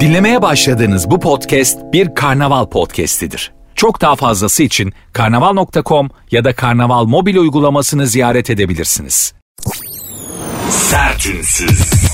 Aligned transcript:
Dinlemeye 0.00 0.42
başladığınız 0.42 1.10
bu 1.10 1.20
podcast 1.20 1.78
bir 1.92 2.14
karnaval 2.14 2.66
podcastidir. 2.66 3.52
Çok 3.74 4.00
daha 4.00 4.16
fazlası 4.16 4.62
için 4.62 4.92
karnaval.com 5.12 6.10
ya 6.30 6.44
da 6.44 6.54
karnaval 6.54 7.04
mobil 7.04 7.36
uygulamasını 7.36 8.06
ziyaret 8.06 8.50
edebilirsiniz. 8.50 9.34
Sertünsüz. 10.70 12.04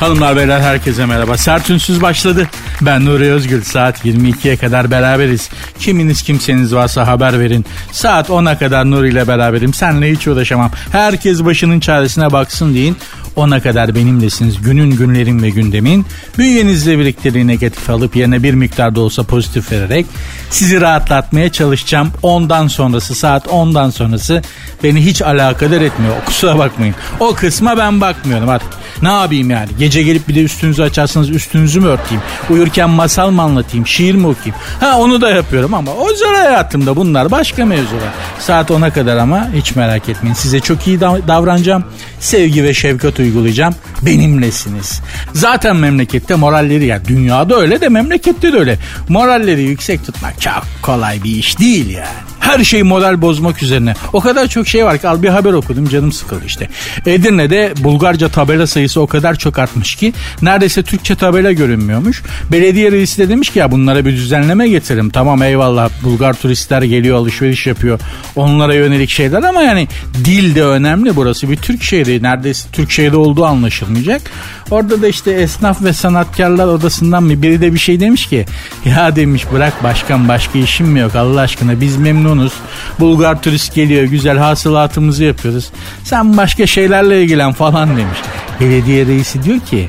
Hanımlar 0.00 0.36
beyler 0.36 0.60
herkese 0.60 1.06
merhaba. 1.06 1.36
Sertünsüz 1.36 2.02
başladı. 2.02 2.48
Ben 2.80 3.04
Nuri 3.04 3.32
Özgül. 3.32 3.62
Saat 3.62 4.04
22'ye 4.04 4.56
kadar 4.56 4.90
beraberiz. 4.90 5.50
Kiminiz 5.78 6.22
kimseniz 6.22 6.74
varsa 6.74 7.06
haber 7.06 7.40
verin. 7.40 7.64
Saat 7.92 8.28
10'a 8.28 8.58
kadar 8.58 8.90
Nuri 8.90 9.08
ile 9.08 9.28
beraberim. 9.28 9.74
Senle 9.74 10.12
hiç 10.12 10.28
uğraşamam. 10.28 10.70
Herkes 10.92 11.44
başının 11.44 11.80
çaresine 11.80 12.32
baksın 12.32 12.74
deyin. 12.74 12.96
Ona 13.38 13.60
kadar 13.60 13.94
benimlesiniz. 13.94 14.62
Günün, 14.62 14.90
günlerin 14.90 15.42
ve 15.42 15.50
gündemin. 15.50 16.06
Bünyenizle 16.38 16.98
birlikte 16.98 17.46
negatif 17.46 17.90
alıp 17.90 18.16
yerine 18.16 18.42
bir 18.42 18.54
miktar 18.54 18.94
da 18.94 19.00
olsa 19.00 19.22
pozitif 19.22 19.72
vererek 19.72 20.06
sizi 20.50 20.80
rahatlatmaya 20.80 21.52
çalışacağım. 21.52 22.10
Ondan 22.22 22.68
sonrası 22.68 23.14
saat 23.14 23.46
10'dan 23.46 23.90
sonrası 23.90 24.42
beni 24.84 25.04
hiç 25.04 25.22
alakadar 25.22 25.80
etmiyor. 25.80 26.14
Kusura 26.26 26.58
bakmayın. 26.58 26.94
O 27.20 27.34
kısma 27.34 27.76
ben 27.76 28.00
bakmıyorum 28.00 28.48
artık. 28.48 28.68
Ne 29.02 29.08
yapayım 29.08 29.50
yani? 29.50 29.68
Gece 29.78 30.02
gelip 30.02 30.28
bir 30.28 30.34
de 30.34 30.42
üstünüzü 30.42 30.82
açarsanız 30.82 31.30
üstünüzü 31.30 31.80
mü 31.80 31.86
örteyim? 31.86 32.22
Uyurken 32.50 32.90
masal 32.90 33.30
mı 33.30 33.42
anlatayım? 33.42 33.86
Şiir 33.86 34.14
mi 34.14 34.26
okuyayım? 34.26 34.54
Ha 34.80 34.98
onu 34.98 35.20
da 35.20 35.30
yapıyorum 35.30 35.74
ama 35.74 35.90
özel 36.10 36.34
hayatımda 36.34 36.96
bunlar 36.96 37.30
başka 37.30 37.66
mevzular. 37.66 38.12
Saat 38.38 38.70
10'a 38.70 38.90
kadar 38.90 39.16
ama 39.16 39.48
hiç 39.54 39.76
merak 39.76 40.08
etmeyin. 40.08 40.34
Size 40.34 40.60
çok 40.60 40.86
iyi 40.86 41.00
davranacağım. 41.00 41.84
Sevgi 42.20 42.64
ve 42.64 42.74
şefkat 42.74 43.20
uygulayacağım. 43.28 43.74
Benimlesiniz. 44.02 45.00
Zaten 45.32 45.76
memlekette 45.76 46.34
moralleri 46.34 46.86
ya 46.86 47.04
dünyada 47.04 47.56
öyle 47.56 47.80
de 47.80 47.88
memlekette 47.88 48.52
de 48.52 48.56
öyle. 48.56 48.78
Moralleri 49.08 49.62
yüksek 49.62 50.06
tutmak 50.06 50.40
çok 50.40 50.62
kolay 50.82 51.22
bir 51.24 51.30
iş 51.30 51.58
değil 51.58 51.90
yani. 51.90 52.28
Her 52.40 52.64
şey 52.64 52.82
moral 52.82 53.22
bozmak 53.22 53.62
üzerine. 53.62 53.94
O 54.12 54.20
kadar 54.20 54.46
çok 54.46 54.68
şey 54.68 54.84
var 54.84 54.98
ki 54.98 55.08
al 55.08 55.22
bir 55.22 55.28
haber 55.28 55.52
okudum 55.52 55.88
canım 55.88 56.12
sıkıldı 56.12 56.42
işte. 56.46 56.68
Edirne'de 57.06 57.72
Bulgarca 57.78 58.28
tabela 58.28 58.66
sayısı 58.66 59.00
o 59.00 59.06
kadar 59.06 59.34
çok 59.34 59.58
artmış 59.58 59.94
ki 59.94 60.12
neredeyse 60.42 60.82
Türkçe 60.82 61.14
tabela 61.14 61.52
görünmüyormuş. 61.52 62.22
Belediye 62.52 62.92
reisi 62.92 63.18
de 63.18 63.28
demiş 63.28 63.50
ki 63.50 63.58
ya 63.58 63.70
bunlara 63.70 64.04
bir 64.04 64.12
düzenleme 64.12 64.68
getirelim. 64.68 65.10
Tamam 65.10 65.42
eyvallah 65.42 65.90
Bulgar 66.02 66.34
turistler 66.34 66.82
geliyor 66.82 67.18
alışveriş 67.18 67.66
yapıyor. 67.66 68.00
Onlara 68.36 68.74
yönelik 68.74 69.10
şeyler 69.10 69.42
ama 69.42 69.62
yani 69.62 69.88
dil 70.24 70.54
de 70.54 70.64
önemli 70.64 71.16
burası. 71.16 71.50
Bir 71.50 71.56
Türk 71.56 71.82
şehri 71.82 72.22
neredeyse 72.22 72.68
Türk 72.72 72.90
şehri 72.90 73.16
olduğu 73.18 73.44
anlaşılmayacak. 73.44 74.22
Orada 74.70 75.02
da 75.02 75.08
işte 75.08 75.30
esnaf 75.30 75.82
ve 75.82 75.92
sanatkarlar 75.92 76.66
odasından 76.66 77.30
bir 77.30 77.42
biri 77.42 77.60
de 77.60 77.74
bir 77.74 77.78
şey 77.78 78.00
demiş 78.00 78.26
ki 78.26 78.46
ya 78.84 79.16
demiş 79.16 79.46
bırak 79.52 79.84
başkan 79.84 80.28
başka 80.28 80.58
işim 80.58 80.86
mi 80.86 81.00
yok 81.00 81.16
Allah 81.16 81.40
aşkına 81.40 81.80
biz 81.80 81.96
memnunuz. 81.96 82.52
Bulgar 83.00 83.42
turist 83.42 83.74
geliyor 83.74 84.04
güzel 84.04 84.38
hasılatımızı 84.38 85.24
yapıyoruz. 85.24 85.70
Sen 86.04 86.36
başka 86.36 86.66
şeylerle 86.66 87.22
ilgilen 87.22 87.52
falan 87.52 87.88
demiş. 87.88 88.18
Belediye 88.60 89.06
reisi 89.06 89.42
diyor 89.42 89.60
ki 89.60 89.88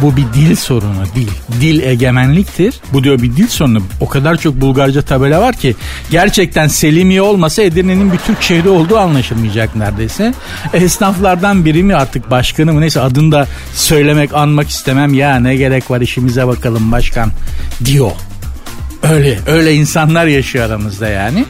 bu 0.00 0.16
bir 0.16 0.22
dil 0.22 0.56
sorunu 0.56 1.04
değil. 1.14 1.30
Dil 1.60 1.82
egemenliktir. 1.82 2.74
Bu 2.92 3.04
diyor 3.04 3.22
bir 3.22 3.36
dil 3.36 3.48
sorunu. 3.48 3.82
O 4.00 4.08
kadar 4.08 4.36
çok 4.36 4.60
Bulgarca 4.60 5.02
tabela 5.02 5.40
var 5.40 5.56
ki 5.56 5.74
gerçekten 6.10 6.68
Selimiye 6.68 7.22
olmasa 7.22 7.62
Edirne'nin 7.62 8.12
bir 8.12 8.18
Türk 8.18 8.42
şehri 8.42 8.68
olduğu 8.68 8.98
anlaşılmayacak 8.98 9.76
neredeyse. 9.76 10.34
Esnaflardan 10.74 11.64
biri 11.64 11.82
mi 11.82 11.94
artık 11.94 12.30
başkanı 12.30 12.72
mı 12.72 12.80
neyse 12.80 13.00
adını 13.00 13.32
da 13.32 13.46
söylemek 13.74 14.34
anmak 14.34 14.68
istemem. 14.68 15.14
Ya 15.14 15.36
ne 15.36 15.56
gerek 15.56 15.90
var 15.90 16.00
işimize 16.00 16.46
bakalım 16.46 16.92
başkan 16.92 17.30
diyor. 17.84 18.10
Öyle 19.12 19.38
öyle 19.46 19.74
insanlar 19.74 20.26
yaşıyor 20.26 20.66
aramızda 20.66 21.08
yani. 21.08 21.44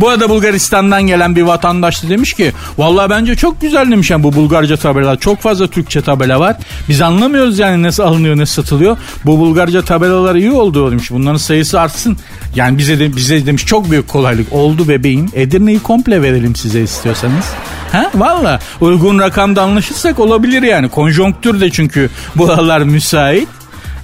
Bu 0.00 0.08
arada 0.08 0.28
Bulgaristan'dan 0.28 1.02
gelen 1.06 1.36
bir 1.36 1.42
vatandaş 1.42 2.04
da 2.04 2.08
demiş 2.08 2.34
ki 2.34 2.52
vallahi 2.78 3.10
bence 3.10 3.34
çok 3.36 3.60
güzel 3.60 3.90
demiş 3.90 4.10
yani 4.10 4.22
bu 4.22 4.32
Bulgarca 4.32 4.76
tabelalar. 4.76 5.18
Çok 5.18 5.40
fazla 5.40 5.66
Türkçe 5.66 6.00
tabela 6.00 6.40
var. 6.40 6.56
Biz 6.88 7.00
anlamıyoruz 7.00 7.58
yani 7.58 7.82
nasıl 7.82 8.02
alınıyor 8.02 8.36
ne 8.36 8.46
satılıyor. 8.46 8.96
Bu 9.24 9.38
Bulgarca 9.38 9.82
tabelalar 9.82 10.34
iyi 10.34 10.52
oldu 10.52 10.90
demiş. 10.90 11.10
Bunların 11.10 11.36
sayısı 11.36 11.80
artsın. 11.80 12.16
Yani 12.54 12.78
bize 12.78 12.98
de 12.98 13.16
bize 13.16 13.46
demiş 13.46 13.66
çok 13.66 13.90
büyük 13.90 14.08
kolaylık 14.08 14.52
oldu 14.52 14.88
bebeğim. 14.88 15.28
Edirne'yi 15.34 15.80
komple 15.80 16.22
verelim 16.22 16.56
size 16.56 16.80
istiyorsanız. 16.80 17.44
Ha 17.92 18.10
valla 18.14 18.58
uygun 18.80 19.18
rakamda 19.18 19.62
anlaşırsak 19.62 20.18
olabilir 20.18 20.62
yani. 20.62 20.88
Konjonktür 20.88 21.60
de 21.60 21.70
çünkü 21.70 22.10
buralar 22.36 22.80
müsait. 22.80 23.48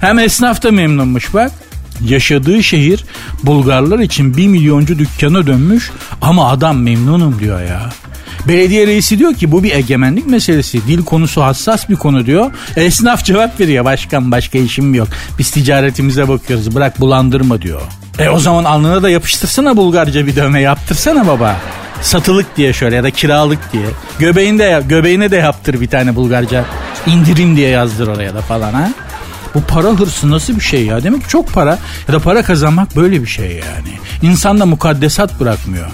Hem 0.01 0.19
esnaf 0.19 0.63
da 0.63 0.71
memnunmuş 0.71 1.33
bak. 1.33 1.51
Yaşadığı 2.05 2.63
şehir 2.63 3.05
Bulgarlar 3.43 3.99
için 3.99 4.37
bir 4.37 4.47
milyoncu 4.47 4.99
dükkana 4.99 5.47
dönmüş 5.47 5.91
ama 6.21 6.49
adam 6.49 6.77
memnunum 6.77 7.39
diyor 7.39 7.61
ya. 7.61 7.89
Belediye 8.47 8.87
reisi 8.87 9.19
diyor 9.19 9.33
ki 9.33 9.51
bu 9.51 9.63
bir 9.63 9.71
egemenlik 9.71 10.27
meselesi. 10.27 10.87
Dil 10.87 11.05
konusu 11.05 11.43
hassas 11.43 11.89
bir 11.89 11.95
konu 11.95 12.25
diyor. 12.25 12.51
Esnaf 12.75 13.25
cevap 13.25 13.59
veriyor. 13.59 13.85
Başkan 13.85 14.31
başka 14.31 14.57
işim 14.57 14.93
yok. 14.93 15.07
Biz 15.39 15.51
ticaretimize 15.51 16.27
bakıyoruz. 16.27 16.75
Bırak 16.75 16.99
bulandırma 16.99 17.61
diyor. 17.61 17.81
E 18.19 18.29
o 18.29 18.39
zaman 18.39 18.63
alnına 18.63 19.03
da 19.03 19.09
yapıştırsana 19.09 19.77
Bulgarca 19.77 20.27
bir 20.27 20.35
dövme 20.35 20.61
yaptırsana 20.61 21.27
baba. 21.27 21.55
Satılık 22.01 22.57
diye 22.57 22.73
şöyle 22.73 22.95
ya 22.95 23.03
da 23.03 23.11
kiralık 23.11 23.73
diye. 23.73 23.85
Göbeğinde 24.19 24.83
göbeğine 24.89 25.31
de 25.31 25.35
yaptır 25.35 25.81
bir 25.81 25.87
tane 25.87 26.15
Bulgarca. 26.15 26.65
İndirim 27.07 27.57
diye 27.57 27.69
yazdır 27.69 28.07
oraya 28.07 28.35
da 28.35 28.41
falan 28.41 28.73
ha. 28.73 28.89
Bu 29.55 29.61
para 29.61 29.87
hırsı 29.87 30.31
nasıl 30.31 30.55
bir 30.55 30.61
şey 30.61 30.85
ya? 30.85 31.03
Demek 31.03 31.23
ki 31.23 31.29
çok 31.29 31.53
para 31.53 31.79
ya 32.07 32.13
da 32.13 32.19
para 32.19 32.43
kazanmak 32.43 32.95
böyle 32.95 33.21
bir 33.21 33.27
şey 33.27 33.47
yani. 33.47 33.97
İnsanda 34.21 34.65
mukaddesat 34.65 35.39
bırakmıyor. 35.39 35.87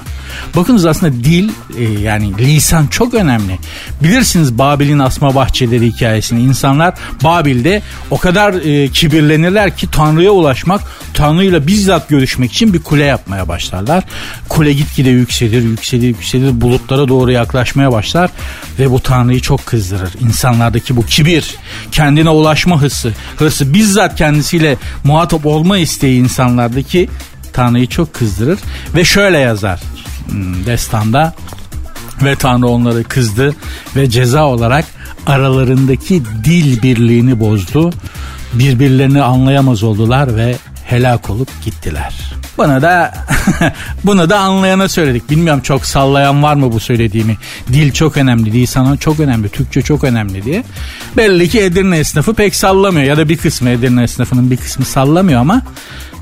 Bakınız 0.55 0.85
aslında 0.85 1.13
dil 1.13 1.49
e, 1.77 1.83
yani 1.83 2.37
lisan 2.37 2.87
çok 2.87 3.13
önemli. 3.13 3.59
Bilirsiniz 4.03 4.57
Babil'in 4.57 4.99
asma 4.99 5.35
bahçeleri 5.35 5.87
hikayesini. 5.87 6.41
İnsanlar 6.41 6.93
Babil'de 7.23 7.81
o 8.11 8.17
kadar 8.17 8.53
e, 8.53 8.89
kibirlenirler 8.89 9.77
ki 9.77 9.91
Tanrı'ya 9.91 10.31
ulaşmak, 10.31 10.81
Tanrı'yla 11.13 11.67
bizzat 11.67 12.09
görüşmek 12.09 12.51
için 12.51 12.73
bir 12.73 12.79
kule 12.79 13.03
yapmaya 13.03 13.47
başlarlar. 13.47 14.03
Kule 14.49 14.73
gitgide 14.73 15.09
yükselir, 15.09 15.63
yükselir, 15.63 16.07
yükselir, 16.07 16.61
bulutlara 16.61 17.07
doğru 17.07 17.31
yaklaşmaya 17.31 17.91
başlar 17.91 18.31
ve 18.79 18.91
bu 18.91 18.99
Tanrı'yı 18.99 19.39
çok 19.39 19.65
kızdırır. 19.65 20.09
İnsanlardaki 20.21 20.95
bu 20.95 21.05
kibir, 21.05 21.55
kendine 21.91 22.29
ulaşma 22.29 22.81
hırsı, 22.81 23.13
hırsı 23.37 23.73
bizzat 23.73 24.15
kendisiyle 24.15 24.77
muhatap 25.03 25.45
olma 25.45 25.77
isteği 25.77 26.19
insanlardaki 26.19 27.09
Tanrı'yı 27.53 27.87
çok 27.87 28.13
kızdırır 28.13 28.59
ve 28.95 29.03
şöyle 29.03 29.37
yazar 29.37 29.79
destanda 30.65 31.33
ve 32.23 32.35
Tanrı 32.35 32.67
onları 32.67 33.03
kızdı 33.03 33.55
ve 33.95 34.09
ceza 34.09 34.45
olarak 34.45 34.85
aralarındaki 35.27 36.23
dil 36.43 36.81
birliğini 36.81 37.39
bozdu. 37.39 37.93
Birbirlerini 38.53 39.21
anlayamaz 39.21 39.83
oldular 39.83 40.35
ve 40.35 40.55
helak 40.85 41.29
olup 41.29 41.49
gittiler. 41.65 42.33
Bana 42.57 42.81
da 42.81 43.13
bunu 44.03 44.29
da 44.29 44.39
anlayana 44.39 44.89
söyledik. 44.89 45.29
Bilmiyorum 45.29 45.61
çok 45.61 45.85
sallayan 45.85 46.43
var 46.43 46.55
mı 46.55 46.71
bu 46.71 46.79
söylediğimi. 46.79 47.37
Dil 47.67 47.91
çok 47.91 48.17
önemli, 48.17 48.51
lisan 48.51 48.97
çok 48.97 49.19
önemli, 49.19 49.49
Türkçe 49.49 49.81
çok 49.81 50.03
önemli 50.03 50.43
diye. 50.43 50.63
Belli 51.17 51.49
ki 51.49 51.61
Edirne 51.61 51.97
esnafı 51.97 52.33
pek 52.33 52.55
sallamıyor 52.55 53.05
ya 53.07 53.17
da 53.17 53.29
bir 53.29 53.37
kısmı 53.37 53.69
Edirne 53.69 54.03
esnafının 54.03 54.51
bir 54.51 54.57
kısmı 54.57 54.85
sallamıyor 54.85 55.41
ama 55.41 55.61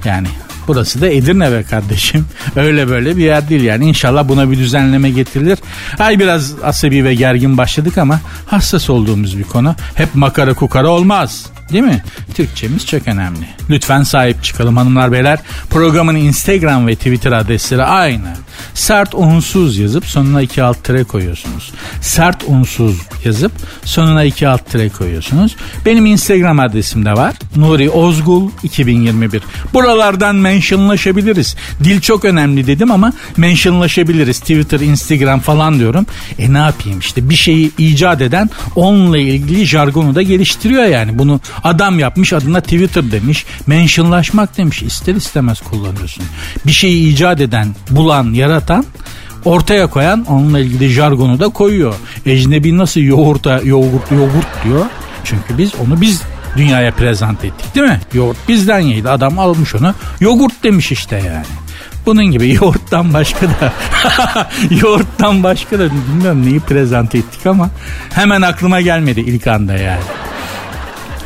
yani 0.06 0.28
Burası 0.68 1.02
da 1.02 1.10
Edirne 1.10 1.52
be 1.52 1.64
kardeşim. 1.64 2.26
Öyle 2.56 2.88
böyle 2.88 3.18
bir 3.18 3.24
yer 3.24 3.50
değil 3.50 3.62
yani. 3.62 3.86
İnşallah 3.86 4.28
buna 4.28 4.52
bir 4.52 4.58
düzenleme 4.58 5.10
getirilir. 5.10 5.60
Ay 6.00 6.20
biraz 6.20 6.54
asabi 6.64 7.04
ve 7.04 7.16
gergin 7.16 7.58
başladık 7.58 7.98
ama 7.98 8.20
hassas 8.46 8.90
olduğumuz 8.90 9.38
bir 9.38 9.44
konu. 9.44 9.76
Hep 9.96 10.16
makara 10.16 10.54
kukara 10.54 10.90
olmaz. 10.90 11.46
Değil 11.72 11.84
mi? 11.84 12.04
Türkçemiz 12.34 12.86
çok 12.86 13.08
önemli. 13.08 13.48
Lütfen 13.70 14.04
sahip 14.04 14.44
çıkalım 14.44 14.78
hanımlar 14.78 15.12
beyler. 15.12 15.40
Programın 15.70 16.16
Instagram 16.16 16.88
ve 16.88 16.96
Twitter 16.96 17.32
adresleri 17.32 17.84
aynı. 17.84 18.34
Sert 18.74 19.16
unsuz 19.16 19.78
yazıp 19.78 20.06
sonuna 20.06 20.42
iki 20.42 20.64
alt 20.64 20.84
tere 20.84 21.04
koyuyorsunuz. 21.04 21.72
Sert 22.02 22.44
unsuz 22.48 22.98
yazıp 23.26 23.52
sonuna 23.84 24.24
iki 24.24 24.48
alt 24.48 24.72
tere 24.72 24.90
koyuyorsunuz. 24.90 25.56
Benim 25.86 26.06
Instagram 26.06 26.60
adresim 26.60 27.06
de 27.06 27.14
var. 27.14 27.36
Nuri 27.56 27.90
Ozgul 27.90 28.50
2021. 28.64 29.42
Buralardan 29.74 30.36
mentionlaşabiliriz. 30.36 31.56
Dil 31.84 32.02
çok 32.02 32.26
önemli 32.26 32.68
dedim 32.68 32.92
ama 32.92 33.14
mentionlaşabiliriz. 33.38 34.40
Twitter, 34.40 34.80
Instagram 34.80 35.40
falan 35.40 35.80
diyorum. 35.80 36.06
E 36.40 36.54
ne 36.54 36.58
yapayım 36.58 37.00
işte 37.00 37.30
bir 37.30 37.36
şeyi 37.36 37.72
icat 37.78 38.22
eden 38.22 38.50
onunla 38.76 39.18
ilgili 39.18 39.66
jargonu 39.66 40.16
da 40.16 40.22
geliştiriyor 40.22 40.86
yani. 40.86 41.20
Bunu 41.20 41.40
Adam 41.64 42.00
yapmış 42.00 42.34
adına 42.34 42.62
Twitter 42.62 43.12
demiş. 43.12 43.46
Mentionlaşmak 43.68 44.58
demiş. 44.58 44.84
İster 44.84 45.16
istemez 45.16 45.62
kullanıyorsun. 45.62 46.24
Bir 46.66 46.72
şeyi 46.72 47.14
icat 47.14 47.42
eden, 47.42 47.76
bulan, 47.90 48.34
yaratan 48.34 48.86
ortaya 49.46 49.88
koyan 49.88 50.26
onunla 50.26 50.60
ilgili 50.60 50.90
jargonu 50.90 51.40
da 51.40 51.50
koyuyor. 51.50 51.96
Ecnebi 52.26 52.78
nasıl 52.78 53.02
yoğurta 53.02 53.62
yoğurt 53.64 54.12
yoğurt 54.12 54.64
diyor. 54.64 54.86
Çünkü 55.24 55.58
biz 55.58 55.72
onu 55.76 56.02
biz 56.02 56.22
dünyaya 56.58 56.92
prezent 56.92 57.46
ettik 57.46 57.76
değil 57.76 57.88
mi? 57.88 58.02
Yoğurt 58.14 58.38
bizden 58.48 58.80
yedi. 58.80 59.10
Adam 59.10 59.40
almış 59.40 59.76
onu. 59.76 59.94
Yoğurt 60.20 60.64
demiş 60.64 60.92
işte 60.92 61.16
yani. 61.16 61.46
Bunun 62.06 62.26
gibi 62.26 62.54
yoğurttan 62.54 63.14
başka 63.14 63.48
da 63.48 63.74
yoğurttan 64.82 65.44
başka 65.44 65.80
da 65.80 65.84
bilmiyorum 65.92 66.46
neyi 66.46 66.60
prezent 66.60 67.16
ettik 67.16 67.46
ama 67.46 67.70
hemen 68.14 68.42
aklıma 68.42 68.82
gelmedi 68.82 69.20
ilk 69.20 69.48
anda 69.48 69.74
yani. 69.74 70.02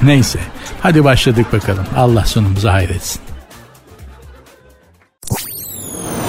Neyse 0.06 0.40
hadi 0.82 1.04
başladık 1.04 1.54
bakalım. 1.54 1.86
Allah 1.96 2.26
sonumuzu 2.26 2.70
hayretsin. 2.70 3.22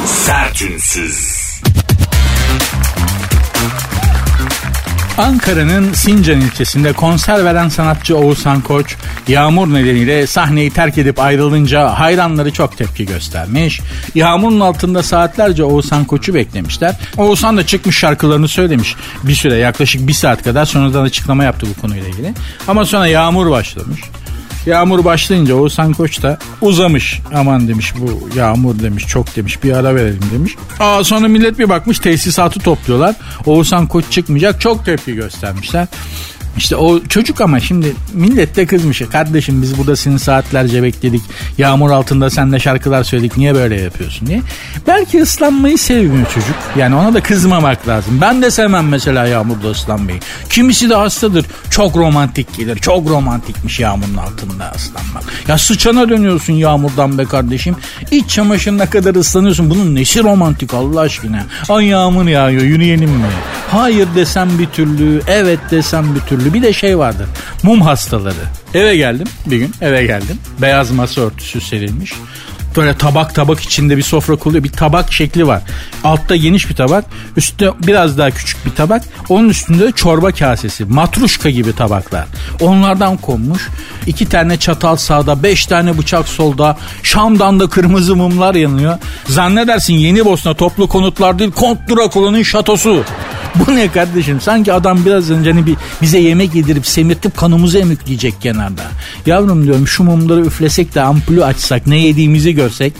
Sertünsüz. 0.04 1.46
Ankara'nın 5.18 5.92
Sincan 5.92 6.40
ilçesinde 6.40 6.92
konser 6.92 7.44
veren 7.44 7.68
sanatçı 7.68 8.16
Oğuzhan 8.16 8.60
Koç 8.60 8.96
yağmur 9.28 9.74
nedeniyle 9.74 10.26
sahneyi 10.26 10.70
terk 10.70 10.98
edip 10.98 11.20
ayrılınca 11.20 11.88
hayranları 11.88 12.52
çok 12.52 12.78
tepki 12.78 13.06
göstermiş. 13.06 13.80
Yağmurun 14.14 14.60
altında 14.60 15.02
saatlerce 15.02 15.64
Oğuzhan 15.64 16.04
Koç'u 16.04 16.34
beklemişler. 16.34 16.96
Oğuzhan 17.16 17.56
da 17.56 17.66
çıkmış 17.66 17.98
şarkılarını 17.98 18.48
söylemiş 18.48 18.96
bir 19.22 19.34
süre 19.34 19.56
yaklaşık 19.56 20.08
bir 20.08 20.12
saat 20.12 20.42
kadar 20.42 20.64
sonradan 20.64 21.04
açıklama 21.04 21.44
yaptı 21.44 21.66
bu 21.76 21.80
konuyla 21.80 22.08
ilgili. 22.08 22.34
Ama 22.68 22.84
sonra 22.84 23.06
yağmur 23.06 23.50
başlamış. 23.50 24.00
Yağmur 24.66 25.04
başlayınca 25.04 25.54
Oğuzhan 25.54 25.92
Koç 25.92 26.22
da 26.22 26.38
uzamış. 26.60 27.20
Aman 27.34 27.68
demiş 27.68 27.94
bu 27.98 28.28
yağmur 28.38 28.78
demiş 28.82 29.06
çok 29.06 29.36
demiş 29.36 29.64
bir 29.64 29.72
ara 29.72 29.94
verelim 29.94 30.22
demiş. 30.32 30.56
Aa 30.80 31.04
sonra 31.04 31.28
millet 31.28 31.58
bir 31.58 31.68
bakmış 31.68 31.98
tesisatı 31.98 32.60
topluyorlar. 32.60 33.14
Oğuzhan 33.46 33.86
Koç 33.86 34.04
çıkmayacak 34.10 34.60
çok 34.60 34.84
tepki 34.84 35.14
göstermişler. 35.14 35.86
İşte 36.56 36.76
o 36.76 37.00
çocuk 37.04 37.40
ama 37.40 37.60
şimdi 37.60 37.94
millet 38.12 38.56
de 38.56 38.66
kızmış. 38.66 39.02
Kardeşim 39.12 39.62
biz 39.62 39.78
burada 39.78 39.96
seni 39.96 40.18
saatlerce 40.18 40.82
bekledik. 40.82 41.22
Yağmur 41.58 41.90
altında 41.90 42.30
senle 42.30 42.58
şarkılar 42.60 43.04
söyledik. 43.04 43.36
Niye 43.36 43.54
böyle 43.54 43.80
yapıyorsun 43.80 44.26
diye. 44.26 44.42
Belki 44.86 45.22
ıslanmayı 45.22 45.78
sevmiyor 45.78 46.26
çocuk. 46.34 46.56
Yani 46.76 46.94
ona 46.94 47.14
da 47.14 47.20
kızmamak 47.22 47.88
lazım. 47.88 48.18
Ben 48.20 48.42
de 48.42 48.50
sevmem 48.50 48.88
mesela 48.88 49.26
yağmurda 49.26 49.70
ıslanmayı. 49.70 50.18
Kimisi 50.50 50.90
de 50.90 50.94
hastadır. 50.94 51.46
Çok 51.70 51.96
romantik 51.96 52.56
gelir. 52.56 52.76
Çok 52.76 53.08
romantikmiş 53.08 53.80
yağmurun 53.80 54.16
altında 54.16 54.72
ıslanmak. 54.76 55.24
Ya 55.48 55.58
sıçana 55.58 56.08
dönüyorsun 56.08 56.52
yağmurdan 56.52 57.18
be 57.18 57.24
kardeşim. 57.24 57.76
İç 58.10 58.30
çamaşırına 58.30 58.90
kadar 58.90 59.14
ıslanıyorsun. 59.14 59.70
Bunun 59.70 59.94
nesi 59.94 60.22
romantik 60.22 60.74
Allah 60.74 61.00
aşkına. 61.00 61.44
Ay 61.68 61.86
yağmur 61.86 62.26
yağıyor 62.26 62.62
yürüyelim 62.62 63.10
mi? 63.10 63.26
Hayır 63.70 64.08
desem 64.14 64.58
bir 64.58 64.66
türlü. 64.66 65.20
Evet 65.26 65.58
desem 65.70 66.14
bir 66.14 66.20
türlü 66.20 66.45
türlü 66.46 66.54
bir 66.54 66.62
de 66.62 66.72
şey 66.72 66.98
vardır. 66.98 67.26
Mum 67.62 67.80
hastaları. 67.80 68.34
Eve 68.74 68.96
geldim 68.96 69.26
bir 69.46 69.56
gün 69.56 69.70
eve 69.80 70.06
geldim. 70.06 70.38
Beyaz 70.62 70.90
masa 70.90 71.20
örtüsü 71.20 71.60
serilmiş. 71.60 72.12
Böyle 72.76 72.98
tabak 72.98 73.34
tabak 73.34 73.60
içinde 73.60 73.96
bir 73.96 74.02
sofra 74.02 74.36
kuruluyor. 74.36 74.64
Bir 74.64 74.72
tabak 74.72 75.12
şekli 75.12 75.46
var. 75.46 75.62
Altta 76.04 76.36
geniş 76.36 76.70
bir 76.70 76.74
tabak. 76.74 77.04
Üstte 77.36 77.70
biraz 77.86 78.18
daha 78.18 78.30
küçük 78.30 78.66
bir 78.66 78.70
tabak. 78.70 79.02
Onun 79.28 79.48
üstünde 79.48 79.86
de 79.86 79.92
çorba 79.92 80.32
kasesi. 80.32 80.84
Matruşka 80.84 81.50
gibi 81.50 81.72
tabaklar. 81.72 82.26
Onlardan 82.60 83.16
konmuş. 83.16 83.68
İki 84.06 84.28
tane 84.28 84.56
çatal 84.56 84.96
sağda. 84.96 85.42
Beş 85.42 85.66
tane 85.66 85.98
bıçak 85.98 86.28
solda. 86.28 86.76
Şam'dan 87.02 87.60
da 87.60 87.66
kırmızı 87.68 88.16
mumlar 88.16 88.54
yanıyor. 88.54 88.98
Zannedersin 89.26 89.94
Yeni 89.94 90.24
Bosna 90.24 90.54
toplu 90.54 90.88
konutlar 90.88 91.38
değil. 91.38 91.50
Kont 91.50 91.78
Drakula'nın 91.90 92.42
şatosu. 92.42 93.04
Bu 93.54 93.76
ne 93.76 93.92
kardeşim? 93.92 94.40
Sanki 94.40 94.72
adam 94.72 95.04
biraz 95.06 95.30
önce 95.30 95.52
hani 95.52 95.66
bir 95.66 95.76
bize 96.02 96.18
yemek 96.18 96.54
yedirip 96.54 96.86
semirtip 96.86 97.36
kanımızı 97.36 97.78
emükleyecek 97.78 98.40
kenarda. 98.40 98.82
Yavrum 99.26 99.64
diyorum 99.64 99.88
şu 99.88 100.04
mumları 100.04 100.40
üflesek 100.40 100.94
de 100.94 101.00
ampulü 101.00 101.44
açsak 101.44 101.86
ne 101.86 101.98
yediğimizi 101.98 102.54
görsek. 102.66 102.92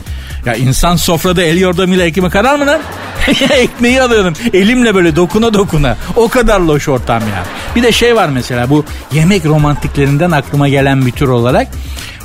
Ya 0.46 0.54
insan 0.54 0.96
sofrada 0.96 1.42
el 1.42 1.60
yordamıyla 1.60 2.04
ekmek 2.04 2.36
arar 2.36 2.54
mı 2.54 2.66
lan? 2.66 2.80
Ekmeği 3.50 4.02
alıyorum 4.02 4.34
elimle 4.52 4.94
böyle 4.94 5.16
dokuna 5.16 5.54
dokuna. 5.54 5.96
O 6.16 6.28
kadar 6.28 6.60
loş 6.60 6.88
ortam 6.88 7.20
ya. 7.20 7.44
Bir 7.76 7.82
de 7.82 7.92
şey 7.92 8.16
var 8.16 8.28
mesela 8.28 8.70
bu 8.70 8.84
yemek 9.12 9.44
romantiklerinden 9.44 10.30
aklıma 10.30 10.68
gelen 10.68 11.06
bir 11.06 11.12
tür 11.12 11.28
olarak. 11.28 11.68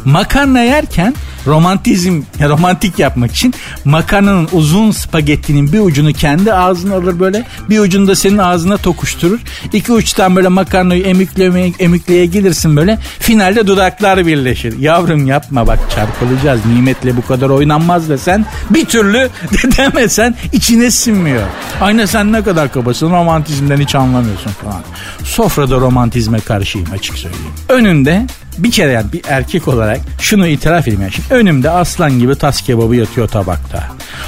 Makarna 0.06 0.62
yerken 0.62 1.15
romantizm, 1.48 2.21
romantik 2.42 3.00
yapmak 3.00 3.31
için 3.31 3.53
makarnanın 3.86 4.50
uzun 4.51 4.92
spagettinin 4.92 5.74
bir 5.74 5.80
ucunu 5.80 6.13
kendi 6.13 6.53
ağzına 6.53 6.95
alır 6.95 7.19
böyle. 7.19 7.45
Bir 7.69 7.80
ucunu 7.80 8.07
da 8.07 8.15
senin 8.15 8.38
ağzına 8.38 8.77
tokuşturur. 8.77 9.39
İki 9.74 9.92
uçtan 9.92 10.36
böyle 10.36 10.48
makarnayı 10.48 11.03
emiklemeye, 11.03 11.74
emikleye 11.80 12.25
gelirsin 12.25 12.77
böyle. 12.77 13.00
Finalde 13.19 13.68
dudaklar 13.68 14.25
birleşir. 14.25 14.80
Yavrum 14.80 15.25
yapma 15.27 15.68
bak 15.68 15.80
çarpılacağız. 15.95 16.65
Nimetle 16.65 17.18
bu 17.18 17.25
kadar 17.25 17.50
oynanmaz 17.50 18.09
desen 18.09 18.45
bir 18.69 18.86
türlü 18.86 19.30
demesen 19.77 20.36
içine 20.54 20.92
sinmiyor. 20.92 21.47
Aynen 21.81 22.06
sen 22.06 22.31
ne 22.31 22.44
kadar 22.44 22.71
kabasın 22.71 23.12
romantizmden 23.12 23.77
hiç 23.77 23.95
anlamıyorsun 23.95 24.51
falan. 24.51 24.81
Sofrada 25.24 25.75
romantizme 25.75 26.39
karşıyım 26.39 26.88
açık 26.92 27.18
söyleyeyim. 27.18 27.54
Önünde 27.69 28.25
bir 28.57 28.71
kere 28.71 28.92
yani 28.92 29.13
bir 29.13 29.21
erkek 29.27 29.68
olarak 29.68 30.00
şunu 30.19 30.48
itiraf 30.48 30.81
edeyim 30.88 31.01
yani. 31.01 31.12
Şimdi 31.12 31.33
önümde 31.33 31.69
aslan 31.69 32.19
gibi 32.19 32.36
tas 32.36 32.62
kebabı 32.62 32.95
yatıyor 32.95 33.27
tabakta. 33.27 33.83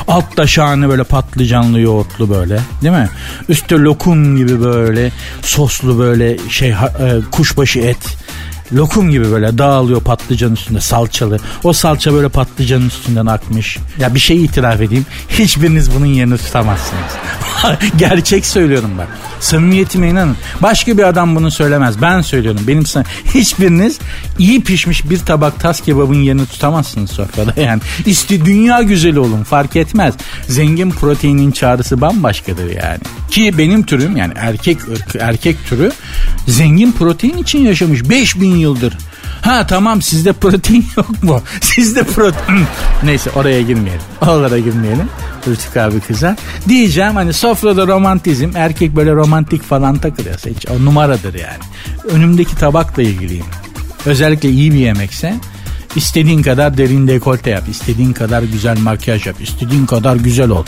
Altta 0.07 0.47
şahane 0.47 0.89
böyle 0.89 1.03
patlıcanlı 1.03 1.79
yoğurtlu 1.79 2.29
böyle 2.29 2.59
değil 2.81 2.93
mi? 2.93 3.09
Üstte 3.49 3.75
lokum 3.75 4.37
gibi 4.37 4.63
böyle 4.63 5.11
soslu 5.41 5.99
böyle 5.99 6.37
şey 6.49 6.69
e, 6.69 6.75
kuşbaşı 7.31 7.79
et. 7.79 8.17
Lokum 8.73 9.11
gibi 9.11 9.31
böyle 9.31 9.57
dağılıyor 9.57 10.01
patlıcan 10.01 10.53
üstünde 10.53 10.81
salçalı. 10.81 11.39
O 11.63 11.73
salça 11.73 12.13
böyle 12.13 12.29
patlıcanın 12.29 12.87
üstünden 12.87 13.25
akmış. 13.25 13.77
Ya 13.99 14.15
bir 14.15 14.19
şey 14.19 14.43
itiraf 14.45 14.81
edeyim. 14.81 15.05
Hiçbiriniz 15.29 15.95
bunun 15.95 16.05
yerini 16.05 16.37
tutamazsınız. 16.37 17.11
Gerçek 17.97 18.45
söylüyorum 18.45 18.91
bak. 18.97 19.07
Samimiyetime 19.39 20.09
inanın. 20.09 20.37
Başka 20.61 20.97
bir 20.97 21.03
adam 21.03 21.35
bunu 21.35 21.51
söylemez. 21.51 22.01
Ben 22.01 22.21
söylüyorum. 22.21 22.61
Benim 22.67 22.85
sana 22.85 23.03
hiçbiriniz 23.33 23.99
iyi 24.39 24.63
pişmiş 24.63 25.09
bir 25.09 25.19
tabak 25.19 25.59
tas 25.59 25.81
kebabın 25.81 26.21
yerini 26.21 26.45
tutamazsınız 26.45 27.11
sofrada. 27.11 27.61
Yani 27.61 27.81
isti 28.05 28.45
dünya 28.45 28.81
güzeli 28.81 29.19
olun 29.19 29.43
fark 29.43 29.75
etmez. 29.75 30.13
Zengin 30.47 30.91
proteinin 30.91 31.51
çağrısı 31.51 32.01
bambaşkadır 32.01 32.69
yani. 32.69 32.99
Ki 33.31 33.57
benim 33.57 33.83
türüm 33.83 34.17
yani 34.17 34.33
erkek 34.35 34.77
erkek 35.19 35.65
türü 35.65 35.91
zengin 36.47 36.91
protein 36.91 37.37
için 37.37 37.59
yaşamış 37.59 38.09
5000 38.09 38.52
yıldır. 38.55 38.97
Ha 39.41 39.67
tamam 39.67 40.01
sizde 40.01 40.33
protein 40.33 40.85
yok 40.97 41.23
mu? 41.23 41.41
Sizde 41.61 42.03
protein... 42.03 42.65
Neyse 43.03 43.29
oraya 43.35 43.61
girmeyelim. 43.61 44.01
Oralara 44.21 44.59
girmeyelim. 44.59 45.09
Rütük 45.47 45.77
abi 45.77 45.99
kızar. 45.99 46.35
Diyeceğim 46.67 47.15
hani 47.15 47.33
sofrada 47.33 47.87
romantizm 47.87 48.51
erkek 48.55 48.95
böyle 48.95 49.11
romantik 49.11 49.63
falan 49.63 49.97
takılıyorsa 49.97 50.49
hiç 50.49 50.65
o 50.67 50.85
numaradır 50.85 51.33
yani. 51.33 51.63
Önümdeki 52.09 52.55
tabakla 52.55 53.03
ilgiliyim. 53.03 53.45
Özellikle 54.05 54.49
iyi 54.49 54.73
bir 54.73 54.77
yemekse 54.77 55.35
İstediğin 55.95 56.41
kadar 56.41 56.77
derin 56.77 57.07
dekolte 57.07 57.49
yap. 57.49 57.63
istediğin 57.69 58.13
kadar 58.13 58.43
güzel 58.43 58.77
makyaj 58.77 59.25
yap. 59.25 59.35
istediğin 59.41 59.85
kadar 59.85 60.15
güzel 60.15 60.49
ol. 60.49 60.65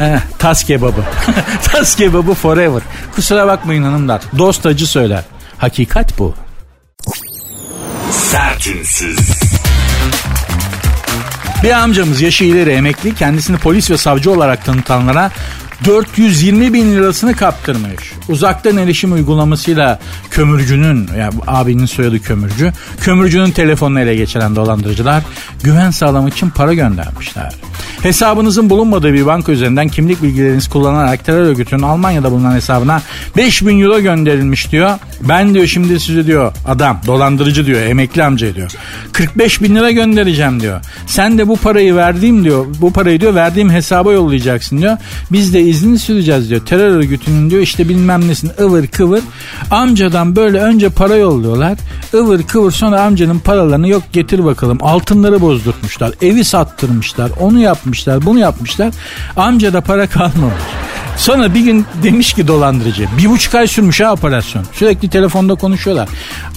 Eh, 0.00 0.20
tas 0.38 0.64
kebabı. 0.64 1.04
tas 1.64 1.96
kebabı 1.96 2.34
forever. 2.34 2.82
Kusura 3.14 3.46
bakmayın 3.46 3.82
hanımlar. 3.82 4.22
Dost 4.38 4.66
acı 4.66 4.86
söyler. 4.86 5.24
Hakikat 5.58 6.18
bu. 6.18 6.34
Sertünsüz. 8.12 9.18
Bir 11.62 11.70
amcamız 11.70 12.20
yaşı 12.20 12.44
ileri 12.44 12.70
emekli 12.70 13.14
kendisini 13.14 13.56
polis 13.56 13.90
ve 13.90 13.96
savcı 13.96 14.32
olarak 14.32 14.64
tanıtanlara 14.64 15.30
420 15.84 16.72
bin 16.72 16.92
lirasını 16.92 17.36
kaptırmış. 17.36 18.12
Uzaktan 18.28 18.76
erişim 18.76 19.12
uygulamasıyla 19.12 19.98
kömürcünün, 20.30 21.08
yani 21.18 21.32
abinin 21.46 21.86
soyadı 21.86 22.22
kömürcü, 22.22 22.72
kömürcünün 23.00 23.50
telefonunu 23.50 24.00
ele 24.00 24.14
geçiren 24.14 24.56
dolandırıcılar 24.56 25.22
güven 25.62 25.90
sağlamak 25.90 26.32
için 26.32 26.50
para 26.50 26.74
göndermişler. 26.74 27.52
Hesabınızın 28.02 28.70
bulunmadığı 28.70 29.12
bir 29.12 29.26
banka 29.26 29.52
üzerinden 29.52 29.88
kimlik 29.88 30.22
bilgilerinizi 30.22 30.70
kullanarak 30.70 31.24
terör 31.24 31.42
örgütünün 31.42 31.82
Almanya'da 31.82 32.30
bulunan 32.30 32.54
hesabına 32.54 33.02
5000 33.36 33.80
euro 33.80 34.00
gönderilmiş 34.00 34.72
diyor. 34.72 34.98
Ben 35.28 35.54
diyor 35.54 35.66
şimdi 35.66 36.00
size 36.00 36.26
diyor 36.26 36.52
adam 36.66 37.00
dolandırıcı 37.06 37.66
diyor 37.66 37.80
emekli 37.80 38.22
amca 38.22 38.54
diyor. 38.54 38.72
45 39.12 39.62
bin 39.62 39.74
lira 39.74 39.90
göndereceğim 39.90 40.60
diyor. 40.60 40.80
Sen 41.06 41.38
de 41.38 41.48
bu 41.48 41.56
parayı 41.56 41.94
verdiğim 41.94 42.44
diyor 42.44 42.66
bu 42.80 42.92
parayı 42.92 43.20
diyor 43.20 43.34
verdiğim 43.34 43.70
hesaba 43.70 44.12
yollayacaksın 44.12 44.78
diyor. 44.78 44.96
Biz 45.32 45.54
de 45.54 45.60
izni 45.72 45.98
süreceğiz 45.98 46.50
diyor. 46.50 46.60
Terör 46.66 46.96
örgütünün 46.96 47.50
diyor 47.50 47.62
işte 47.62 47.88
bilmem 47.88 48.28
nesin 48.28 48.50
ıvır 48.60 48.86
kıvır. 48.86 49.20
Amcadan 49.70 50.36
böyle 50.36 50.60
önce 50.60 50.88
para 50.88 51.16
yolluyorlar. 51.16 51.78
ıvır 52.14 52.42
kıvır 52.42 52.70
sonra 52.70 53.02
amcanın 53.02 53.38
paralarını 53.38 53.88
yok 53.88 54.02
getir 54.12 54.44
bakalım. 54.44 54.78
Altınları 54.80 55.40
bozdurtmuşlar. 55.40 56.12
Evi 56.22 56.44
sattırmışlar. 56.44 57.30
Onu 57.40 57.60
yapmışlar 57.60 58.26
bunu 58.26 58.38
yapmışlar. 58.38 58.94
Amca 59.36 59.72
da 59.72 59.80
para 59.80 60.06
kalmamış. 60.06 60.62
Sonra 61.16 61.54
bir 61.54 61.60
gün 61.60 61.86
demiş 62.02 62.32
ki 62.32 62.48
dolandırıcı 62.48 63.08
bir 63.18 63.30
buçuk 63.30 63.54
ay 63.54 63.66
sürmüş 63.66 64.00
ha 64.00 64.12
operasyon. 64.12 64.64
Sürekli 64.72 65.10
telefonda 65.10 65.54
konuşuyorlar. 65.54 66.08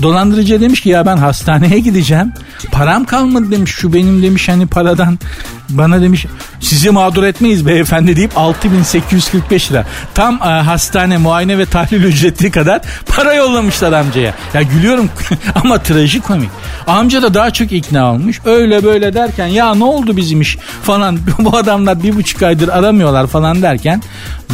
Dolandırıcı 0.01 0.62
demiş 0.62 0.81
ki 0.81 0.89
ya 0.89 1.05
ben 1.05 1.17
hastaneye 1.17 1.79
gideceğim. 1.79 2.33
Param 2.71 3.05
kalmadı 3.05 3.51
demiş 3.51 3.71
şu 3.71 3.93
benim 3.93 4.24
demiş 4.24 4.50
hani 4.50 4.67
paradan 4.67 5.19
bana 5.69 6.01
demiş 6.01 6.25
sizi 6.59 6.89
mağdur 6.89 7.24
etmeyiz 7.24 7.65
beyefendi 7.65 8.15
deyip 8.15 8.38
6845 8.38 9.71
lira. 9.71 9.85
Tam 10.13 10.35
e, 10.35 10.45
hastane 10.45 11.17
muayene 11.17 11.57
ve 11.57 11.65
tahlil 11.65 12.03
ücreti 12.03 12.51
kadar 12.51 12.81
para 13.15 13.33
yollamışlar 13.33 13.93
amcaya. 13.93 14.33
Ya 14.53 14.62
gülüyorum 14.62 15.09
ama 15.63 15.77
trajikomik. 15.77 16.50
Amca 16.88 17.21
da 17.21 17.33
daha 17.33 17.51
çok 17.51 17.71
ikna 17.71 18.13
olmuş. 18.13 18.41
Öyle 18.45 18.83
böyle 18.83 19.13
derken 19.13 19.47
ya 19.47 19.75
ne 19.75 19.83
oldu 19.83 20.17
bizim 20.17 20.41
iş 20.41 20.57
falan 20.83 21.19
bu 21.39 21.57
adamlar 21.57 22.03
bir 22.03 22.15
buçuk 22.15 22.43
aydır 22.43 22.67
aramıyorlar 22.67 23.27
falan 23.27 23.62
derken 23.62 24.01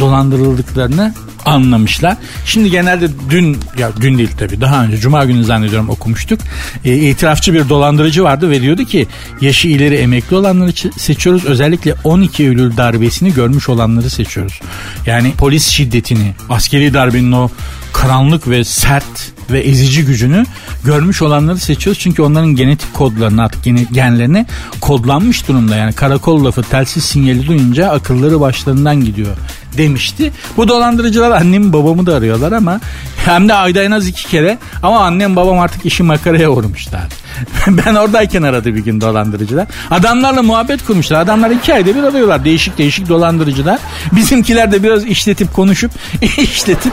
dolandırıldıklarını 0.00 1.14
anlamışlar. 1.44 2.16
Şimdi 2.46 2.70
genelde 2.70 3.08
dün 3.30 3.58
ya 3.78 3.90
dün 4.00 4.18
değil 4.18 4.30
tabii 4.38 4.60
daha 4.60 4.84
önce 4.84 4.96
cuma 4.96 5.24
günü 5.24 5.44
zannediyorum 5.44 5.90
okumuştuk. 5.90 6.40
E, 6.84 6.96
itirafçı 6.96 7.54
bir 7.54 7.68
dolandırıcı 7.68 8.24
vardı 8.24 8.50
ve 8.50 8.62
diyordu 8.62 8.84
ki 8.84 9.06
yaşı 9.40 9.68
ileri 9.68 9.94
emekli 9.94 10.36
olanları 10.36 10.72
seçiyoruz. 10.98 11.44
Özellikle 11.44 11.94
12 12.04 12.42
Eylül 12.42 12.76
darbesini 12.76 13.34
görmüş 13.34 13.68
olanları 13.68 14.10
seçiyoruz. 14.10 14.60
Yani 15.06 15.32
polis 15.38 15.68
şiddetini, 15.68 16.34
askeri 16.48 16.94
darbenin 16.94 17.32
o 17.32 17.50
karanlık 17.92 18.48
ve 18.48 18.64
sert 18.64 19.32
ve 19.50 19.60
ezici 19.60 20.04
gücünü 20.04 20.44
görmüş 20.84 21.22
olanları 21.22 21.58
seçiyoruz. 21.58 22.02
Çünkü 22.02 22.22
onların 22.22 22.56
genetik 22.56 22.94
kodlarını 22.94 23.42
artık 23.42 23.64
genlerine 23.92 24.46
kodlanmış 24.80 25.48
durumda. 25.48 25.76
Yani 25.76 25.92
karakol 25.92 26.44
lafı 26.44 26.62
telsiz 26.62 27.04
sinyali 27.04 27.46
duyunca 27.46 27.90
akılları 27.90 28.40
başlarından 28.40 29.04
gidiyor 29.04 29.36
demişti. 29.76 30.32
Bu 30.56 30.68
dolandırıcılar 30.68 31.30
annemi 31.30 31.72
babamı 31.72 32.06
da 32.06 32.14
arıyorlar 32.14 32.52
ama 32.52 32.80
hem 33.24 33.48
de 33.48 33.54
ayda 33.54 33.82
en 33.82 33.90
az 33.90 34.06
iki 34.06 34.28
kere 34.28 34.58
ama 34.82 35.00
annem 35.00 35.36
babam 35.36 35.58
artık 35.58 35.86
işi 35.86 36.02
makaraya 36.02 36.50
vurmuşlar. 36.50 37.02
ben 37.66 37.94
oradayken 37.94 38.42
aradı 38.42 38.74
bir 38.74 38.84
gün 38.84 39.00
dolandırıcılar. 39.00 39.66
Adamlarla 39.90 40.42
muhabbet 40.42 40.84
kurmuşlar. 40.84 41.20
Adamlar 41.20 41.50
iki 41.50 41.74
ayda 41.74 41.94
bir 41.94 42.02
arıyorlar. 42.02 42.44
Değişik 42.44 42.78
değişik 42.78 43.08
dolandırıcılar. 43.08 43.78
Bizimkiler 44.12 44.72
de 44.72 44.82
biraz 44.82 45.04
işletip 45.04 45.54
konuşup 45.54 45.90
işletip 46.38 46.92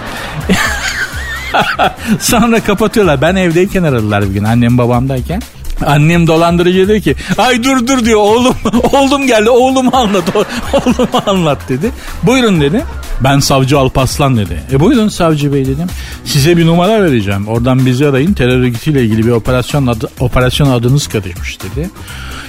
Sonra 2.20 2.60
kapatıyorlar. 2.64 3.22
Ben 3.22 3.36
evdeyken 3.36 3.84
aradılar 3.84 4.22
bir 4.22 4.34
gün 4.34 4.44
annem 4.44 4.78
babamdayken. 4.78 5.42
Annem 5.86 6.28
dolandırıcı 6.28 6.88
diyor 6.88 7.00
ki 7.02 7.16
ay 7.38 7.64
dur 7.64 7.88
dur 7.88 8.06
diyor 8.06 8.20
oğlum 8.20 8.56
oğlum 8.94 9.28
geldi 9.28 9.50
oğlumu 9.50 9.92
anlat 9.94 10.24
oğlumu 10.74 11.22
anlat 11.26 11.60
dedi. 11.70 11.92
Buyurun 12.24 12.62
dedi. 12.62 12.86
Ben 13.24 13.40
savcı 13.40 13.80
Alpaslan 13.80 14.38
dedi. 14.38 14.62
E 14.72 14.80
buyurun 14.80 15.10
savcı 15.10 15.54
bey 15.54 15.66
dedim. 15.66 15.88
Size 16.26 16.58
bir 16.58 16.66
numara 16.66 17.04
vereceğim. 17.04 17.48
Oradan 17.48 17.86
bizi 17.86 18.08
arayın. 18.08 18.34
Terör 18.34 18.60
örgütüyle 18.60 19.04
ilgili 19.04 19.26
bir 19.26 19.32
operasyon 19.32 19.88
adı, 19.88 20.10
operasyon 20.20 20.70
adınız 20.70 21.08
karışmış 21.08 21.58
dedi. 21.62 21.90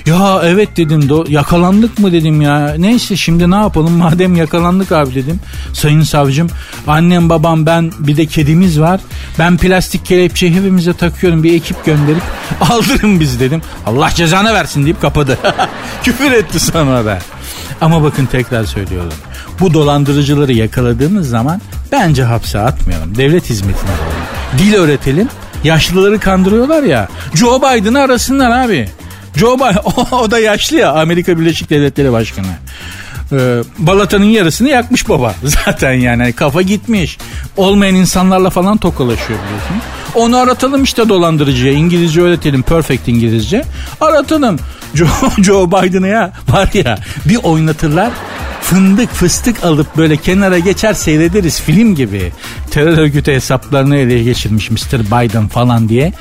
Ya 0.07 0.41
evet 0.45 0.77
dedim. 0.77 1.09
Do 1.09 1.25
yakalandık 1.29 1.99
mı 1.99 2.12
dedim 2.12 2.41
ya. 2.41 2.75
Neyse 2.79 3.17
şimdi 3.17 3.50
ne 3.50 3.55
yapalım 3.55 3.93
madem 3.99 4.37
yakalandık 4.37 4.93
abi 4.93 5.15
dedim. 5.15 5.41
Sayın 5.73 6.03
savcım 6.03 6.49
annem 6.87 7.29
babam 7.29 7.67
ben 7.67 7.93
bir 7.99 8.17
de 8.17 8.27
kedimiz 8.27 8.81
var. 8.81 9.00
Ben 9.39 9.57
plastik 9.57 10.07
kelepçe 10.07 10.50
hepimize 10.50 10.93
takıyorum. 10.93 11.43
Bir 11.43 11.55
ekip 11.55 11.85
gönderip 11.85 12.23
aldırın 12.71 13.21
bizi 13.21 13.41
dedim. 13.41 13.62
Allah 13.87 14.11
cezanı 14.15 14.55
versin 14.55 14.85
deyip 14.85 15.00
kapadı. 15.00 15.39
Küfür 16.03 16.33
etti 16.33 16.61
sonra 16.61 17.05
da. 17.05 17.19
Ama 17.81 18.03
bakın 18.03 18.27
tekrar 18.27 18.65
söylüyorum. 18.65 19.12
Bu 19.61 19.75
dolandırıcıları 19.75 20.52
yakaladığımız 20.52 21.29
zaman 21.29 21.61
bence 21.93 22.25
hapse 22.25 22.59
atmayalım. 22.59 23.17
Devlet 23.17 23.50
hizmetine 23.50 23.90
alalım. 23.90 24.59
Dil 24.59 24.75
öğretelim. 24.75 25.29
Yaşlıları 25.64 26.21
kandırıyorlar 26.21 26.83
ya. 26.83 27.09
Joe 27.35 27.59
Biden'ı 27.59 28.00
arasınlar 28.00 28.64
abi. 28.64 28.88
Joe 29.37 29.57
Biden 29.57 29.76
o, 30.12 30.31
da 30.31 30.38
yaşlı 30.38 30.76
ya 30.76 30.93
Amerika 30.93 31.38
Birleşik 31.38 31.71
Devletleri 31.71 32.12
Başkanı. 32.12 32.47
Ee, 33.33 33.62
balatanın 33.79 34.25
yarısını 34.25 34.69
yakmış 34.69 35.09
baba 35.09 35.35
zaten 35.45 35.93
yani 35.93 36.33
kafa 36.33 36.62
gitmiş. 36.62 37.19
Olmayan 37.57 37.95
insanlarla 37.95 38.50
falan 38.50 38.76
tokalaşıyor 38.76 39.38
biliyorsun. 39.38 39.76
Onu 40.14 40.37
aratalım 40.37 40.85
işte 40.85 41.09
dolandırıcıya. 41.09 41.73
İngilizce 41.73 42.21
öğretelim. 42.21 42.62
Perfect 42.62 43.09
İngilizce. 43.09 43.64
Aratalım. 44.00 44.59
Joe, 44.95 45.07
Joe 45.43 45.69
Biden'ı 45.69 46.09
ya 46.09 46.33
var 46.49 46.71
ya 46.75 46.99
bir 47.26 47.37
oynatırlar 47.37 48.11
fındık 48.62 49.11
fıstık 49.11 49.64
alıp 49.64 49.97
böyle 49.97 50.17
kenara 50.17 50.59
geçer 50.59 50.95
seyrederiz 50.95 51.61
film 51.61 51.95
gibi. 51.95 52.33
Terör 52.71 52.99
örgütü 52.99 53.33
hesaplarını 53.33 53.97
ele 53.97 54.23
geçirmiş 54.23 54.71
Mr. 54.71 55.00
Biden 55.00 55.49
falan 55.49 55.88
diye 55.88 56.12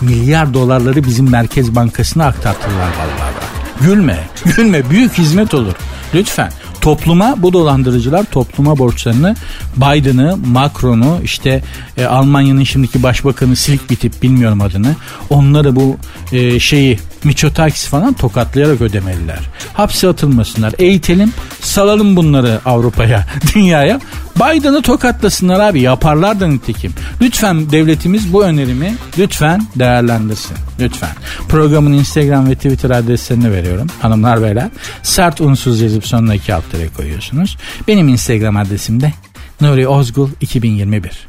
milyar 0.00 0.54
dolarları 0.54 1.04
bizim 1.04 1.30
Merkez 1.30 1.74
Bankası'na 1.74 2.26
aktartırlar 2.26 2.78
vallahi. 2.80 3.36
Gülme, 3.80 4.18
gülme 4.44 4.90
büyük 4.90 5.18
hizmet 5.18 5.54
olur. 5.54 5.72
Lütfen 6.14 6.52
topluma 6.86 7.34
bu 7.38 7.52
dolandırıcılar 7.52 8.24
topluma 8.24 8.78
borçlarını 8.78 9.36
Biden'ı, 9.76 10.36
Macron'u 10.36 11.18
işte 11.24 11.62
e, 11.96 12.04
Almanya'nın 12.04 12.64
şimdiki 12.64 13.02
başbakanı 13.02 13.56
silik 13.56 13.90
bitip 13.90 14.22
bilmiyorum 14.22 14.60
adını. 14.60 14.96
Onları 15.30 15.76
bu 15.76 15.96
e, 16.32 16.60
şeyi 16.60 16.98
Miçotakis 17.26 17.86
falan 17.86 18.12
tokatlayarak 18.12 18.80
ödemeliler. 18.80 19.38
Hapse 19.72 20.08
atılmasınlar. 20.08 20.74
Eğitelim, 20.78 21.32
salalım 21.60 22.16
bunları 22.16 22.60
Avrupa'ya, 22.64 23.26
dünyaya. 23.54 24.00
Biden'ı 24.36 24.82
tokatlasınlar 24.82 25.60
abi. 25.60 25.80
Yaparlar 25.80 26.40
da 26.40 26.46
nitekim. 26.46 26.94
Lütfen 27.20 27.70
devletimiz 27.70 28.32
bu 28.32 28.44
önerimi 28.44 28.94
lütfen 29.18 29.66
değerlendirsin. 29.76 30.56
Lütfen. 30.80 31.10
Programın 31.48 31.92
Instagram 31.92 32.50
ve 32.50 32.54
Twitter 32.54 32.90
adreslerini 32.90 33.52
veriyorum. 33.52 33.86
Hanımlar 34.02 34.42
beyler. 34.42 34.68
Sert 35.02 35.40
unsuz 35.40 35.80
yazıp 35.80 36.06
sonuna 36.06 36.34
iki 36.34 36.54
alt 36.54 36.64
koyuyorsunuz. 36.96 37.56
Benim 37.88 38.08
Instagram 38.08 38.56
adresim 38.56 39.00
de 39.00 39.12
Nuri 39.60 39.88
Ozgul 39.88 40.30
2021. 40.40 41.28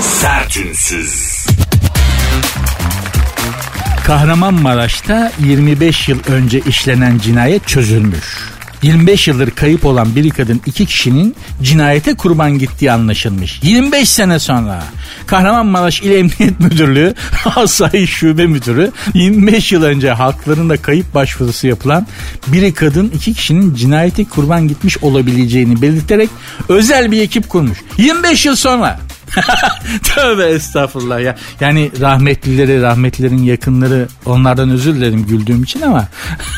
Sertünsüz. 0.00 1.41
Kahramanmaraş'ta 4.04 5.32
25 5.44 6.08
yıl 6.08 6.18
önce 6.28 6.60
işlenen 6.60 7.18
cinayet 7.18 7.68
çözülmüş. 7.68 8.52
25 8.82 9.28
yıldır 9.28 9.50
kayıp 9.50 9.86
olan 9.86 10.16
bir 10.16 10.30
kadın 10.30 10.60
iki 10.66 10.86
kişinin 10.86 11.34
cinayete 11.62 12.14
kurban 12.14 12.58
gittiği 12.58 12.92
anlaşılmış. 12.92 13.60
25 13.62 14.08
sene 14.08 14.38
sonra 14.38 14.82
Kahramanmaraş 15.26 16.02
İl 16.02 16.10
Emniyet 16.10 16.60
Müdürlüğü 16.60 17.14
Asayi 17.56 18.06
Şube 18.06 18.46
Müdürü 18.46 18.92
25 19.14 19.72
yıl 19.72 19.82
önce 19.82 20.10
halklarında 20.10 20.76
kayıp 20.76 21.14
başvurusu 21.14 21.66
yapılan 21.66 22.06
bir 22.46 22.74
kadın 22.74 23.12
iki 23.14 23.34
kişinin 23.34 23.74
cinayete 23.74 24.24
kurban 24.24 24.68
gitmiş 24.68 24.98
olabileceğini 24.98 25.82
belirterek 25.82 26.28
özel 26.68 27.12
bir 27.12 27.22
ekip 27.22 27.48
kurmuş. 27.48 27.78
25 27.98 28.46
yıl 28.46 28.56
sonra 28.56 29.00
Tövbe 30.02 30.44
estağfurullah 30.44 31.20
ya. 31.20 31.36
Yani 31.60 31.90
rahmetlileri, 32.00 32.82
rahmetlilerin 32.82 33.42
yakınları 33.42 34.08
onlardan 34.26 34.70
özür 34.70 34.94
dilerim 34.94 35.26
güldüğüm 35.26 35.62
için 35.62 35.80
ama 35.80 36.08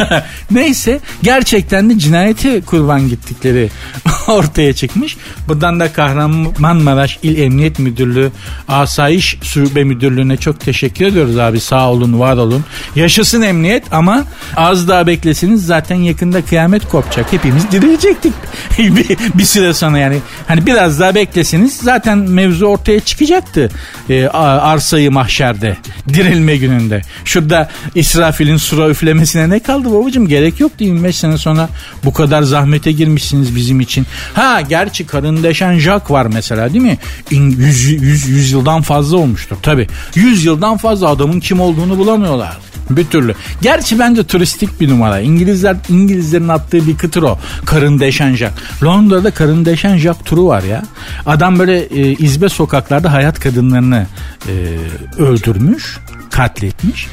neyse 0.50 1.00
gerçekten 1.22 1.90
de 1.90 1.98
cinayeti 1.98 2.62
kurban 2.62 3.08
gittikleri 3.08 3.70
ortaya 4.28 4.72
çıkmış. 4.72 5.16
Buradan 5.48 5.80
da 5.80 5.92
Kahramanmaraş 5.92 7.18
İl 7.22 7.38
Emniyet 7.38 7.78
Müdürlüğü 7.78 8.30
Asayiş 8.68 9.38
Şube 9.42 9.84
Müdürlüğü'ne 9.84 10.36
çok 10.36 10.60
teşekkür 10.60 11.04
ediyoruz 11.06 11.38
abi. 11.38 11.60
Sağ 11.60 11.90
olun, 11.90 12.20
var 12.20 12.36
olun. 12.36 12.64
Yaşasın 12.96 13.42
emniyet 13.42 13.92
ama 13.92 14.24
az 14.56 14.88
daha 14.88 15.06
beklesiniz 15.06 15.66
zaten 15.66 15.96
yakında 15.96 16.42
kıyamet 16.42 16.88
kopacak. 16.88 17.32
Hepimiz 17.32 17.70
dirilecektik 17.70 18.32
bir, 18.78 19.18
bir 19.34 19.44
süre 19.44 19.74
sonra 19.74 19.98
yani. 19.98 20.18
Hani 20.48 20.66
biraz 20.66 21.00
daha 21.00 21.14
beklesiniz 21.14 21.76
zaten 21.76 22.18
mevzu 22.18 22.63
yüzü 22.64 22.72
ortaya 22.72 23.00
çıkacaktı 23.00 23.70
e, 24.10 24.26
arsayı 24.28 25.10
mahşerde 25.10 25.76
dirilme 26.08 26.56
gününde. 26.56 27.02
Şurada 27.24 27.68
İsrafil'in 27.94 28.56
sura 28.56 28.88
üflemesine 28.88 29.50
ne 29.50 29.60
kaldı 29.60 29.92
babacığım 29.92 30.28
gerek 30.28 30.60
yok 30.60 30.72
25 30.78 31.16
sene 31.16 31.38
sonra 31.38 31.68
bu 32.04 32.12
kadar 32.12 32.42
zahmete 32.42 32.92
girmişsiniz 32.92 33.56
bizim 33.56 33.80
için. 33.80 34.06
Ha 34.34 34.60
gerçi 34.60 35.06
karın 35.06 35.42
deşen 35.42 35.78
Jack 35.78 36.10
var 36.10 36.26
mesela 36.26 36.72
değil 36.72 36.84
mi? 36.84 36.98
100, 37.30 37.84
100, 37.84 38.28
100 38.28 38.52
yıldan 38.52 38.82
fazla 38.82 39.16
olmuştur 39.16 39.56
tabi. 39.62 39.86
100 40.14 40.44
yıldan 40.44 40.76
fazla 40.76 41.08
adamın 41.08 41.40
kim 41.40 41.60
olduğunu 41.60 41.98
bulamıyorlar. 41.98 42.58
Bir 42.90 43.04
türlü. 43.04 43.34
Gerçi 43.62 43.98
bence 43.98 44.24
turistik 44.24 44.80
bir 44.80 44.88
numara. 44.88 45.20
İngilizler 45.20 45.76
İngilizlerin 45.88 46.48
attığı 46.48 46.86
bir 46.86 46.96
kıtır 46.96 47.22
o. 47.22 47.38
Karın 47.64 48.00
deşen 48.00 48.34
Jack. 48.34 48.54
Londra'da 48.82 49.30
karın 49.30 49.64
deşen 49.64 49.96
Jack 49.96 50.24
turu 50.24 50.46
var 50.46 50.62
ya. 50.62 50.82
Adam 51.26 51.58
böyle 51.58 51.80
e, 51.80 52.12
izbe 52.12 52.48
sokaklarda 52.54 53.12
hayat 53.12 53.40
kadınlarını 53.40 54.06
e, 54.48 54.52
öldürmüş 55.22 55.98
katletmiş. 56.30 57.06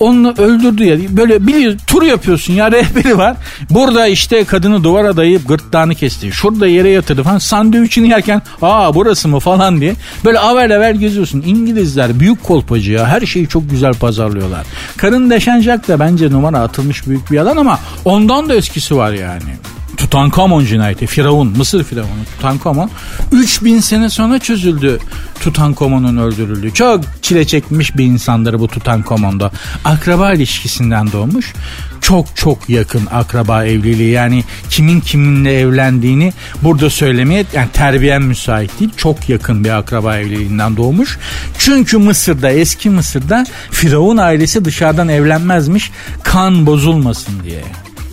Onu 0.00 0.34
öldürdü 0.38 0.84
ya. 0.84 1.16
Böyle 1.16 1.46
biliyor 1.46 1.78
tur 1.86 2.02
yapıyorsun 2.02 2.52
ya 2.52 2.72
rehberi 2.72 3.18
var. 3.18 3.36
Burada 3.70 4.06
işte 4.06 4.44
kadını 4.44 4.84
duvara 4.84 5.16
dayayıp 5.16 5.48
gırtlağını 5.48 5.94
kesti. 5.94 6.32
Şurada 6.32 6.66
yere 6.66 6.88
yatırdı 6.90 7.22
falan. 7.22 7.38
Sandviçini 7.38 8.08
yerken 8.08 8.42
aa 8.62 8.94
burası 8.94 9.28
mı 9.28 9.40
falan 9.40 9.80
diye. 9.80 9.94
Böyle 10.24 10.38
avel 10.38 10.76
avel 10.76 10.96
geziyorsun. 10.96 11.42
İngilizler 11.46 12.20
büyük 12.20 12.42
kolpacı 12.42 12.92
ya. 12.92 13.06
Her 13.08 13.20
şeyi 13.20 13.48
çok 13.48 13.70
güzel 13.70 13.94
pazarlıyorlar. 13.94 14.66
Karın 14.96 15.30
deşenecek 15.30 15.88
de 15.88 16.00
bence 16.00 16.30
numara 16.30 16.58
atılmış 16.58 17.06
büyük 17.06 17.30
bir 17.30 17.36
yalan 17.36 17.56
ama 17.56 17.80
ondan 18.04 18.48
da 18.48 18.54
eskisi 18.54 18.96
var 18.96 19.12
yani. 19.12 19.52
Tutankamon 19.96 20.64
cinayeti. 20.64 21.06
Firavun, 21.06 21.54
Mısır 21.56 21.84
Firavunu 21.84 22.24
Tutankamon. 22.36 22.90
3000 23.32 23.80
sene 23.80 24.10
sonra 24.10 24.38
çözüldü 24.38 24.98
Tutankamon'un 25.40 26.16
öldürüldüğü. 26.16 26.74
Çok 26.74 27.00
çile 27.22 27.46
çekmiş 27.46 27.96
bir 27.96 28.04
insandır 28.04 28.58
bu 28.58 28.68
Tutankamon'da. 28.68 29.50
Akraba 29.84 30.32
ilişkisinden 30.32 31.12
doğmuş. 31.12 31.52
Çok 32.00 32.36
çok 32.36 32.68
yakın 32.68 33.06
akraba 33.12 33.64
evliliği. 33.64 34.10
Yani 34.10 34.44
kimin 34.70 35.00
kiminle 35.00 35.60
evlendiğini 35.60 36.32
burada 36.62 36.90
söylemeye 36.90 37.44
yani 37.54 37.68
terbiyen 37.72 38.22
müsait 38.22 38.80
değil. 38.80 38.90
Çok 38.96 39.28
yakın 39.28 39.64
bir 39.64 39.78
akraba 39.78 40.16
evliliğinden 40.16 40.76
doğmuş. 40.76 41.18
Çünkü 41.58 41.98
Mısır'da 41.98 42.50
eski 42.50 42.90
Mısır'da 42.90 43.46
Firavun 43.70 44.16
ailesi 44.16 44.64
dışarıdan 44.64 45.08
evlenmezmiş. 45.08 45.90
Kan 46.22 46.66
bozulmasın 46.66 47.34
diye 47.44 47.62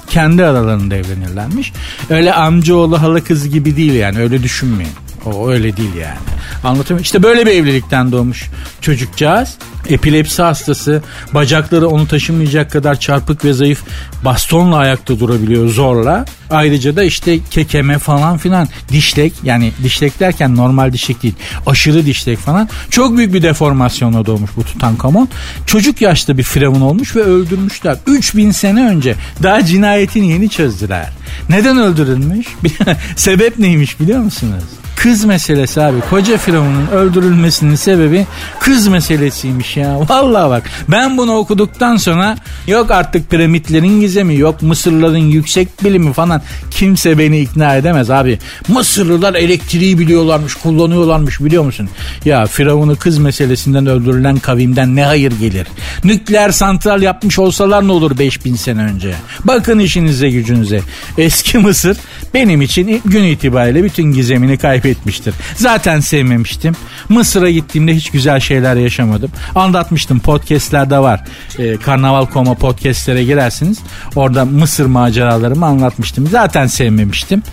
kendi 0.09 0.45
aralarında 0.45 0.95
evlenirlermiş. 0.95 1.73
Öyle 2.09 2.33
amcaoğlu 2.33 3.01
hala 3.01 3.23
kız 3.23 3.49
gibi 3.49 3.75
değil 3.75 3.93
yani 3.93 4.19
öyle 4.19 4.43
düşünmeyin. 4.43 4.93
O 5.25 5.49
öyle 5.49 5.77
değil 5.77 5.95
yani. 5.95 6.17
Anlatayım. 6.63 7.01
İşte 7.03 7.23
böyle 7.23 7.45
bir 7.45 7.51
evlilikten 7.51 8.11
doğmuş 8.11 8.49
çocukcağız. 8.81 9.57
Epilepsi 9.89 10.41
hastası. 10.41 11.03
Bacakları 11.33 11.87
onu 11.87 12.07
taşımayacak 12.07 12.71
kadar 12.71 12.99
çarpık 12.99 13.45
ve 13.45 13.53
zayıf. 13.53 13.83
Bastonla 14.25 14.77
ayakta 14.77 15.19
durabiliyor 15.19 15.67
zorla. 15.69 16.25
Ayrıca 16.49 16.95
da 16.95 17.03
işte 17.03 17.39
kekeme 17.49 17.97
falan 17.97 18.37
filan. 18.37 18.67
Dişlek 18.91 19.33
yani 19.43 19.71
dişlek 19.83 20.19
derken 20.19 20.55
normal 20.55 20.93
dişlek 20.93 21.23
değil. 21.23 21.35
Aşırı 21.65 22.05
dişlek 22.05 22.39
falan. 22.39 22.69
Çok 22.89 23.17
büyük 23.17 23.33
bir 23.33 23.43
deformasyonla 23.43 24.25
doğmuş 24.25 24.51
bu 24.55 24.63
Tutankamon. 24.63 25.29
Çocuk 25.65 26.01
yaşta 26.01 26.37
bir 26.37 26.43
firavun 26.43 26.81
olmuş 26.81 27.15
ve 27.15 27.21
öldürmüşler. 27.21 27.97
3000 28.07 28.51
sene 28.51 28.89
önce. 28.89 29.15
Daha 29.43 29.65
cinayetini 29.65 30.31
yeni 30.31 30.49
çözdüler. 30.49 31.09
Neden 31.49 31.77
öldürülmüş? 31.77 32.47
Sebep 33.15 33.59
neymiş 33.59 33.99
biliyor 33.99 34.19
musunuz? 34.19 34.63
Kız 35.03 35.25
meselesi 35.25 35.81
abi. 35.81 35.99
Koca 36.09 36.37
Firavun'un 36.37 36.87
öldürülmesinin 36.87 37.75
sebebi 37.75 38.25
kız 38.59 38.87
meselesiymiş 38.87 39.77
ya. 39.77 39.99
Vallahi 40.09 40.49
bak 40.49 40.63
ben 40.87 41.17
bunu 41.17 41.35
okuduktan 41.35 41.97
sonra 41.97 42.37
yok 42.67 42.91
artık 42.91 43.29
piramitlerin 43.29 44.01
gizemi 44.01 44.35
yok 44.35 44.61
Mısırlıların 44.61 45.17
yüksek 45.17 45.83
bilimi 45.83 46.13
falan 46.13 46.41
kimse 46.71 47.17
beni 47.17 47.39
ikna 47.39 47.75
edemez 47.75 48.09
abi. 48.09 48.39
Mısırlılar 48.67 49.33
elektriği 49.33 49.99
biliyorlarmış 49.99 50.55
kullanıyorlarmış 50.55 51.39
biliyor 51.39 51.63
musun? 51.63 51.89
Ya 52.25 52.45
Firavun'u 52.45 52.95
kız 52.95 53.17
meselesinden 53.17 53.87
öldürülen 53.87 54.39
kavimden 54.39 54.95
ne 54.95 55.05
hayır 55.05 55.33
gelir? 55.39 55.67
Nükleer 56.03 56.49
santral 56.49 57.01
yapmış 57.01 57.39
olsalar 57.39 57.87
ne 57.87 57.91
olur 57.91 58.19
5000 58.19 58.55
sene 58.55 58.81
önce? 58.81 59.13
Bakın 59.43 59.79
işinize 59.79 60.29
gücünüze. 60.29 60.81
Eski 61.17 61.57
Mısır 61.57 61.97
benim 62.33 62.61
için 62.61 63.01
gün 63.05 63.23
itibariyle 63.23 63.83
bütün 63.83 64.03
gizemini 64.03 64.57
kaybetmiştir 64.57 64.88
etmiştir. 64.89 65.33
Zaten 65.55 65.99
sevmemiştim. 65.99 66.75
Mısır'a 67.09 67.49
gittiğimde 67.49 67.95
hiç 67.95 68.09
güzel 68.11 68.39
şeyler 68.39 68.75
yaşamadım. 68.75 69.31
Anlatmıştım 69.55 70.19
podcastlerde 70.19 70.99
var. 70.99 71.23
Ee, 71.59 71.77
Karnaval 71.77 72.25
Koma 72.25 72.53
podcastlere 72.53 73.23
girersiniz. 73.23 73.77
Orada 74.15 74.45
Mısır 74.45 74.85
maceralarımı 74.85 75.65
anlatmıştım. 75.65 76.27
Zaten 76.27 76.67
sevmemiştim 76.67 77.43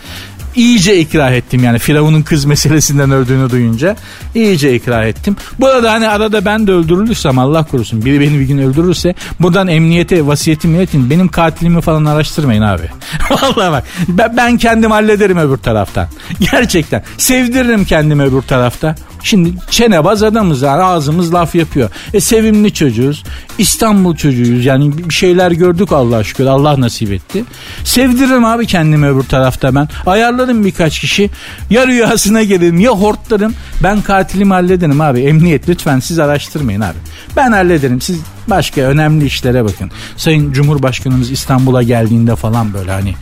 iyice 0.56 0.98
ikrah 0.98 1.32
ettim 1.32 1.64
yani 1.64 1.78
Firavun'un 1.78 2.22
kız 2.22 2.44
meselesinden 2.44 3.10
öldüğünü 3.10 3.50
duyunca 3.50 3.96
iyice 4.34 4.74
ikrah 4.74 5.04
ettim. 5.04 5.36
Bu 5.60 5.66
arada 5.66 5.92
hani 5.92 6.08
arada 6.08 6.44
ben 6.44 6.66
de 6.66 6.72
öldürülürsem 6.72 7.38
Allah 7.38 7.64
korusun 7.64 8.04
biri 8.04 8.20
beni 8.20 8.40
bir 8.40 8.44
gün 8.44 8.58
öldürürse 8.58 9.14
buradan 9.40 9.68
emniyete 9.68 10.26
vasiyetimi 10.26 10.76
iletin 10.76 11.10
benim 11.10 11.28
katilimi 11.28 11.80
falan 11.80 12.04
araştırmayın 12.04 12.62
abi. 12.62 12.90
Vallahi 13.30 13.82
bak 14.08 14.36
ben, 14.36 14.56
kendim 14.58 14.90
hallederim 14.90 15.38
öbür 15.38 15.56
taraftan. 15.56 16.08
Gerçekten 16.52 17.02
sevdiririm 17.18 17.84
kendimi 17.84 18.22
öbür 18.22 18.42
tarafta. 18.42 18.94
Şimdi 19.26 19.52
çenebaz 19.70 20.22
adamız 20.22 20.62
yani 20.62 20.82
ağzımız 20.82 21.34
laf 21.34 21.54
yapıyor. 21.54 21.90
E 22.14 22.20
sevimli 22.20 22.74
çocuğuz. 22.74 23.24
İstanbul 23.58 24.16
çocuğuyuz. 24.16 24.64
Yani 24.64 24.98
bir 24.98 25.14
şeyler 25.14 25.50
gördük 25.50 25.92
Allah 25.92 26.24
şükür. 26.24 26.46
Allah 26.46 26.80
nasip 26.80 27.12
etti. 27.12 27.44
Sevdiririm 27.84 28.44
abi 28.44 28.66
kendimi 28.66 29.06
öbür 29.06 29.22
tarafta 29.22 29.74
ben. 29.74 29.88
Ayarlarım 30.06 30.64
birkaç 30.64 30.98
kişi. 31.00 31.30
Ya 31.70 31.86
rüyasına 31.86 32.42
gelirim 32.42 32.80
ya 32.80 32.90
hortlarım. 32.90 33.54
Ben 33.82 34.02
katilimi 34.02 34.52
hallederim 34.52 35.00
abi. 35.00 35.20
Emniyet 35.20 35.68
lütfen 35.68 36.00
siz 36.00 36.18
araştırmayın 36.18 36.80
abi. 36.80 36.98
Ben 37.36 37.52
hallederim. 37.52 38.00
Siz 38.00 38.20
başka 38.48 38.80
önemli 38.80 39.26
işlere 39.26 39.64
bakın. 39.64 39.90
Sayın 40.16 40.52
Cumhurbaşkanımız 40.52 41.30
İstanbul'a 41.30 41.82
geldiğinde 41.82 42.36
falan 42.36 42.74
böyle 42.74 42.90
hani 42.90 43.14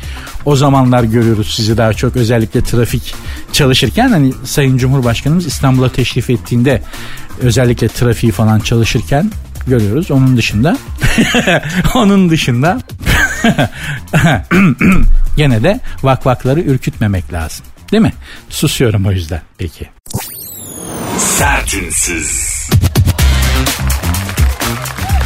o 0.45 0.57
zamanlar 0.57 1.05
görüyoruz 1.05 1.55
sizi 1.55 1.77
daha 1.77 1.93
çok 1.93 2.17
özellikle 2.17 2.63
trafik 2.63 3.15
çalışırken 3.53 4.09
hani 4.09 4.33
Sayın 4.45 4.79
Cumhurbaşkanımız 4.79 5.47
İstanbul'a 5.47 5.89
teşrif 5.89 6.31
ettiğinde 6.31 6.83
özellikle 7.41 7.89
trafiği 7.89 8.33
falan 8.33 8.61
çalışırken 8.61 9.31
görüyoruz. 9.67 10.11
Onun 10.11 10.37
dışında 10.37 10.79
onun 11.95 12.31
dışında 12.31 12.79
gene 15.37 15.63
de 15.63 15.81
vakvakları 16.03 16.61
ürkütmemek 16.61 17.33
lazım. 17.33 17.67
Değil 17.93 18.03
mi? 18.03 18.13
Susuyorum 18.51 19.07
o 19.07 19.13
yüzden. 19.13 19.41
Peki. 19.59 19.89
Sertünsüz. 21.19 22.69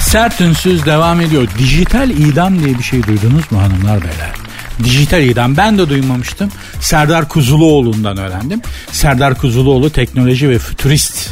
Sert 0.09 0.40
ünsüz 0.40 0.87
devam 0.87 1.21
ediyor. 1.21 1.49
Dijital 1.59 2.11
idam 2.11 2.64
diye 2.64 2.79
bir 2.79 2.83
şey 2.83 3.03
duydunuz 3.03 3.53
mu 3.53 3.62
hanımlar 3.62 4.01
beyler? 4.01 4.31
Dijital 4.85 5.23
idam 5.23 5.57
ben 5.57 5.79
de 5.79 5.88
duymamıştım. 5.88 6.51
Serdar 6.81 7.29
Kuzuloğlu'ndan 7.29 8.16
öğrendim. 8.16 8.61
Serdar 8.92 9.35
Kuzuloğlu 9.35 9.90
teknoloji 9.90 10.49
ve 10.49 10.59
fütürist 10.59 11.31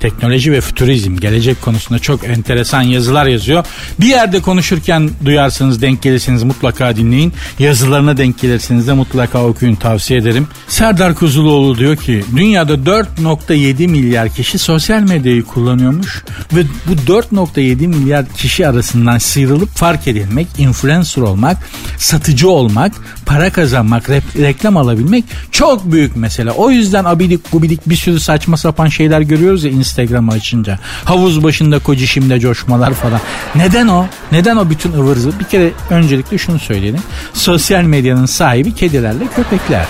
teknoloji 0.00 0.52
ve 0.52 0.60
fütürizm 0.60 1.16
gelecek 1.16 1.62
konusunda 1.62 1.98
çok 1.98 2.24
enteresan 2.24 2.82
yazılar 2.82 3.26
yazıyor. 3.26 3.64
Bir 4.00 4.06
yerde 4.06 4.40
konuşurken 4.40 5.10
duyarsınız 5.24 5.82
denk 5.82 6.02
gelirsiniz 6.02 6.42
mutlaka 6.42 6.96
dinleyin. 6.96 7.32
Yazılarına 7.58 8.16
denk 8.16 8.40
gelirsiniz 8.40 8.86
de 8.86 8.92
mutlaka 8.92 9.44
okuyun 9.44 9.74
tavsiye 9.74 10.20
ederim. 10.20 10.48
Serdar 10.68 11.14
Kuzuloğlu 11.14 11.78
diyor 11.78 11.96
ki 11.96 12.24
dünyada 12.36 12.74
4.7 12.74 13.88
milyar 13.88 14.28
kişi 14.28 14.58
sosyal 14.58 15.00
medyayı 15.00 15.44
kullanıyormuş 15.44 16.22
ve 16.52 16.62
bu 16.86 17.12
4.7 17.12 17.86
milyar 17.86 18.28
kişi 18.28 18.68
arasından 18.68 19.18
sıyrılıp 19.18 19.68
fark 19.68 20.08
edilmek, 20.08 20.46
influencer 20.58 21.22
olmak, 21.22 21.56
satıcı 21.98 22.48
olmak, 22.50 22.92
para 23.26 23.50
kazanmak, 23.52 24.08
re- 24.08 24.42
reklam 24.42 24.76
alabilmek 24.76 25.24
çok 25.50 25.92
büyük 25.92 26.16
mesele. 26.16 26.50
O 26.50 26.70
yüzden 26.70 27.04
abidik 27.04 27.52
gubidik 27.52 27.88
bir 27.88 27.96
sürü 27.96 28.20
saçma 28.20 28.56
sapan 28.56 28.88
şeyler 28.88 29.20
görüyoruz 29.20 29.64
ya 29.64 29.70
Instagram 29.88 30.28
açınca. 30.30 30.78
Havuz 31.04 31.42
başında 31.42 31.78
kocişimde 31.78 32.40
coşmalar 32.40 32.94
falan. 32.94 33.20
Neden 33.54 33.88
o? 33.88 34.06
Neden 34.32 34.56
o 34.56 34.70
bütün 34.70 34.92
ıvır 34.92 35.16
Bir 35.40 35.44
kere 35.44 35.70
öncelikle 35.90 36.38
şunu 36.38 36.58
söyleyelim. 36.58 37.00
Sosyal 37.32 37.82
medyanın 37.82 38.26
sahibi 38.26 38.74
kedilerle 38.74 39.26
köpekler. 39.36 39.86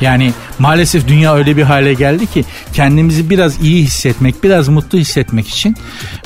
Yani 0.00 0.32
maalesef 0.58 1.08
dünya 1.08 1.34
öyle 1.34 1.56
bir 1.56 1.62
hale 1.62 1.94
geldi 1.94 2.26
ki 2.26 2.44
kendimizi 2.72 3.30
biraz 3.30 3.62
iyi 3.62 3.84
hissetmek, 3.84 4.44
biraz 4.44 4.68
mutlu 4.68 4.98
hissetmek 4.98 5.48
için 5.48 5.76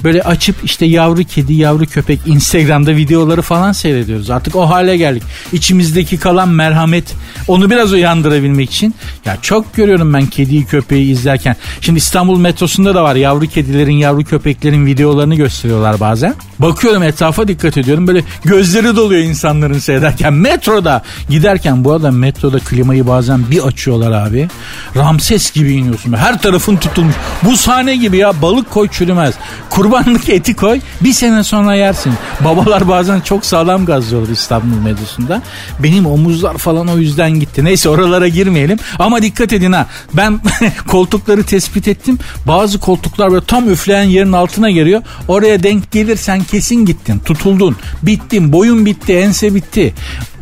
böyle 0.04 0.22
açıp 0.22 0.56
işte 0.64 0.86
yavru 0.86 1.24
kedi, 1.24 1.54
yavru 1.54 1.86
köpek 1.86 2.20
Instagram'da 2.26 2.96
videoları 2.96 3.42
falan 3.42 3.72
seyrediyoruz. 3.72 4.30
Artık 4.30 4.56
o 4.56 4.70
hale 4.70 4.96
geldik. 4.96 5.22
İçimizdeki 5.52 6.18
kalan 6.18 6.48
merhamet 6.48 7.14
onu 7.48 7.70
biraz 7.70 7.92
uyandırabilmek 7.92 8.70
için 8.70 8.94
ya 9.24 9.36
çok 9.42 9.74
görüyorum 9.74 10.14
ben 10.14 10.26
kediyi 10.26 10.64
köpeği 10.64 11.12
izlerken. 11.12 11.56
Şimdi 11.80 11.98
İstanbul 11.98 12.38
metrosunda 12.38 12.94
da 12.94 13.04
var 13.04 13.14
yavru 13.14 13.46
kedilerin, 13.46 13.96
yavru 13.96 14.24
köpeklerin 14.24 14.86
videolarını 14.86 15.34
gösteriyorlar 15.34 16.00
bazen. 16.00 16.34
Bakıyorum 16.58 17.02
etrafa 17.02 17.48
dikkat 17.48 17.76
ediyorum 17.76 18.06
böyle 18.06 18.24
gözleri 18.44 18.96
doluyor 18.96 19.22
insanların 19.22 19.78
seyrederken. 19.78 20.34
Metroda 20.34 21.02
giderken 21.28 21.84
bu 21.84 21.92
arada 21.92 22.10
metroda 22.10 22.58
klimayı 22.58 23.06
bazen 23.06 23.50
bir 23.50 23.62
açıyorlar 23.62 24.12
abi. 24.22 24.48
Ramses 24.96 25.52
gibi 25.52 25.72
iniyorsun. 25.72 26.12
Her 26.12 26.42
tarafın 26.42 26.76
tutulmuş. 26.76 27.14
Bu 27.42 27.56
sahne 27.56 27.96
gibi 27.96 28.16
ya 28.16 28.42
balık 28.42 28.70
koy 28.70 28.88
çürümez. 28.88 29.34
Kurban 29.70 30.02
Kurbanlık 30.02 30.28
eti 30.28 30.56
koy 30.56 30.80
bir 31.00 31.12
sene 31.12 31.44
sonra 31.44 31.74
yersin. 31.74 32.12
Babalar 32.40 32.88
bazen 32.88 33.20
çok 33.20 33.46
sağlam 33.46 33.84
gazlıyorlar 33.84 34.32
İstanbul 34.32 34.76
medyasında. 34.76 35.42
Benim 35.78 36.06
omuzlar 36.06 36.58
falan 36.58 36.88
o 36.88 36.98
yüzden 36.98 37.30
gitti. 37.30 37.64
Neyse 37.64 37.88
oralara 37.88 38.28
girmeyelim. 38.28 38.78
Ama 38.98 39.22
dikkat 39.22 39.52
edin 39.52 39.72
ha. 39.72 39.86
Ben 40.14 40.40
koltukları 40.86 41.42
tespit 41.42 41.88
ettim. 41.88 42.18
Bazı 42.46 42.80
koltuklar 42.80 43.32
böyle 43.32 43.44
tam 43.44 43.70
üfleyen 43.70 44.02
yerin 44.02 44.32
altına 44.32 44.70
geliyor. 44.70 45.02
Oraya 45.28 45.62
denk 45.62 45.92
gelirsen 45.92 46.44
kesin 46.44 46.84
gittin. 46.84 47.18
Tutuldun. 47.18 47.76
Bittin. 48.02 48.52
Boyun 48.52 48.86
bitti. 48.86 49.12
Ense 49.12 49.54
bitti. 49.54 49.94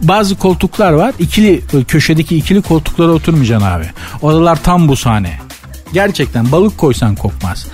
Bazı 0.02 0.36
koltuklar 0.38 0.92
var. 0.92 1.14
İkili 1.18 1.62
köşedeki 1.88 2.36
ikili 2.36 2.62
koltuklara 2.62 3.12
oturmayacaksın 3.12 3.66
abi. 3.66 3.86
Oralar 4.22 4.62
tam 4.62 4.88
bu 4.88 4.96
sahne. 4.96 5.38
Gerçekten 5.92 6.52
balık 6.52 6.78
koysan 6.78 7.16
kokmaz 7.16 7.66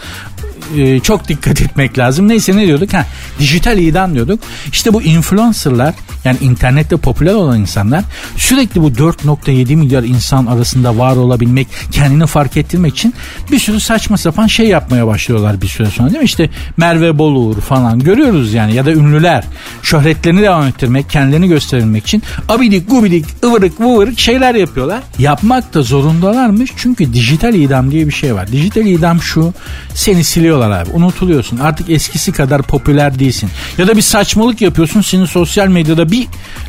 e, 0.77 1.01
çok 1.01 1.29
dikkat 1.29 1.63
etmek 1.63 1.99
lazım. 1.99 2.29
Neyse 2.29 2.57
ne 2.57 2.67
diyorduk? 2.67 2.93
Ha, 2.93 3.07
dijital 3.39 3.79
idam 3.79 4.15
diyorduk. 4.15 4.41
İşte 4.73 4.93
bu 4.93 5.03
influencerlar 5.03 5.95
yani 6.25 6.39
internette 6.41 6.97
popüler 6.97 7.35
olan 7.35 7.61
insanlar 7.61 8.05
sürekli 8.37 8.83
bu 8.83 8.89
4.7 8.89 9.77
milyar 9.77 10.03
insan 10.03 10.47
arasında 10.47 10.99
var 10.99 11.17
olabilmek, 11.17 11.69
kendini 11.93 12.27
fark 12.27 12.57
ettirmek 12.57 12.95
için 12.95 13.15
bir 13.51 13.59
sürü 13.59 13.81
saçma 13.81 14.17
sapan 14.17 14.47
şey 14.47 14.67
yapmaya 14.69 15.07
başlıyorlar 15.07 15.63
bir 15.63 15.67
süre 15.69 15.87
sonra 15.91 16.09
değil 16.09 16.19
mi? 16.19 16.25
İşte 16.25 16.51
Merve 16.77 17.19
Boluğur 17.19 17.61
falan 17.61 17.99
görüyoruz 17.99 18.55
yani 18.55 18.75
ya 18.75 18.87
da 18.87 18.93
ünlüler 18.93 19.45
şöhretlerini 19.83 20.43
devam 20.43 20.67
ettirmek, 20.67 21.11
kendilerini 21.11 21.49
gösterilmek 21.49 22.07
için 22.07 22.23
abidik 22.49 22.91
gubidik 22.91 23.25
ıvırık 23.45 23.81
vıvırık 23.81 24.19
şeyler 24.19 24.55
yapıyorlar. 24.55 25.03
Yapmak 25.19 25.75
da 25.75 25.83
zorundalarmış 25.83 26.71
çünkü 26.77 27.13
dijital 27.13 27.55
idam 27.55 27.91
diye 27.91 28.07
bir 28.07 28.13
şey 28.13 28.35
var. 28.35 28.53
Dijital 28.53 28.87
idam 28.87 29.23
şu 29.23 29.55
seni 29.95 30.25
siliyorlar 30.57 30.83
abi 30.83 30.90
unutuluyorsun 30.90 31.59
artık 31.59 31.90
eskisi 31.90 32.33
kadar 32.33 32.62
popüler 32.62 33.19
değilsin. 33.19 33.51
Ya 33.79 33.88
da 33.88 33.97
bir 33.97 34.03
saçmalık 34.03 34.61
yapıyorsun 34.61 35.01
seni 35.01 35.27
sosyal 35.27 35.69
medyada 35.69 36.11
bir 36.11 36.27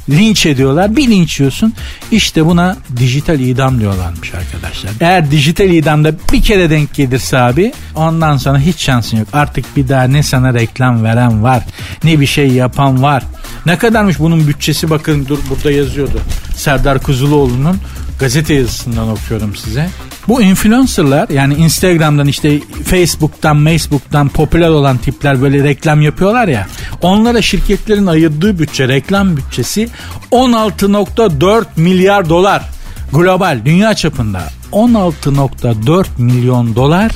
linç 0.10 0.46
ediyorlar. 0.46 0.96
Bir 0.96 1.08
linç 1.08 1.40
yiyorsun. 1.40 1.74
İşte 2.12 2.46
buna 2.46 2.78
dijital 2.98 3.40
idam 3.40 3.80
diyorlarmış 3.80 4.34
arkadaşlar. 4.34 4.92
Eğer 5.00 5.32
dijital 5.32 5.70
idamda 5.70 6.12
bir 6.34 6.42
kere 6.42 6.70
denk 6.70 6.94
gelirse 6.94 7.38
abi 7.38 7.74
ondan 7.96 8.38
sonra 8.38 8.60
hiç 8.60 8.80
şansın 8.80 9.18
yok. 9.18 9.28
Artık 9.34 9.78
bir 9.78 9.90
daha 9.90 10.04
ne 10.04 10.24
sana 10.24 10.54
reklam 10.54 11.04
veren 11.04 11.44
var 11.44 11.64
ne 12.04 12.20
bir 12.20 12.28
şey 12.28 12.48
yapan 12.48 13.04
var. 13.04 13.24
Ne 13.66 13.78
kadarmış 13.78 14.20
bunun 14.20 14.48
bütçesi 14.48 14.90
bakın 14.90 15.26
dur 15.28 15.40
burada 15.50 15.72
yazıyordu. 15.72 16.20
Serdar 16.56 17.00
Kuzuloğlu'nun 17.00 17.78
gazete 18.20 18.54
yazısından 18.54 19.10
okuyorum 19.10 19.56
size. 19.56 19.90
Bu 20.28 20.42
influencerlar 20.42 21.30
yani 21.30 21.54
Instagram'dan 21.54 22.28
işte 22.28 22.60
Facebook'tan, 22.86 23.66
Facebook'tan 23.66 24.30
popüler 24.30 24.70
olan 24.70 24.98
tipler 24.98 25.42
böyle 25.42 25.64
reklam 25.64 26.02
yapıyorlar 26.02 26.48
ya. 26.48 26.68
Onlara 27.02 27.42
şirketlerin 27.42 28.08
ayırdığı 28.08 28.60
bütçe, 28.60 28.88
reklam 28.88 29.38
bütçesi 29.38 29.90
16.4 30.32 31.66
milyar 31.76 32.30
dolar. 32.30 32.64
Global, 33.14 33.60
dünya 33.66 33.94
çapında 33.94 34.44
16.4 34.72 36.06
milyon 36.18 36.76
dolar 36.76 37.12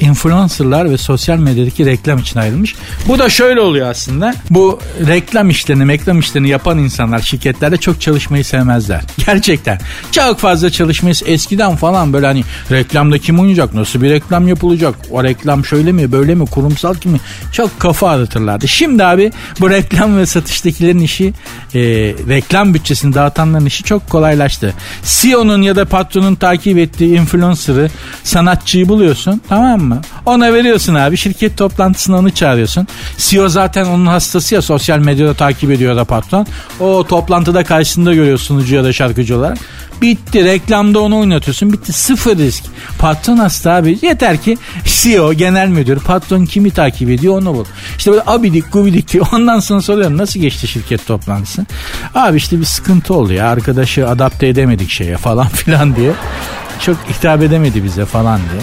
influencerlar 0.00 0.90
ve 0.90 0.98
sosyal 0.98 1.38
medyadaki 1.38 1.86
reklam 1.86 2.18
için 2.18 2.40
ayrılmış. 2.40 2.74
Bu 3.08 3.18
da 3.18 3.28
şöyle 3.28 3.60
oluyor 3.60 3.90
aslında. 3.90 4.34
Bu 4.50 4.80
reklam 5.06 5.50
işlerini, 5.50 5.92
reklam 5.92 6.18
işlerini 6.18 6.48
yapan 6.48 6.78
insanlar 6.78 7.18
şirketlerde 7.18 7.76
çok 7.76 8.00
çalışmayı 8.00 8.44
sevmezler. 8.44 9.02
Gerçekten. 9.26 9.80
Çok 10.12 10.38
fazla 10.38 10.70
çalışmayı 10.70 11.14
eskiden 11.26 11.76
falan 11.76 12.12
böyle 12.12 12.26
hani 12.26 12.44
reklamda 12.70 13.18
kim 13.18 13.40
oynayacak, 13.40 13.74
nasıl 13.74 14.02
bir 14.02 14.10
reklam 14.10 14.48
yapılacak, 14.48 14.94
o 15.10 15.24
reklam 15.24 15.64
şöyle 15.64 15.92
mi, 15.92 16.12
böyle 16.12 16.34
mi, 16.34 16.46
kurumsal 16.46 16.94
kim 16.94 17.12
mi? 17.12 17.20
Çok 17.52 17.80
kafa 17.80 18.08
ağrıtırlardı. 18.10 18.68
Şimdi 18.68 19.04
abi 19.04 19.32
bu 19.60 19.70
reklam 19.70 20.18
ve 20.18 20.26
satıştakilerin 20.26 20.98
işi 20.98 21.32
e, 21.74 21.80
reklam 22.28 22.74
bütçesini 22.74 23.14
dağıtanların 23.14 23.66
işi 23.66 23.82
çok 23.84 24.10
kolaylaştı. 24.10 24.74
CEO'nun 25.04 25.62
ya 25.62 25.76
da 25.76 25.84
patronun 25.84 26.34
takip 26.34 26.78
ettiği 26.78 27.16
influencer'ı, 27.16 27.90
sanatçıyı 28.22 28.88
buluyorsun 28.88 29.40
tamam 29.48 29.80
mı? 29.80 29.87
Mı? 29.88 30.00
Ona 30.26 30.52
veriyorsun 30.52 30.94
abi 30.94 31.16
şirket 31.16 31.58
toplantısına 31.58 32.18
onu 32.18 32.30
çağırıyorsun. 32.30 32.86
CEO 33.16 33.48
zaten 33.48 33.84
onun 33.84 34.06
hastası 34.06 34.54
ya 34.54 34.62
sosyal 34.62 34.98
medyada 34.98 35.34
takip 35.34 35.70
ediyor 35.70 35.96
da 35.96 36.04
patron. 36.04 36.46
O 36.80 37.06
toplantıda 37.08 37.64
karşısında 37.64 38.14
görüyor 38.14 38.38
sunucu 38.38 38.74
ya 38.74 38.84
da 38.84 38.92
şarkıcı 38.92 39.38
olarak. 39.38 39.58
Bitti 40.02 40.44
reklamda 40.44 41.00
onu 41.00 41.18
oynatıyorsun 41.18 41.72
bitti 41.72 41.92
sıfır 41.92 42.38
risk. 42.38 42.64
Patron 42.98 43.36
hasta 43.36 43.72
abi 43.72 43.98
yeter 44.02 44.42
ki 44.42 44.58
CEO 44.84 45.32
genel 45.32 45.68
müdür 45.68 46.00
patron 46.00 46.44
kimi 46.44 46.70
takip 46.70 47.10
ediyor 47.10 47.38
onu 47.38 47.54
bul. 47.54 47.64
İşte 47.98 48.10
böyle 48.10 48.22
abidik 48.26 48.72
gubidik 48.72 49.12
diyor. 49.12 49.26
Ondan 49.32 49.60
sonra 49.60 49.82
soruyorum 49.82 50.18
nasıl 50.18 50.40
geçti 50.40 50.68
şirket 50.68 51.06
toplantısı? 51.06 51.66
Abi 52.14 52.36
işte 52.36 52.60
bir 52.60 52.64
sıkıntı 52.64 53.14
oldu 53.14 53.32
ya 53.32 53.48
arkadaşı 53.48 54.08
adapte 54.08 54.46
edemedik 54.46 54.90
şeye 54.90 55.16
falan 55.16 55.48
filan 55.54 55.96
diye. 55.96 56.12
Çok 56.80 56.96
hitap 57.10 57.42
edemedi 57.42 57.84
bize 57.84 58.04
falan 58.04 58.40
diye. 58.52 58.62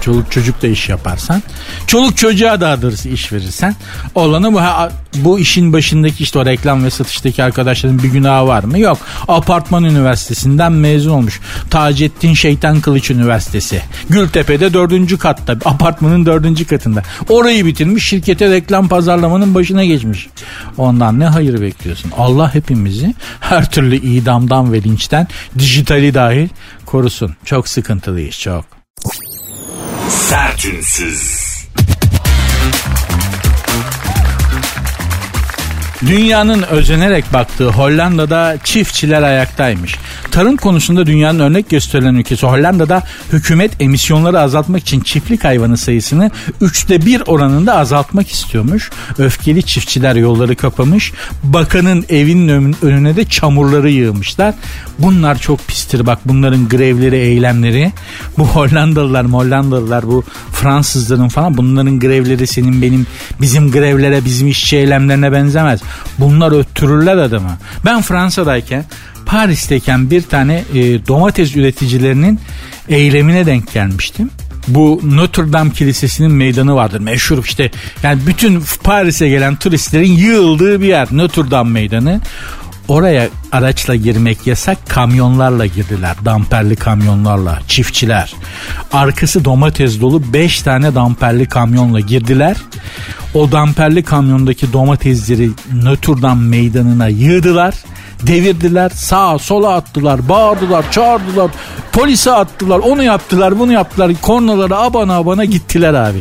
Çoluk 0.00 0.32
çocuk 0.32 0.62
da 0.62 0.66
iş 0.66 0.88
yaparsan. 0.88 1.42
Çoluk 1.86 2.16
çocuğa 2.16 2.60
daha 2.60 2.82
doğrusu 2.82 3.08
iş 3.08 3.32
verirsen. 3.32 3.76
Olanı 4.14 4.52
bu, 4.52 4.60
bu 5.14 5.38
işin 5.38 5.72
başındaki 5.72 6.22
işte 6.22 6.38
o 6.38 6.46
reklam 6.46 6.84
ve 6.84 6.90
satıştaki 6.90 7.42
arkadaşların 7.42 8.02
bir 8.02 8.08
günahı 8.08 8.46
var 8.46 8.64
mı? 8.64 8.78
Yok. 8.78 8.98
Apartman 9.28 9.84
Üniversitesi'nden 9.84 10.72
mezun 10.72 11.10
olmuş. 11.10 11.40
Taceddin 11.70 12.34
Şeytan 12.34 12.80
Kılıç 12.80 13.10
Üniversitesi. 13.10 13.82
Gültepe'de 14.08 14.74
dördüncü 14.74 15.18
katta. 15.18 15.52
Apartmanın 15.64 16.26
dördüncü 16.26 16.64
katında. 16.64 17.02
Orayı 17.28 17.66
bitirmiş. 17.66 18.04
Şirkete 18.04 18.50
reklam 18.50 18.88
pazarlamanın 18.88 19.54
başına 19.54 19.84
geçmiş. 19.84 20.28
Ondan 20.78 21.20
ne 21.20 21.26
hayır 21.26 21.60
bekliyorsun? 21.60 22.12
Allah 22.18 22.54
hepimizi 22.54 23.14
her 23.40 23.70
türlü 23.70 23.96
idamdan 23.96 24.72
ve 24.72 24.82
linçten 24.82 25.28
dijitali 25.58 26.14
dahil 26.14 26.48
korusun. 26.86 27.36
Çok 27.44 27.68
sıkıntılı 27.68 28.20
iş 28.20 28.40
çok. 28.40 28.64
Sertünsüz. 30.10 31.66
Dünyanın 36.06 36.62
özenerek 36.62 37.32
baktığı 37.32 37.68
Hollanda'da 37.68 38.56
çiftçiler 38.64 39.22
ayaktaymış. 39.22 39.96
Tarım 40.30 40.56
konusunda 40.56 41.06
dünyanın 41.06 41.38
örnek 41.38 41.70
gösterilen 41.70 42.14
ülkesi 42.14 42.46
Hollanda'da 42.46 43.02
hükümet 43.32 43.80
emisyonları 43.80 44.40
azaltmak 44.40 44.82
için 44.82 45.00
çiftlik 45.00 45.44
hayvanı 45.44 45.76
sayısını 45.76 46.30
üçte 46.60 47.06
bir 47.06 47.22
oranında 47.26 47.76
azaltmak 47.76 48.30
istiyormuş. 48.30 48.90
Öfkeli 49.18 49.62
çiftçiler 49.62 50.14
yolları 50.16 50.56
kapamış. 50.56 51.12
Bakanın 51.42 52.04
evinin 52.08 52.76
önüne 52.82 53.16
de 53.16 53.24
çamurları 53.24 53.90
yığmışlar. 53.90 54.54
Bunlar 54.98 55.38
çok 55.38 55.66
pistir 55.66 56.06
bak 56.06 56.18
bunların 56.24 56.68
grevleri, 56.68 57.16
eylemleri. 57.16 57.92
Bu 58.38 58.46
Hollandalılar, 58.46 59.26
Hollandalılar, 59.26 60.06
bu 60.06 60.24
Fransızların 60.52 61.28
falan 61.28 61.56
bunların 61.56 61.98
grevleri 61.98 62.46
senin 62.46 62.82
benim 62.82 63.06
bizim 63.40 63.70
grevlere, 63.70 64.24
bizim 64.24 64.48
işçi 64.48 64.76
eylemlerine 64.76 65.32
benzemez. 65.32 65.80
Bunlar 66.18 66.52
öttürürler 66.52 67.16
adamı. 67.16 67.58
Ben 67.84 68.02
Fransa'dayken 68.02 68.84
Paris'teyken 69.26 70.10
bir 70.10 70.22
tane 70.22 70.64
e, 70.74 71.06
domates 71.06 71.56
üreticilerinin 71.56 72.40
eylemine 72.88 73.46
denk 73.46 73.72
gelmiştim 73.72 74.30
bu 74.68 75.00
Notre 75.04 75.52
Dame 75.52 75.70
Kilisesi'nin 75.70 76.32
meydanı 76.32 76.74
vardır. 76.74 77.00
Meşhur 77.00 77.44
işte 77.44 77.70
yani 78.02 78.20
bütün 78.26 78.62
Paris'e 78.84 79.28
gelen 79.28 79.56
turistlerin 79.56 80.12
yığıldığı 80.12 80.80
bir 80.80 80.86
yer 80.86 81.08
Notre 81.12 81.50
Dame 81.50 81.70
meydanı. 81.70 82.20
Oraya 82.90 83.28
araçla 83.52 83.94
girmek 83.94 84.46
yasak 84.46 84.88
kamyonlarla 84.88 85.66
girdiler. 85.66 86.16
Damperli 86.24 86.76
kamyonlarla 86.76 87.58
çiftçiler. 87.68 88.34
Arkası 88.92 89.44
domates 89.44 90.00
dolu 90.00 90.32
5 90.32 90.62
tane 90.62 90.94
damperli 90.94 91.48
kamyonla 91.48 92.00
girdiler. 92.00 92.56
O 93.34 93.52
damperli 93.52 94.02
kamyondaki 94.02 94.72
domatesleri 94.72 95.50
Notre 95.82 96.22
Dame 96.22 96.48
meydanına 96.48 97.08
yığdılar 97.08 97.74
devirdiler 98.22 98.90
sağa 98.94 99.38
sola 99.38 99.74
attılar 99.74 100.28
bağırdılar 100.28 100.90
çağırdılar 100.90 101.50
polise 101.92 102.32
attılar 102.32 102.78
onu 102.78 103.02
yaptılar 103.02 103.58
bunu 103.58 103.72
yaptılar 103.72 104.12
kornaları 104.22 104.76
abana 104.76 105.14
abana 105.14 105.44
gittiler 105.44 105.94
abi 105.94 106.18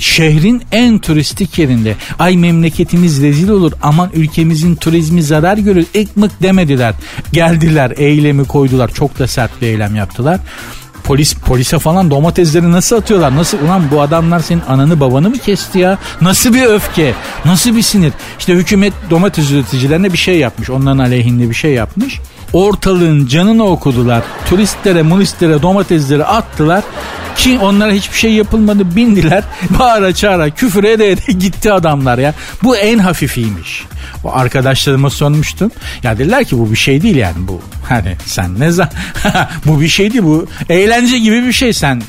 şehrin 0.00 0.62
en 0.72 0.98
turistik 0.98 1.58
yerinde 1.58 1.94
ay 2.18 2.36
memleketimiz 2.36 3.22
rezil 3.22 3.48
olur 3.48 3.72
aman 3.82 4.10
ülkemizin 4.14 4.74
turizmi 4.74 5.22
zarar 5.22 5.58
görür 5.58 5.86
ekmık 5.94 6.42
demediler 6.42 6.94
geldiler 7.32 7.92
eylemi 7.96 8.44
koydular 8.44 8.94
çok 8.94 9.18
da 9.18 9.26
sert 9.26 9.62
bir 9.62 9.66
eylem 9.66 9.96
yaptılar 9.96 10.40
polis 11.10 11.34
polise 11.34 11.78
falan 11.78 12.10
domatesleri 12.10 12.72
nasıl 12.72 12.96
atıyorlar? 12.96 13.36
Nasıl 13.36 13.58
ulan 13.58 13.82
bu 13.90 14.00
adamlar 14.00 14.40
senin 14.40 14.62
ananı 14.68 15.00
babanı 15.00 15.30
mı 15.30 15.38
kesti 15.38 15.78
ya? 15.78 15.98
Nasıl 16.20 16.54
bir 16.54 16.62
öfke? 16.62 17.14
Nasıl 17.44 17.76
bir 17.76 17.82
sinir? 17.82 18.12
İşte 18.38 18.54
hükümet 18.54 18.92
domates 19.10 19.50
üreticilerine 19.50 20.12
bir 20.12 20.18
şey 20.18 20.38
yapmış. 20.38 20.70
Onların 20.70 20.98
aleyhinde 20.98 21.50
bir 21.50 21.54
şey 21.54 21.72
yapmış. 21.72 22.20
Ortalığın 22.52 23.26
canını 23.26 23.64
okudular. 23.64 24.22
Turistlere, 24.48 25.02
muristlere, 25.02 25.62
domatesleri 25.62 26.24
attılar. 26.24 26.84
Ki 27.36 27.58
onlara 27.58 27.92
hiçbir 27.92 28.18
şey 28.18 28.32
yapılmadı 28.32 28.96
bindiler 28.96 29.44
bağıra 29.78 30.14
çağıra 30.14 30.50
küfür 30.50 30.84
ede 30.84 31.10
ede 31.10 31.32
gitti 31.38 31.72
adamlar 31.72 32.18
ya. 32.18 32.34
Bu 32.62 32.76
en 32.76 32.98
hafifiymiş. 32.98 33.84
O 34.24 34.32
arkadaşlarıma 34.32 35.10
sormuştum. 35.10 35.70
Ya 36.02 36.18
dediler 36.18 36.44
ki 36.44 36.58
bu 36.58 36.70
bir 36.70 36.76
şey 36.76 37.02
değil 37.02 37.16
yani 37.16 37.36
bu. 37.38 37.60
Hani 37.88 38.16
sen 38.26 38.60
ne 38.60 38.70
zaman 38.70 38.92
bu 39.66 39.80
bir 39.80 39.88
şey 39.88 40.12
değil 40.12 40.24
bu 40.24 40.46
eğlence 40.68 41.18
gibi 41.18 41.46
bir 41.46 41.52
şey 41.52 41.72
sen 41.72 42.02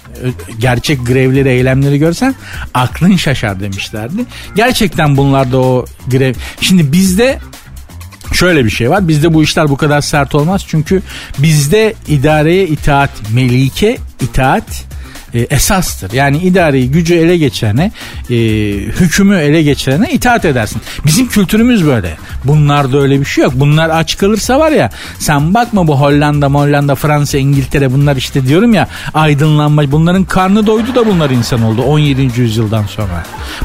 gerçek 0.59 1.07
grevleri 1.07 1.49
eylemleri 1.49 1.99
görsen 1.99 2.35
aklın 2.73 3.15
şaşar 3.15 3.59
demişlerdi. 3.59 4.25
Gerçekten 4.55 5.17
bunlarda 5.17 5.57
o 5.59 5.85
grev. 6.07 6.33
Şimdi 6.61 6.91
bizde 6.91 7.39
Şöyle 8.31 8.65
bir 8.65 8.69
şey 8.69 8.89
var. 8.89 9.07
Bizde 9.07 9.33
bu 9.33 9.43
işler 9.43 9.69
bu 9.69 9.77
kadar 9.77 10.01
sert 10.01 10.35
olmaz. 10.35 10.65
Çünkü 10.67 11.01
bizde 11.37 11.93
idareye 12.07 12.67
itaat, 12.67 13.09
melike 13.33 13.97
itaat 14.21 14.85
e, 15.33 15.39
esastır. 15.39 16.11
Yani 16.11 16.37
idareyi 16.37 16.91
gücü 16.91 17.15
ele 17.15 17.37
geçirene, 17.37 17.91
e, 18.29 18.35
hükmü 18.75 19.35
ele 19.35 19.63
geçirene 19.63 20.11
itaat 20.11 20.45
edersin. 20.45 20.81
Bizim 21.05 21.27
kültürümüz 21.27 21.85
böyle. 21.85 22.17
Bunlarda 22.43 22.99
öyle 22.99 23.19
bir 23.19 23.25
şey 23.25 23.43
yok. 23.43 23.53
Bunlar 23.55 23.89
aç 23.89 24.17
kalırsa 24.17 24.59
var 24.59 24.71
ya 24.71 24.89
sen 25.19 25.53
bakma 25.53 25.87
bu 25.87 26.01
Hollanda, 26.01 26.47
Hollanda, 26.47 26.95
Fransa, 26.95 27.37
İngiltere 27.37 27.93
bunlar 27.93 28.15
işte 28.15 28.47
diyorum 28.47 28.73
ya 28.73 28.87
aydınlanma. 29.13 29.91
Bunların 29.91 30.23
karnı 30.23 30.67
doydu 30.67 30.95
da 30.95 31.07
bunlar 31.07 31.29
insan 31.29 31.61
oldu 31.61 31.81
17. 31.81 32.41
yüzyıldan 32.41 32.85
sonra. 32.85 33.23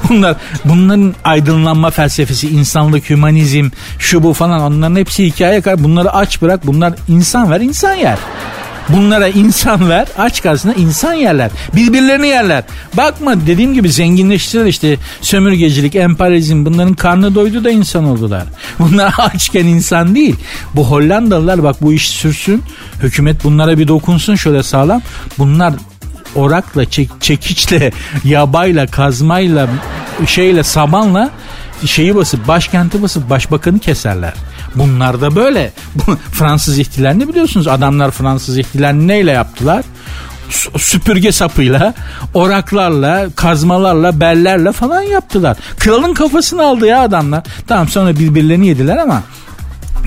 Bunlar 0.08 0.36
bunların 0.64 1.14
aydınlanma 1.24 1.90
felsefesi, 1.90 2.48
insanlık, 2.48 3.10
hümanizm, 3.10 3.70
şu 3.98 4.22
bu 4.22 4.32
falan 4.32 4.60
onların 4.60 4.96
hepsi 4.96 5.24
hikaye. 5.24 5.62
Bunları 5.64 6.12
aç 6.12 6.42
bırak. 6.42 6.66
Bunlar 6.66 6.94
insan 7.08 7.50
ver, 7.50 7.60
insan 7.60 7.94
yer. 7.94 8.18
Bunlara 8.88 9.28
insan 9.28 9.88
ver 9.88 10.08
aç 10.18 10.42
karşısında 10.42 10.74
insan 10.74 11.12
yerler. 11.12 11.50
Birbirlerini 11.74 12.26
yerler. 12.26 12.64
Bakma 12.96 13.46
dediğim 13.46 13.74
gibi 13.74 13.92
zenginleştiler 13.92 14.66
işte 14.66 14.96
sömürgecilik, 15.20 15.94
emperyalizm 15.94 16.64
bunların 16.64 16.94
karnı 16.94 17.34
doydu 17.34 17.64
da 17.64 17.70
insan 17.70 18.04
oldular. 18.04 18.44
Bunlar 18.78 19.14
açken 19.18 19.66
insan 19.66 20.14
değil. 20.14 20.36
Bu 20.74 20.90
Hollandalılar 20.90 21.62
bak 21.62 21.82
bu 21.82 21.92
iş 21.92 22.08
sürsün. 22.08 22.62
Hükümet 23.02 23.44
bunlara 23.44 23.78
bir 23.78 23.88
dokunsun 23.88 24.34
şöyle 24.34 24.62
sağlam. 24.62 25.02
Bunlar 25.38 25.74
orakla, 26.34 26.84
çek, 26.84 27.10
çekiçle, 27.20 27.92
yabayla, 28.24 28.86
kazmayla, 28.86 29.68
şeyle, 30.26 30.62
sabanla 30.62 31.30
şeyi 31.86 32.14
basıp 32.16 32.48
başkenti 32.48 33.02
basıp 33.02 33.30
başbakanı 33.30 33.78
keserler. 33.78 34.32
Bunlar 34.76 35.20
da 35.20 35.36
böyle. 35.36 35.72
Fransız 36.32 36.78
ihtilalini 36.78 37.28
biliyorsunuz. 37.28 37.68
Adamlar 37.68 38.10
Fransız 38.10 38.58
ihtilalini 38.58 39.08
neyle 39.08 39.30
yaptılar? 39.30 39.84
süpürge 40.78 41.32
sapıyla, 41.32 41.94
oraklarla, 42.34 43.26
kazmalarla, 43.36 44.20
bellerle 44.20 44.72
falan 44.72 45.02
yaptılar. 45.02 45.56
Kralın 45.78 46.14
kafasını 46.14 46.62
aldı 46.62 46.86
ya 46.86 47.00
adamlar. 47.00 47.42
Tamam 47.66 47.88
sonra 47.88 48.18
birbirlerini 48.18 48.66
yediler 48.66 48.96
ama 48.96 49.22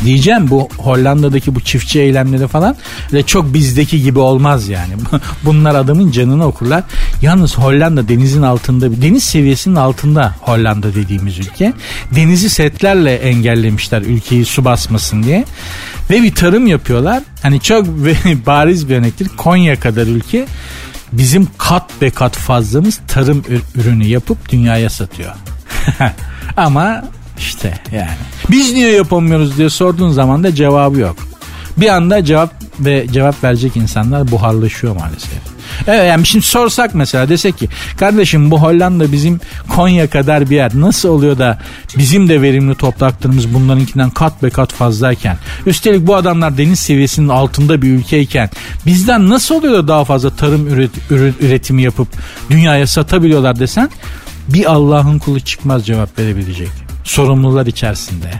Diyeceğim 0.04 0.50
bu 0.50 0.70
Hollanda'daki 0.78 1.56
bu 1.56 1.62
çiftçi 1.62 2.00
eylemleri 2.00 2.48
falan 2.48 2.76
ve 3.14 3.24
çok 3.24 3.54
bizdeki 3.54 4.02
gibi 4.02 4.20
olmaz 4.20 4.70
yani. 4.70 4.94
Bunlar 5.46 5.76
adamın 5.76 6.12
canını 6.12 6.46
okurlar. 6.46 6.84
Yalnız 7.22 7.58
Hollanda 7.58 8.08
denizin 8.08 8.42
altında, 8.42 9.02
deniz 9.02 9.24
seviyesinin 9.24 9.76
altında 9.76 10.36
Hollanda 10.40 10.96
dediğimiz 10.96 11.40
ülke. 11.40 11.74
Denizi 12.16 12.50
setlerle 12.50 13.16
engellemişler 13.16 14.02
ülkeyi 14.02 14.46
su 14.46 14.66
basmasın 14.66 15.24
diye. 15.24 15.46
Ve 16.10 16.24
bir 16.24 16.36
tarım 16.36 16.68
yapıyorlar. 16.68 17.24
Hani 17.42 17.62
çok 17.62 17.88
bariz 18.46 18.90
bir 18.90 18.96
örnektir. 18.96 19.28
Konya 19.38 19.80
kadar 19.80 20.08
ülke 20.08 20.46
bizim 21.12 21.48
kat 21.58 22.02
be 22.02 22.10
kat 22.10 22.36
fazlamız 22.36 23.00
tarım 23.08 23.44
ürünü 23.76 24.06
yapıp 24.06 24.50
dünyaya 24.50 24.90
satıyor. 24.90 25.32
Ama 26.58 27.04
işte 27.40 27.74
yani. 27.92 28.10
Biz 28.52 28.74
niye 28.74 28.92
yapamıyoruz 28.92 29.58
diye 29.58 29.70
sorduğun 29.70 30.10
zaman 30.10 30.44
da 30.44 30.56
cevabı 30.56 31.00
yok. 31.00 31.16
Bir 31.78 31.88
anda 31.88 32.26
cevap 32.26 32.54
ve 32.80 33.08
cevap 33.12 33.44
verecek 33.44 33.78
insanlar 33.78 34.32
buharlaşıyor 34.32 34.96
maalesef. 34.96 35.40
Evet 35.88 36.10
yani 36.10 36.26
şimdi 36.26 36.46
sorsak 36.46 36.96
mesela 36.96 37.30
desek 37.30 37.58
ki 37.58 37.70
kardeşim 37.98 38.52
bu 38.52 38.62
Hollanda 38.62 39.12
bizim 39.12 39.40
Konya 39.76 40.10
kadar 40.10 40.50
bir 40.50 40.56
yer 40.56 40.72
nasıl 40.76 41.10
oluyor 41.10 41.38
da 41.38 41.60
bizim 41.98 42.30
de 42.30 42.42
verimli 42.42 42.76
topraklarımız 42.76 43.54
bunlarınkinden 43.54 44.10
kat 44.10 44.44
be 44.44 44.50
kat 44.50 44.74
fazlayken 44.74 45.38
üstelik 45.66 46.08
bu 46.08 46.16
adamlar 46.16 46.58
deniz 46.58 46.80
seviyesinin 46.80 47.30
altında 47.30 47.82
bir 47.82 47.90
ülkeyken 47.90 48.50
bizden 48.86 49.30
nasıl 49.30 49.56
oluyor 49.56 49.74
da 49.74 49.88
daha 49.88 50.06
fazla 50.06 50.30
tarım 50.30 50.68
üret, 50.68 50.92
üretimi 51.42 51.82
yapıp 51.82 52.08
dünyaya 52.50 52.88
satabiliyorlar 52.88 53.60
desen 53.60 53.90
bir 54.48 54.72
Allah'ın 54.72 55.20
kulu 55.20 55.40
çıkmaz 55.40 55.86
cevap 55.86 56.20
verebilecek 56.20 56.89
sorumlular 57.10 57.66
içerisinde. 57.66 58.32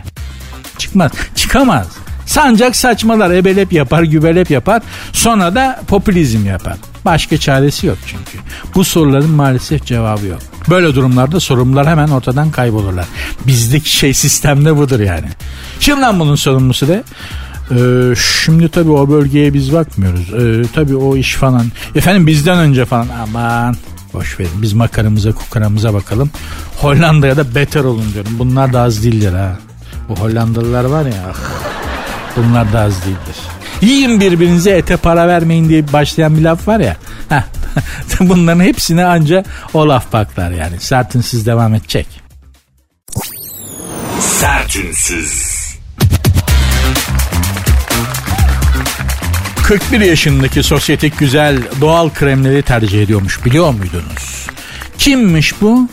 Çıkmaz. 0.78 1.12
Çıkamaz. 1.34 1.86
Sancak 2.26 2.76
saçmalar, 2.76 3.30
ebelep 3.30 3.72
yapar, 3.72 4.02
gübelep 4.02 4.50
yapar. 4.50 4.82
Sonra 5.12 5.54
da 5.54 5.80
popülizm 5.88 6.46
yapar. 6.46 6.76
Başka 7.04 7.36
çaresi 7.38 7.86
yok 7.86 7.98
çünkü. 8.06 8.38
Bu 8.74 8.84
soruların 8.84 9.30
maalesef 9.30 9.86
cevabı 9.86 10.26
yok. 10.26 10.38
Böyle 10.70 10.94
durumlarda 10.94 11.40
sorumlular 11.40 11.86
hemen 11.86 12.08
ortadan 12.08 12.50
kaybolurlar. 12.50 13.06
Bizdeki 13.46 13.96
şey 13.96 14.14
sistemde 14.14 14.76
budur 14.76 15.00
yani. 15.00 15.26
Kim 15.80 16.00
lan 16.00 16.20
bunun 16.20 16.34
sorumlusu 16.34 16.88
de? 16.88 17.02
Ee, 17.70 18.14
şimdi 18.44 18.68
tabii 18.68 18.90
o 18.90 19.08
bölgeye 19.08 19.54
biz 19.54 19.72
bakmıyoruz. 19.72 20.34
Ee, 20.34 20.72
tabii 20.74 20.96
o 20.96 21.16
iş 21.16 21.34
falan. 21.34 21.66
Efendim 21.94 22.26
bizden 22.26 22.58
önce 22.58 22.84
falan 22.84 23.08
aman 23.22 23.76
Boş 24.14 24.40
verin. 24.40 24.62
Biz 24.62 24.72
makaramıza 24.72 25.32
kukaramıza 25.32 25.94
bakalım. 25.94 26.30
Hollanda'ya 26.76 27.36
da 27.36 27.54
beter 27.54 27.84
olun 27.84 28.12
diyorum. 28.14 28.38
Bunlar 28.38 28.72
da 28.72 28.80
az 28.80 29.04
değildir 29.04 29.32
ha. 29.32 29.58
Bu 30.08 30.16
Hollandalılar 30.16 30.84
var 30.84 31.06
ya. 31.06 31.32
Ah, 31.32 31.38
bunlar 32.36 32.72
da 32.72 32.80
az 32.80 33.04
değildir. 33.04 33.36
Yiyin 33.80 34.20
birbirinize 34.20 34.70
ete 34.70 34.96
para 34.96 35.28
vermeyin 35.28 35.68
diye 35.68 35.92
başlayan 35.92 36.36
bir 36.36 36.42
laf 36.42 36.68
var 36.68 36.80
ya. 36.80 36.96
Heh, 37.28 37.42
bunların 38.20 38.60
hepsine 38.60 39.04
anca 39.04 39.44
o 39.74 39.88
laf 39.88 40.12
baklar 40.12 40.50
yani. 40.50 40.80
Sertünsüz 40.80 41.46
devam 41.46 41.74
edecek. 41.74 42.06
Sertünsüz. 44.20 45.59
41 49.70 50.00
yaşındaki 50.00 50.62
sosyetik 50.62 51.18
güzel 51.18 51.58
doğal 51.80 52.10
kremleri 52.10 52.62
tercih 52.62 53.02
ediyormuş 53.02 53.44
biliyor 53.44 53.70
muydunuz? 53.74 54.46
Kimmiş 54.98 55.62
bu? 55.62 55.88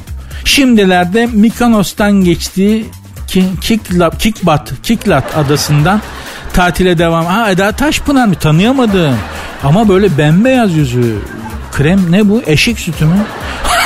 Şimdilerde 0.46 1.26
Mikonos'tan 1.26 2.12
geçtiği 2.12 2.86
Kiklat, 3.62 4.18
Kikbat, 4.18 4.74
Kiklat 4.84 5.38
adasından 5.38 6.02
tatile 6.54 6.98
devam. 6.98 7.26
Ha 7.26 7.52
Eda 7.52 7.72
Taşpınar 7.72 8.28
mı? 8.28 8.36
Tanıyamadım. 8.36 9.18
Ama 9.64 9.90
böyle 9.90 10.18
bembeyaz 10.18 10.76
yüzü. 10.76 11.16
Krem 11.72 12.12
ne 12.12 12.30
bu? 12.30 12.42
Eşek 12.46 12.80
sütü 12.80 13.06
mü? 13.06 13.26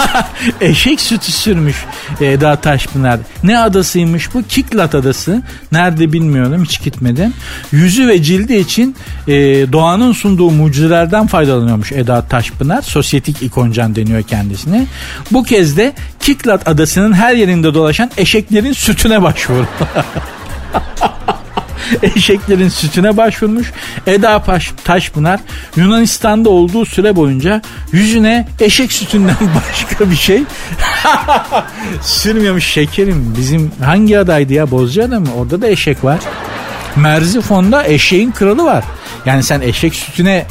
Eşek 0.61 1.01
sütü 1.01 1.31
sürmüş 1.31 1.75
Eda 2.21 2.55
Taşpınar. 2.55 3.19
Ne 3.43 3.59
adasıymış 3.59 4.33
bu? 4.33 4.43
Kiklat 4.43 4.95
adası. 4.95 5.41
Nerede 5.71 6.13
bilmiyorum 6.13 6.63
hiç 6.63 6.83
gitmedim. 6.83 7.33
Yüzü 7.71 8.07
ve 8.07 8.23
cildi 8.23 8.55
için 8.55 8.95
e, 9.27 9.33
doğanın 9.71 10.11
sunduğu 10.11 10.51
mucizelerden 10.51 11.27
faydalanıyormuş 11.27 11.91
Eda 11.91 12.21
Taşpınar. 12.21 12.81
Sosyetik 12.81 13.41
ikoncan 13.41 13.95
deniyor 13.95 14.23
kendisine. 14.23 14.87
Bu 15.31 15.43
kez 15.43 15.77
de 15.77 15.93
Kiklat 16.19 16.67
adasının 16.67 17.13
her 17.13 17.35
yerinde 17.35 17.73
dolaşan 17.73 18.11
eşeklerin 18.17 18.73
sütüne 18.73 19.21
başvurdu. 19.21 19.67
eşeklerin 22.03 22.69
sütüne 22.69 23.17
başvurmuş. 23.17 23.71
Eda 24.07 24.43
Taşpınar 24.83 25.39
Yunanistan'da 25.75 26.49
olduğu 26.49 26.85
süre 26.85 27.15
boyunca 27.15 27.61
yüzüne 27.91 28.47
eşek 28.59 28.91
sütünden 28.91 29.35
başka 29.71 30.11
bir 30.11 30.15
şey 30.15 30.43
sürmüyormuş 32.01 32.65
şekerim. 32.65 33.35
Bizim 33.37 33.71
hangi 33.85 34.19
adaydı 34.19 34.53
ya 34.53 34.71
Bozcaada 34.71 35.19
mı? 35.19 35.27
Orada 35.37 35.61
da 35.61 35.67
eşek 35.67 36.03
var. 36.03 36.19
Merzifon'da 36.95 37.87
eşeğin 37.87 38.31
kralı 38.31 38.65
var. 38.65 38.83
Yani 39.25 39.43
sen 39.43 39.61
eşek 39.61 39.95
sütüne 39.95 40.45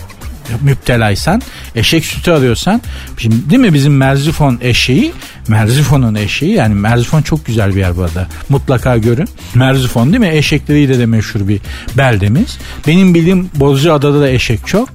müptelaysan, 0.62 1.42
eşek 1.74 2.04
sütü 2.04 2.30
alıyorsan, 2.30 2.82
şimdi 3.18 3.50
değil 3.50 3.60
mi 3.60 3.74
bizim 3.74 3.96
Merzifon 3.96 4.58
eşeği, 4.62 5.12
Merzifon'un 5.48 6.14
eşeği 6.14 6.52
yani 6.52 6.74
Merzifon 6.74 7.22
çok 7.22 7.46
güzel 7.46 7.74
bir 7.74 7.80
yer 7.80 7.96
bu 7.96 8.02
arada. 8.02 8.26
Mutlaka 8.48 8.96
görün. 8.96 9.28
Merzifon 9.54 10.12
değil 10.12 10.20
mi? 10.20 10.28
Eşekleriyle 10.28 10.98
de 10.98 11.06
meşhur 11.06 11.48
bir 11.48 11.60
beldemiz. 11.98 12.58
Benim 12.86 13.14
bildiğim 13.14 13.50
Bozcaada'da 13.54 14.20
da 14.20 14.28
eşek 14.28 14.66
çok. 14.66 14.88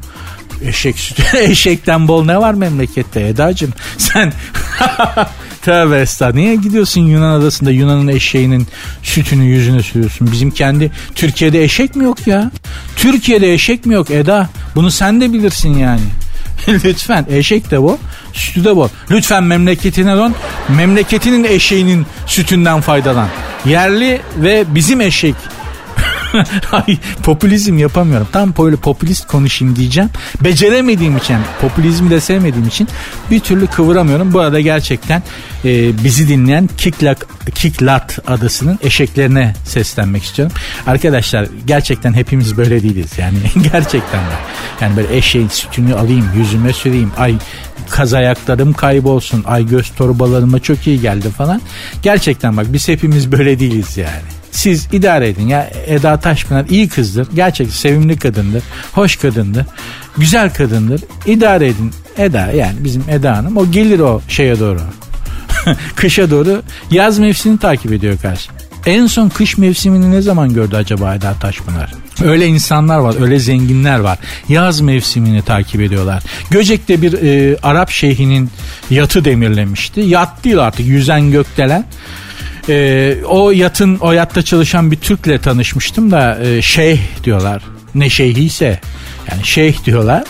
Eşek 0.63 0.99
sütü, 0.99 1.23
eşekten 1.37 2.07
bol 2.07 2.25
ne 2.25 2.37
var 2.37 2.53
memlekette 2.53 3.27
Eda'cığım? 3.27 3.73
Sen 3.97 4.33
Tövbe 5.65 5.99
estağfurullah. 5.99 6.43
Niye 6.43 6.55
gidiyorsun 6.55 7.01
Yunan 7.01 7.39
adasında 7.39 7.71
Yunan'ın 7.71 8.07
eşeğinin 8.07 8.67
sütünü 9.03 9.43
yüzüne 9.43 9.83
sürüyorsun? 9.83 10.31
Bizim 10.31 10.51
kendi 10.51 10.91
Türkiye'de 11.15 11.63
eşek 11.63 11.95
mi 11.95 12.03
yok 12.03 12.27
ya? 12.27 12.51
Türkiye'de 12.95 13.53
eşek 13.53 13.85
mi 13.85 13.93
yok 13.93 14.11
Eda? 14.11 14.49
Bunu 14.75 14.91
sen 14.91 15.21
de 15.21 15.33
bilirsin 15.33 15.77
yani. 15.77 16.01
Lütfen 16.67 17.25
eşek 17.29 17.71
de 17.71 17.81
bu, 17.81 17.97
sütü 18.33 18.63
de 18.63 18.75
bu. 18.75 18.89
Lütfen 19.11 19.43
memleketine 19.43 20.15
dön. 20.15 20.35
Memleketinin 20.69 21.43
eşeğinin 21.43 22.05
sütünden 22.27 22.81
faydalan. 22.81 23.27
Yerli 23.65 24.21
ve 24.37 24.63
bizim 24.67 25.01
eşek 25.01 25.35
Ay, 26.71 26.97
popülizm 27.23 27.77
yapamıyorum. 27.77 28.27
Tam 28.31 28.53
böyle 28.57 28.75
popülist 28.75 29.27
konuşayım 29.27 29.75
diyeceğim. 29.75 30.09
Beceremediğim 30.41 31.17
için, 31.17 31.37
popülizmi 31.61 32.09
de 32.09 32.21
sevmediğim 32.21 32.67
için 32.67 32.87
bir 33.31 33.39
türlü 33.39 33.67
kıvıramıyorum. 33.67 34.33
Bu 34.33 34.39
arada 34.39 34.59
gerçekten 34.59 35.23
e, 35.65 36.03
bizi 36.03 36.27
dinleyen 36.27 36.69
Kiklak, 36.77 37.27
Kiklat 37.55 38.19
adasının 38.27 38.79
eşeklerine 38.83 39.53
seslenmek 39.65 40.23
istiyorum. 40.23 40.55
Arkadaşlar 40.87 41.47
gerçekten 41.67 42.13
hepimiz 42.13 42.57
böyle 42.57 42.83
değiliz. 42.83 43.11
Yani 43.17 43.37
gerçekten 43.71 44.19
de. 44.19 44.35
Yani 44.81 44.97
böyle 44.97 45.17
eşeğin 45.17 45.47
sütünü 45.47 45.95
alayım, 45.95 46.25
yüzüme 46.37 46.73
süreyim. 46.73 47.11
Ay 47.17 47.35
kaz 47.89 48.13
ayaklarım 48.13 48.73
kaybolsun. 48.73 49.43
Ay 49.47 49.65
göz 49.65 49.89
torbalarıma 49.89 50.59
çok 50.59 50.87
iyi 50.87 51.01
geldi 51.01 51.29
falan. 51.29 51.61
Gerçekten 52.01 52.57
bak 52.57 52.65
biz 52.69 52.87
hepimiz 52.87 53.31
böyle 53.31 53.59
değiliz 53.59 53.97
yani. 53.97 54.34
Siz 54.55 54.87
idare 54.91 55.29
edin 55.29 55.47
ya 55.47 55.69
Eda 55.87 56.19
Taşpınar 56.19 56.65
iyi 56.69 56.89
kızdır. 56.89 57.27
Gerçekten 57.35 57.73
sevimli 57.73 58.19
kadındır. 58.19 58.63
Hoş 58.91 59.15
kadındır. 59.15 59.65
Güzel 60.17 60.53
kadındır. 60.53 61.01
İdare 61.25 61.67
edin 61.67 61.91
Eda 62.17 62.51
yani 62.51 62.75
bizim 62.79 63.03
Eda 63.09 63.37
Hanım. 63.37 63.57
O 63.57 63.71
gelir 63.71 63.99
o 63.99 64.21
şeye 64.27 64.59
doğru. 64.59 64.81
Kışa 65.95 66.29
doğru 66.31 66.61
yaz 66.91 67.19
mevsimini 67.19 67.59
takip 67.59 67.91
ediyor 67.91 68.17
karşı. 68.21 68.51
En 68.85 69.07
son 69.07 69.29
kış 69.29 69.57
mevsimini 69.57 70.11
ne 70.11 70.21
zaman 70.21 70.53
gördü 70.53 70.75
acaba 70.75 71.15
Eda 71.15 71.33
Taşpınar? 71.33 71.93
Öyle 72.23 72.47
insanlar 72.47 72.97
var, 72.97 73.15
öyle 73.21 73.39
zenginler 73.39 73.99
var. 73.99 74.19
Yaz 74.49 74.81
mevsimini 74.81 75.41
takip 75.41 75.81
ediyorlar. 75.81 76.23
Göcek'te 76.49 77.01
bir 77.01 77.13
e, 77.13 77.57
Arap 77.63 77.89
şeyhinin 77.89 78.49
yatı 78.89 79.25
demirlemişti. 79.25 80.01
Yat 80.01 80.43
değil 80.43 80.59
artık 80.59 80.87
yüzen 80.87 81.31
gökdelen. 81.31 81.85
Ee, 82.69 83.17
o 83.25 83.51
yatın 83.51 83.97
o 84.01 84.11
yatta 84.11 84.41
çalışan 84.41 84.91
bir 84.91 84.95
Türk'le 84.95 85.43
tanışmıştım 85.43 86.11
da 86.11 86.39
e, 86.43 86.61
şeyh 86.61 86.99
diyorlar. 87.23 87.63
Ne 87.95 88.09
şeyhi 88.09 88.43
ise 88.43 88.79
yani 89.31 89.45
şeyh 89.45 89.85
diyorlar. 89.85 90.23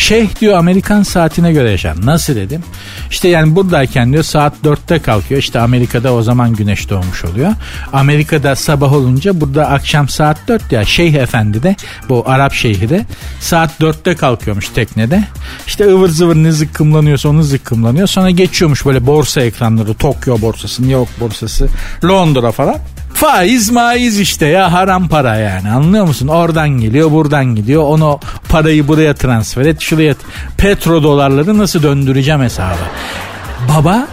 Şeyh 0.00 0.40
diyor 0.40 0.58
Amerikan 0.58 1.02
saatine 1.02 1.52
göre 1.52 1.70
yaşar. 1.70 2.06
Nasıl 2.06 2.34
dedim? 2.36 2.62
İşte 3.10 3.28
yani 3.28 3.56
buradayken 3.56 4.12
diyor 4.12 4.22
saat 4.22 4.54
4'te 4.64 4.98
kalkıyor. 4.98 5.40
İşte 5.40 5.60
Amerika'da 5.60 6.14
o 6.14 6.22
zaman 6.22 6.52
güneş 6.52 6.90
doğmuş 6.90 7.24
oluyor. 7.24 7.52
Amerika'da 7.92 8.56
sabah 8.56 8.92
olunca 8.92 9.40
burada 9.40 9.68
akşam 9.68 10.08
saat 10.08 10.48
4 10.48 10.72
ya. 10.72 10.84
Şeyh 10.84 11.14
efendi 11.14 11.62
de 11.62 11.76
bu 12.08 12.24
Arap 12.26 12.52
şeyhi 12.52 12.88
de 12.88 13.06
saat 13.40 13.80
4'te 13.80 14.16
kalkıyormuş 14.16 14.68
teknede. 14.68 15.24
İşte 15.66 15.84
ıvır 15.84 16.08
zıvır 16.08 16.36
ne 16.36 16.52
zıkkımlanıyorsa 16.52 17.28
onu 17.28 17.42
zıkkımlanıyor. 17.42 18.06
Sonra 18.06 18.30
geçiyormuş 18.30 18.86
böyle 18.86 19.06
borsa 19.06 19.40
ekranları. 19.40 19.94
Tokyo 19.94 20.40
borsası, 20.40 20.82
New 20.82 20.98
York 20.98 21.20
borsası, 21.20 21.68
Londra 22.04 22.52
falan. 22.52 22.76
Faiz 23.14 23.70
maiz 23.70 24.20
işte 24.20 24.46
ya 24.46 24.72
haram 24.72 25.08
para 25.08 25.36
yani 25.36 25.70
anlıyor 25.70 26.04
musun? 26.04 26.28
Oradan 26.28 26.68
geliyor 26.68 27.10
buradan 27.10 27.44
gidiyor 27.44 27.82
onu 27.82 28.20
parayı 28.48 28.88
buraya 28.88 29.14
transfer 29.14 29.66
et 29.66 29.80
şuraya 29.80 30.14
petrodolarları 30.56 31.58
nasıl 31.58 31.82
döndüreceğim 31.82 32.40
hesabı. 32.40 32.76
Baba 33.68 34.08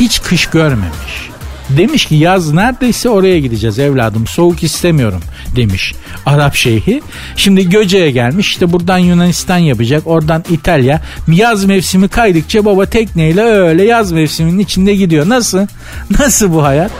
hiç 0.00 0.22
kış 0.22 0.46
görmemiş. 0.46 1.30
Demiş 1.70 2.06
ki 2.06 2.14
yaz 2.14 2.52
neredeyse 2.52 3.08
oraya 3.08 3.38
gideceğiz 3.38 3.78
evladım 3.78 4.26
soğuk 4.26 4.62
istemiyorum 4.62 5.20
demiş 5.56 5.94
Arap 6.26 6.54
şeyhi. 6.54 7.02
Şimdi 7.36 7.68
Göce'ye 7.68 8.10
gelmiş 8.10 8.48
işte 8.48 8.72
buradan 8.72 8.98
Yunanistan 8.98 9.58
yapacak 9.58 10.06
oradan 10.06 10.44
İtalya. 10.50 11.00
Yaz 11.28 11.64
mevsimi 11.64 12.08
kaydıkça 12.08 12.64
baba 12.64 12.86
tekneyle 12.86 13.42
öyle 13.42 13.84
yaz 13.84 14.12
mevsiminin 14.12 14.58
içinde 14.58 14.94
gidiyor. 14.94 15.28
Nasıl? 15.28 15.66
Nasıl 16.18 16.52
bu 16.52 16.64
hayat? 16.64 16.90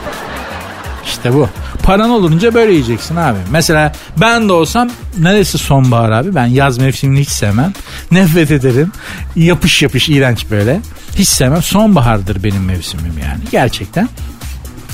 İşte 1.05 1.33
bu. 1.33 1.49
Paran 1.83 2.09
olunca 2.09 2.53
böyle 2.53 2.71
yiyeceksin 2.71 3.15
abi. 3.15 3.37
Mesela 3.51 3.91
ben 4.17 4.49
de 4.49 4.53
olsam 4.53 4.89
neresi 5.19 5.57
sonbahar 5.57 6.11
abi? 6.11 6.35
Ben 6.35 6.45
yaz 6.45 6.77
mevsimini 6.77 7.19
hiç 7.19 7.29
sevmem. 7.29 7.73
Nefret 8.11 8.51
ederim. 8.51 8.91
Yapış 9.35 9.81
yapış 9.83 10.09
iğrenç 10.09 10.45
böyle. 10.51 10.79
Hiç 11.15 11.27
sevmem. 11.27 11.61
Sonbahardır 11.61 12.43
benim 12.43 12.65
mevsimim 12.65 13.17
yani. 13.23 13.43
Gerçekten. 13.51 14.09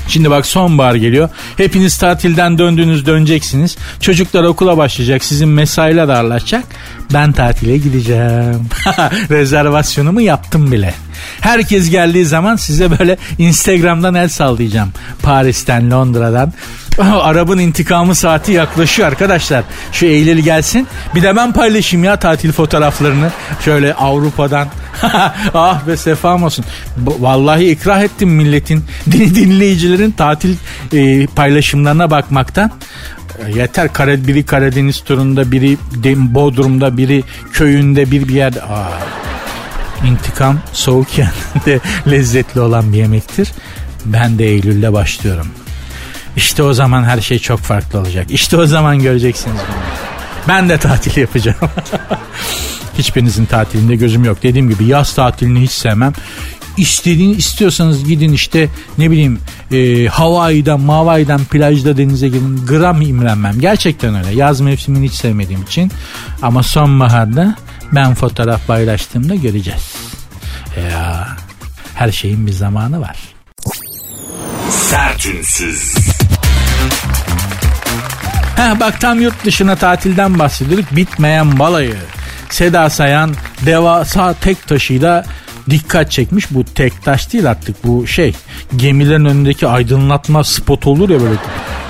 Şimdi 0.08 0.30
bak 0.30 0.46
sonbahar 0.46 0.94
geliyor. 0.94 1.28
Hepiniz 1.56 1.98
tatilden 1.98 2.58
döndüğünüz 2.58 3.06
döneceksiniz. 3.06 3.76
Çocuklar 4.00 4.44
okula 4.44 4.76
başlayacak. 4.76 5.24
Sizin 5.24 5.48
mesailer 5.48 6.08
ağırlaşacak. 6.08 6.64
Ben 7.12 7.32
tatile 7.32 7.76
gideceğim. 7.76 8.68
Rezervasyonumu 9.30 10.20
yaptım 10.20 10.72
bile. 10.72 10.94
Herkes 11.40 11.90
geldiği 11.90 12.24
zaman 12.24 12.56
size 12.56 12.98
böyle 12.98 13.16
Instagram'dan 13.38 14.14
el 14.14 14.28
sallayacağım. 14.28 14.92
Paris'ten, 15.22 15.90
Londra'dan. 15.90 16.52
Arap'ın 16.98 17.58
intikamı 17.58 18.14
saati 18.14 18.52
yaklaşıyor 18.52 19.08
arkadaşlar. 19.08 19.64
Şu 19.92 20.06
Eylül 20.06 20.38
gelsin. 20.38 20.86
Bir 21.14 21.22
de 21.22 21.36
ben 21.36 21.52
paylaşayım 21.52 22.04
ya 22.04 22.16
tatil 22.16 22.52
fotoğraflarını. 22.52 23.30
Şöyle 23.64 23.94
Avrupa'dan. 23.94 24.68
ah 25.54 25.86
be 25.86 25.96
sefam 25.96 26.42
olsun. 26.42 26.64
Vallahi 26.98 27.70
ikrah 27.70 28.02
ettim 28.02 28.28
milletin 28.30 28.84
dinleyicilerin 29.12 30.10
tatil 30.10 30.56
e, 30.92 31.26
paylaşımlarına 31.26 32.10
bakmaktan. 32.10 32.70
E, 33.46 33.58
yeter 33.58 33.92
Kare, 33.92 34.26
biri 34.26 34.46
Karadeniz 34.46 35.00
turunda 35.00 35.52
biri 35.52 35.76
Bodrum'da 36.34 36.96
biri 36.96 37.24
köyünde 37.52 38.10
bir 38.10 38.28
bir 38.28 38.34
yerde. 38.34 38.62
Aa, 38.62 38.90
intikam 40.06 40.58
soğukken 40.72 41.30
de 41.66 41.80
lezzetli 42.10 42.60
olan 42.60 42.92
bir 42.92 42.98
yemektir. 42.98 43.52
Ben 44.04 44.38
de 44.38 44.44
Eylül'de 44.44 44.92
başlıyorum. 44.92 45.46
İşte 46.36 46.62
o 46.62 46.72
zaman 46.72 47.04
her 47.04 47.20
şey 47.20 47.38
çok 47.38 47.60
farklı 47.60 47.98
olacak. 47.98 48.26
İşte 48.30 48.56
o 48.56 48.66
zaman 48.66 48.98
göreceksiniz 48.98 49.56
bunu. 49.56 49.82
Ben 50.48 50.68
de 50.68 50.78
tatil 50.78 51.20
yapacağım. 51.20 51.58
Hiçbirinizin 52.98 53.44
tatilinde 53.44 53.96
gözüm 53.96 54.24
yok. 54.24 54.42
Dediğim 54.42 54.68
gibi 54.68 54.84
yaz 54.84 55.14
tatilini 55.14 55.60
hiç 55.60 55.70
sevmem. 55.70 56.12
İstediğini 56.76 57.32
istiyorsanız 57.32 58.04
gidin 58.04 58.32
işte 58.32 58.68
ne 58.98 59.10
bileyim 59.10 59.40
e, 59.72 60.06
Hawaii'den, 60.06 60.80
Mavai'den 60.80 61.44
plajda 61.44 61.96
denize 61.96 62.28
girin. 62.28 62.66
Gram 62.66 63.02
imrenmem. 63.02 63.60
Gerçekten 63.60 64.14
öyle. 64.14 64.30
Yaz 64.34 64.60
mevsimini 64.60 65.06
hiç 65.06 65.12
sevmediğim 65.12 65.62
için. 65.62 65.92
Ama 66.42 66.62
sonbaharda 66.62 67.56
ben 67.92 68.14
fotoğraf 68.14 68.66
paylaştığımda 68.66 69.34
göreceğiz. 69.34 69.96
Ya 70.76 71.28
her 71.94 72.12
şeyin 72.12 72.46
bir 72.46 72.52
zamanı 72.52 73.00
var. 73.00 73.16
Sertünsüz. 74.70 75.94
Heh, 78.56 78.80
bak 78.80 79.00
tam 79.00 79.20
yurt 79.20 79.44
dışına 79.44 79.76
tatilden 79.76 80.38
bahsediyorduk. 80.38 80.96
Bitmeyen 80.96 81.58
balayı. 81.58 81.96
Seda 82.50 82.90
Sayan 82.90 83.34
devasa 83.66 84.34
tek 84.34 84.66
taşıyla 84.66 85.24
dikkat 85.70 86.10
çekmiş. 86.10 86.46
Bu 86.50 86.64
tek 86.64 87.04
taş 87.04 87.32
değil 87.32 87.50
artık 87.50 87.84
bu 87.84 88.06
şey 88.06 88.34
gemilerin 88.76 89.24
önündeki 89.24 89.66
aydınlatma 89.66 90.44
spot 90.44 90.86
olur 90.86 91.10
ya 91.10 91.20
böyle 91.20 91.34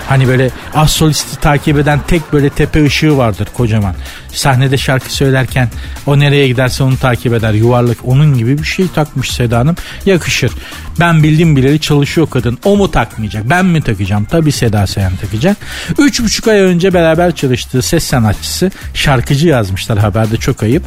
Hani 0.09 0.29
böyle 0.29 0.51
az 0.75 0.91
solisti 0.91 1.41
takip 1.41 1.79
eden 1.79 2.01
tek 2.09 2.33
böyle 2.33 2.51
tepe 2.51 2.85
ışığı 2.85 3.17
vardır 3.17 3.49
kocaman. 3.55 3.95
Sahnede 4.33 4.79
şarkı 4.79 5.15
söylerken 5.15 5.69
o 6.07 6.19
nereye 6.19 6.49
giderse 6.49 6.83
onu 6.83 6.97
takip 6.97 7.33
eder 7.33 7.53
yuvarlak. 7.53 7.97
Onun 8.05 8.39
gibi 8.39 8.59
bir 8.59 8.65
şey 8.65 8.89
takmış 8.89 9.31
Seda 9.31 9.59
Hanım. 9.59 9.77
Yakışır. 10.07 10.53
Ben 11.01 11.23
bildiğim 11.23 11.57
bileli 11.57 11.81
çalışıyor 11.81 12.31
kadın. 12.31 12.59
O 12.65 12.77
mu 12.77 12.91
takmayacak? 12.91 13.51
Ben 13.51 13.67
mi 13.67 13.83
takacağım? 13.83 14.25
Tabii 14.25 14.53
Seda 14.53 14.87
Sayan 14.87 15.17
takacak. 15.17 15.57
Üç 15.99 16.23
buçuk 16.23 16.49
ay 16.49 16.61
önce 16.61 16.95
beraber 16.95 17.35
çalıştığı 17.35 17.83
ses 17.83 18.05
sanatçısı 18.05 18.71
şarkıcı 18.95 19.49
yazmışlar 19.49 19.99
haberde 19.99 20.37
çok 20.37 20.63
ayıp. 20.63 20.83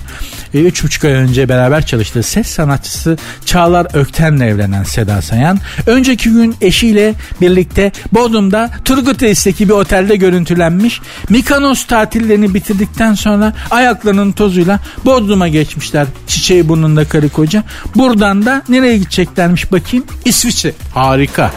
E, 0.54 0.60
üç 0.60 0.84
buçuk 0.84 1.06
ay 1.06 1.12
önce 1.12 1.50
beraber 1.50 1.86
çalıştığı 1.86 2.24
ses 2.24 2.48
sanatçısı 2.48 3.18
Çağlar 3.46 3.88
Ökten'le 3.94 4.42
evlenen 4.42 4.84
Seda 4.84 5.22
Sayan. 5.22 5.60
Önceki 5.88 6.30
gün 6.30 6.56
eşiyle 6.62 7.14
birlikte 7.42 7.92
Bodrum'da 8.12 8.72
Turgut 8.86 9.05
Reis'teki 9.14 9.70
bir 9.70 9.74
otelde 9.74 10.16
görüntülenmiş. 10.16 11.02
Mikanos 11.30 11.86
tatillerini 11.86 12.54
bitirdikten 12.54 13.14
sonra 13.14 13.54
ayaklarının 13.72 14.32
tozuyla 14.32 14.80
Bodrum'a 15.06 15.48
geçmişler. 15.48 16.08
Çiçeği 16.28 16.70
burnunda 16.70 17.06
karı 17.06 17.30
koca. 17.30 17.64
Buradan 17.96 18.46
da 18.46 18.64
nereye 18.70 18.98
gideceklermiş 18.98 19.72
bakayım? 19.72 20.06
İsviçre. 20.26 20.74
Harika. 20.94 21.52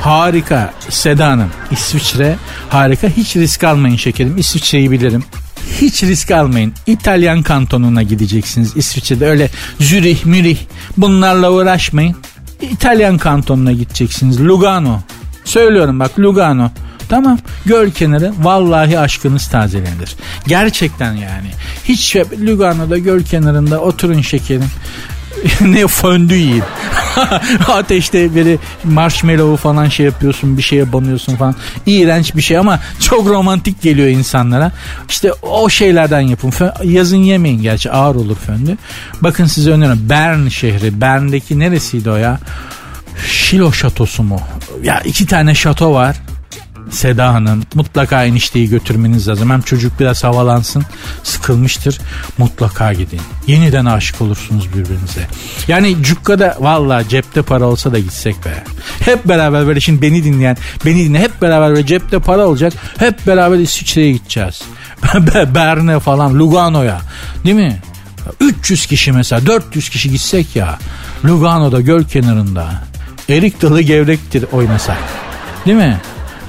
Harika 0.00 0.72
Seda 0.88 1.26
Hanım. 1.26 1.50
İsviçre 1.70 2.36
harika. 2.68 3.08
Hiç 3.08 3.36
risk 3.36 3.64
almayın 3.64 3.96
şekerim. 3.96 4.38
İsviçre'yi 4.38 4.90
bilirim. 4.90 5.24
Hiç 5.80 6.02
risk 6.02 6.30
almayın. 6.30 6.72
İtalyan 6.86 7.42
kantonuna 7.42 8.02
gideceksiniz 8.02 8.76
İsviçre'de. 8.76 9.26
Öyle 9.26 9.50
Zürih, 9.80 10.24
Mürih 10.24 10.58
bunlarla 10.96 11.52
uğraşmayın. 11.52 12.16
İtalyan 12.60 13.18
kantonuna 13.18 13.72
gideceksiniz. 13.72 14.40
Lugano. 14.40 15.00
Söylüyorum 15.48 16.00
bak 16.00 16.18
Lugano. 16.18 16.70
Tamam 17.08 17.38
göl 17.66 17.90
kenarı 17.90 18.32
vallahi 18.38 18.98
aşkınız 18.98 19.48
tazelenir. 19.48 20.16
Gerçekten 20.46 21.12
yani. 21.12 21.50
Hiç 21.84 22.00
şey, 22.00 22.24
Lugano'da 22.46 22.98
göl 22.98 23.22
kenarında 23.22 23.80
oturun 23.80 24.20
şekerim. 24.20 24.70
ne 25.60 25.86
fondü 25.86 26.34
yiyin. 26.34 26.62
Ateşte 27.68 28.34
böyle 28.34 28.58
marshmallow 28.84 29.56
falan 29.56 29.88
şey 29.88 30.06
yapıyorsun 30.06 30.56
bir 30.56 30.62
şeye 30.62 30.92
banıyorsun 30.92 31.36
falan. 31.36 31.54
İğrenç 31.86 32.36
bir 32.36 32.42
şey 32.42 32.58
ama 32.58 32.80
çok 33.00 33.26
romantik 33.26 33.82
geliyor 33.82 34.08
insanlara. 34.08 34.72
İşte 35.08 35.32
o 35.32 35.68
şeylerden 35.68 36.20
yapın. 36.20 36.52
Yazın 36.84 37.16
yemeyin 37.16 37.62
gerçi 37.62 37.90
ağır 37.90 38.14
olur 38.14 38.36
föndü. 38.36 38.76
Bakın 39.20 39.46
size 39.46 39.70
öneriyorum. 39.70 40.08
Bern 40.08 40.48
şehri. 40.48 41.00
Bern'deki 41.00 41.58
neresiydi 41.58 42.10
o 42.10 42.16
ya? 42.16 42.38
Şilo 43.26 43.72
şatosu 43.72 44.22
mu? 44.22 44.40
Ya 44.82 45.00
iki 45.00 45.26
tane 45.26 45.54
şato 45.54 45.92
var. 45.94 46.16
Seda 46.90 47.34
Hanım 47.34 47.62
mutlaka 47.74 48.24
enişteyi 48.24 48.68
götürmeniz 48.68 49.28
lazım. 49.28 49.50
Hem 49.50 49.62
çocuk 49.62 50.00
biraz 50.00 50.24
havalansın 50.24 50.84
sıkılmıştır 51.22 52.00
mutlaka 52.38 52.92
gidin. 52.92 53.20
Yeniden 53.46 53.84
aşık 53.84 54.20
olursunuz 54.20 54.68
birbirinize. 54.68 55.26
Yani 55.68 55.96
Cukka'da 56.02 56.56
valla 56.60 57.08
cepte 57.08 57.42
para 57.42 57.64
olsa 57.64 57.92
da 57.92 57.98
gitsek 57.98 58.44
be. 58.44 58.64
Hep 59.04 59.28
beraber 59.28 59.66
böyle 59.66 59.80
şimdi 59.80 60.02
beni 60.02 60.24
dinleyen 60.24 60.56
beni 60.84 61.04
dinle 61.04 61.18
hep 61.18 61.42
beraber 61.42 61.70
böyle 61.70 61.86
cepte 61.86 62.18
para 62.18 62.46
olacak. 62.46 62.72
Hep 62.98 63.26
beraber 63.26 63.58
İsviçre'ye 63.58 64.12
gideceğiz. 64.12 64.62
Berne 65.54 66.00
falan 66.00 66.38
Lugano'ya 66.38 67.00
değil 67.44 67.56
mi? 67.56 67.78
300 68.40 68.86
kişi 68.86 69.12
mesela 69.12 69.46
400 69.46 69.88
kişi 69.88 70.10
gitsek 70.10 70.56
ya 70.56 70.78
Lugano'da 71.24 71.80
göl 71.80 72.04
kenarında 72.04 72.87
erik 73.28 73.62
dalı 73.62 73.80
gevrektir 73.80 74.44
oynasak. 74.52 74.96
Değil 75.66 75.76
mi? 75.76 76.00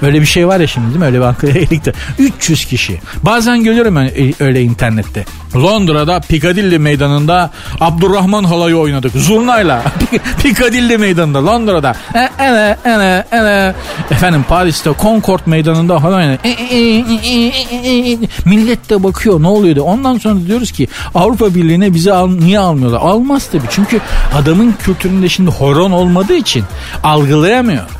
Öyle 0.02 0.20
bir 0.20 0.26
şey 0.26 0.48
var 0.48 0.60
ya 0.60 0.66
şimdi 0.66 0.86
değil 0.88 0.98
mi? 0.98 1.04
Öyle 1.04 1.18
bir 1.18 1.24
Ankara 1.24 1.50
Elik'te. 1.50 1.92
300 2.18 2.64
kişi. 2.64 3.00
Bazen 3.22 3.64
görüyorum 3.64 3.96
ben 3.96 4.10
öyle 4.40 4.62
internette. 4.62 5.24
Londra'da 5.54 6.20
Piccadilly 6.20 6.78
meydanında 6.78 7.50
Abdurrahman 7.80 8.44
halayı 8.44 8.76
oynadık. 8.76 9.12
Zurnayla. 9.14 9.82
Piccadilly 10.42 10.98
meydanında 10.98 11.46
Londra'da. 11.46 11.94
E, 12.14 12.18
ene, 12.44 12.76
ene, 12.84 13.24
ene. 13.32 13.74
Efendim 14.10 14.44
Paris'te 14.48 14.90
Concord 15.02 15.40
meydanında 15.46 16.02
halay 16.02 16.24
oynadık. 16.24 16.46
E, 16.46 16.50
e, 16.50 18.18
Millet 18.44 18.90
de 18.90 19.02
bakıyor 19.02 19.42
ne 19.42 19.48
oluyordu. 19.48 19.82
Ondan 19.82 20.18
sonra 20.18 20.46
diyoruz 20.46 20.72
ki 20.72 20.88
Avrupa 21.14 21.54
Birliği'ne 21.54 21.94
bizi 21.94 22.12
al, 22.12 22.28
niye 22.28 22.58
almıyorlar? 22.58 23.00
Almaz 23.00 23.46
tabii. 23.52 23.66
Çünkü 23.70 24.00
adamın 24.34 24.74
kültüründe 24.82 25.28
şimdi 25.28 25.50
horon 25.50 25.90
olmadığı 25.90 26.34
için 26.36 26.64
algılayamıyor. 27.04 27.99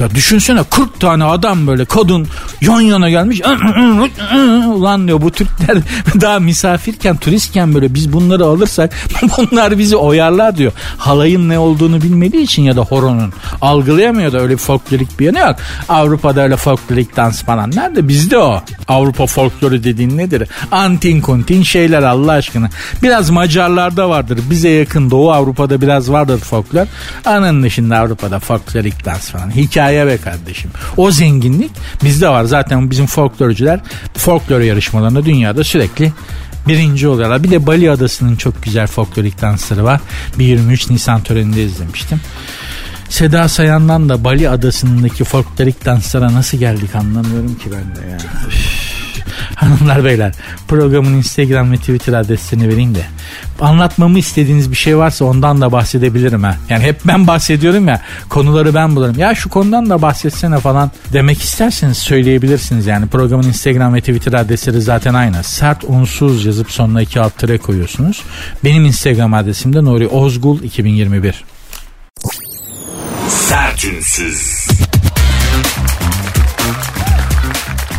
Ya 0.00 0.10
düşünsene 0.14 0.62
40 0.70 1.00
tane 1.00 1.24
adam 1.24 1.66
böyle 1.66 1.84
kadın 1.84 2.28
yan 2.60 2.80
yana 2.80 3.10
gelmiş. 3.10 3.40
Ulan 4.66 5.06
diyor 5.06 5.22
bu 5.22 5.30
Türkler 5.30 5.78
daha 6.20 6.38
misafirken 6.38 7.16
turistken 7.16 7.74
böyle 7.74 7.94
biz 7.94 8.12
bunları 8.12 8.44
alırsak 8.44 8.92
bunlar 9.22 9.78
bizi 9.78 9.96
oyarlar 9.96 10.56
diyor. 10.56 10.72
Halayın 10.98 11.48
ne 11.48 11.58
olduğunu 11.58 12.02
bilmediği 12.02 12.42
için 12.42 12.62
ya 12.62 12.76
da 12.76 12.80
horonun 12.80 13.32
algılayamıyor 13.60 14.32
da 14.32 14.40
öyle 14.40 14.52
bir 14.52 14.58
folklorik 14.58 15.20
bir 15.20 15.26
yanı 15.26 15.38
yok. 15.38 15.56
Avrupa'da 15.88 16.42
öyle 16.42 16.56
folklorik 16.56 17.16
dans 17.16 17.42
falan 17.42 17.70
nerede? 17.70 18.08
Bizde 18.08 18.38
o. 18.38 18.62
Avrupa 18.88 19.26
folkloru 19.26 19.84
dediğin 19.84 20.18
nedir? 20.18 20.48
Antin 20.72 21.20
kuntin 21.20 21.62
şeyler 21.62 22.02
Allah 22.02 22.32
aşkına. 22.32 22.70
Biraz 23.02 23.30
Macarlarda 23.30 24.08
vardır. 24.08 24.38
Bize 24.50 24.68
yakın 24.68 25.10
Doğu 25.10 25.32
Avrupa'da 25.32 25.80
biraz 25.80 26.10
vardır 26.12 26.38
folklor. 26.38 26.86
Anın 27.24 27.62
dışında 27.62 27.98
Avrupa'da 27.98 28.38
folklorik 28.38 29.04
dans 29.04 29.30
falan. 29.30 29.50
Hikaye 29.50 29.89
hikaye 29.90 30.06
be 30.06 30.16
kardeşim. 30.16 30.70
O 30.96 31.10
zenginlik 31.10 31.70
bizde 32.04 32.28
var. 32.28 32.44
Zaten 32.44 32.90
bizim 32.90 33.06
folklorcular 33.06 33.80
folklor 34.16 34.60
yarışmalarında 34.60 35.24
dünyada 35.24 35.64
sürekli 35.64 36.12
birinci 36.68 37.08
oluyorlar. 37.08 37.42
Bir 37.42 37.50
de 37.50 37.66
Bali 37.66 37.90
Adası'nın 37.90 38.36
çok 38.36 38.62
güzel 38.62 38.86
folklorik 38.86 39.42
dansları 39.42 39.84
var. 39.84 40.00
Bir 40.38 40.44
23 40.44 40.90
Nisan 40.90 41.22
töreninde 41.22 41.64
izlemiştim. 41.64 42.20
Seda 43.08 43.48
Sayan'dan 43.48 44.08
da 44.08 44.24
Bali 44.24 44.48
Adası'ndaki 44.48 45.24
folklorik 45.24 45.84
danslara 45.84 46.34
nasıl 46.34 46.58
geldik 46.58 46.94
anlamıyorum 46.94 47.54
ki 47.54 47.70
ben 47.72 47.96
de 47.96 48.10
ya. 48.10 48.18
Hanımlar 49.60 50.04
beyler 50.04 50.32
programın 50.68 51.14
Instagram 51.14 51.72
ve 51.72 51.76
Twitter 51.76 52.12
adresini 52.12 52.68
vereyim 52.68 52.94
de 52.94 53.02
anlatmamı 53.60 54.18
istediğiniz 54.18 54.70
bir 54.70 54.76
şey 54.76 54.98
varsa 54.98 55.24
ondan 55.24 55.60
da 55.60 55.72
bahsedebilirim 55.72 56.42
ha. 56.42 56.56
Yani 56.68 56.84
hep 56.84 57.00
ben 57.04 57.26
bahsediyorum 57.26 57.88
ya 57.88 58.02
konuları 58.28 58.74
ben 58.74 58.96
bulurum. 58.96 59.18
Ya 59.18 59.34
şu 59.34 59.48
konudan 59.48 59.90
da 59.90 60.02
bahsetsene 60.02 60.58
falan 60.58 60.90
demek 61.12 61.42
isterseniz 61.42 61.98
söyleyebilirsiniz. 61.98 62.86
Yani 62.86 63.06
programın 63.06 63.48
Instagram 63.48 63.94
ve 63.94 64.00
Twitter 64.00 64.32
adresleri 64.32 64.80
zaten 64.80 65.14
aynı. 65.14 65.42
Sert 65.42 65.84
unsuz 65.84 66.44
yazıp 66.44 66.70
sonuna 66.70 67.02
iki 67.02 67.20
alt 67.20 67.38
tere 67.38 67.58
koyuyorsunuz. 67.58 68.22
Benim 68.64 68.84
Instagram 68.84 69.34
adresim 69.34 69.72
de 69.72 69.84
Nuri 69.84 70.08
Ozgul 70.08 70.62
2021. 70.62 71.44
Sertünsüz. 73.28 74.68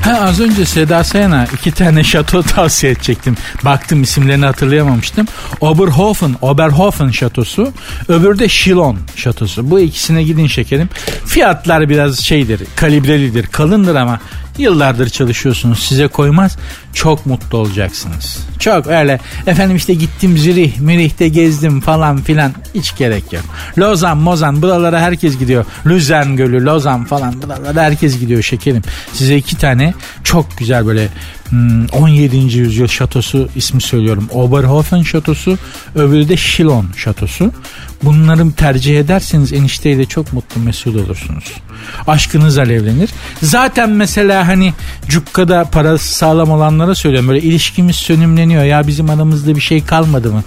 Ha 0.01 0.19
az 0.21 0.39
önce 0.39 0.65
Seda 0.65 1.03
Sayan'a 1.03 1.47
iki 1.53 1.71
tane 1.71 2.03
şato 2.03 2.41
tavsiye 2.55 2.91
edecektim. 2.91 3.37
Baktım 3.65 4.03
isimlerini 4.03 4.45
hatırlayamamıştım. 4.45 5.27
Oberhofen, 5.61 6.35
Oberhofen 6.41 7.09
şatosu. 7.09 7.73
Öbürü 8.07 8.39
de 8.39 8.49
Shilon 8.49 8.97
şatosu. 9.15 9.71
Bu 9.71 9.79
ikisine 9.79 10.23
gidin 10.23 10.47
şekerim. 10.47 10.89
Fiyatlar 11.25 11.89
biraz 11.89 12.19
şeydir, 12.19 12.61
kalibrelidir, 12.75 13.45
kalındır 13.45 13.95
ama 13.95 14.19
Yıllardır 14.57 15.09
çalışıyorsunuz 15.09 15.79
size 15.79 16.07
koymaz 16.07 16.57
çok 16.93 17.25
mutlu 17.25 17.57
olacaksınız. 17.57 18.47
Çok 18.59 18.87
öyle 18.87 19.19
efendim 19.47 19.75
işte 19.75 19.93
gittim 19.93 20.37
Zürih, 20.37 20.79
Mürih'te 20.79 21.27
gezdim 21.27 21.81
falan 21.81 22.17
filan 22.17 22.53
hiç 22.75 22.97
gerek 22.97 23.33
yok. 23.33 23.43
Lozan, 23.77 24.17
Mozan 24.17 24.61
buralara 24.61 25.01
herkes 25.01 25.37
gidiyor. 25.37 25.65
Luzern 25.85 26.35
Gölü, 26.35 26.65
Lozan 26.65 27.05
falan 27.05 27.41
buralara 27.41 27.81
herkes 27.81 28.19
gidiyor 28.19 28.41
şekerim. 28.41 28.81
Size 29.13 29.35
iki 29.35 29.57
tane 29.57 29.93
çok 30.23 30.57
güzel 30.57 30.85
böyle 30.85 31.07
17. 31.51 32.41
Hmm, 32.41 32.47
yüzyıl 32.47 32.87
şatosu 32.87 33.49
ismi 33.55 33.81
söylüyorum. 33.81 34.27
Oberhofen 34.31 35.01
şatosu 35.01 35.57
öbürü 35.95 36.29
de 36.29 36.37
Shilon 36.37 36.85
şatosu. 36.97 37.51
Bunları 38.03 38.51
tercih 38.51 38.99
ederseniz 38.99 39.53
enişteyle 39.53 40.05
çok 40.05 40.33
mutlu 40.33 40.61
mesut 40.61 40.95
olursunuz. 40.95 41.43
Aşkınız 42.07 42.57
alevlenir. 42.57 43.09
Zaten 43.41 43.89
mesela 43.89 44.47
hani 44.47 44.73
cukkada 45.07 45.63
parası 45.63 46.15
sağlam 46.15 46.51
olanlara 46.51 46.95
söylüyorum. 46.95 47.29
Böyle 47.29 47.41
ilişkimiz 47.41 47.95
sönümleniyor. 47.95 48.63
Ya 48.63 48.87
bizim 48.87 49.09
aramızda 49.09 49.55
bir 49.55 49.61
şey 49.61 49.85
kalmadı 49.85 50.31
mı? 50.31 50.43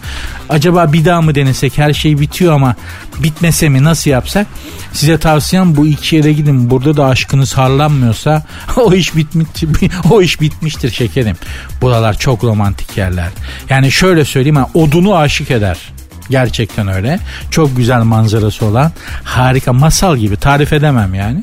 Acaba 0.49 0.93
bir 0.93 1.05
daha 1.05 1.23
mı 1.23 1.35
denesek? 1.35 1.79
Her 1.79 1.93
şey 1.93 2.21
bitiyor 2.21 2.53
ama 2.53 2.77
bitmese 3.19 3.69
mi? 3.69 3.85
Nasıl 3.85 4.11
yapsak? 4.11 4.47
Size 4.93 5.19
tavsiyem 5.19 5.77
bu 5.77 5.87
iki 5.87 6.17
yere 6.17 6.33
gidin. 6.33 6.71
Burada 6.71 6.97
da 6.97 7.07
aşkınız 7.07 7.55
harlanmıyorsa 7.55 8.43
o 8.77 8.95
iş 8.95 9.17
bitmiş, 9.17 9.49
o 10.11 10.23
iş 10.23 10.41
bitmiştir 10.41 10.91
şekerim. 10.95 11.37
Buralar 11.83 12.19
çok 12.19 12.45
romantik 12.45 12.97
yerler. 12.97 13.29
Yani 13.71 13.93
şöyle 13.93 14.25
söyleyeyim 14.25 14.57
ha, 14.57 14.71
odunu 14.75 15.17
aşık 15.17 15.51
eder. 15.51 15.79
Gerçekten 16.31 16.89
öyle. 16.89 17.19
Çok 17.51 17.77
güzel 17.77 18.03
manzarası 18.03 18.67
olan 18.67 18.93
harika 19.25 19.73
masal 19.73 20.17
gibi 20.17 20.37
tarif 20.37 20.73
edemem 20.73 21.15
yani. 21.15 21.43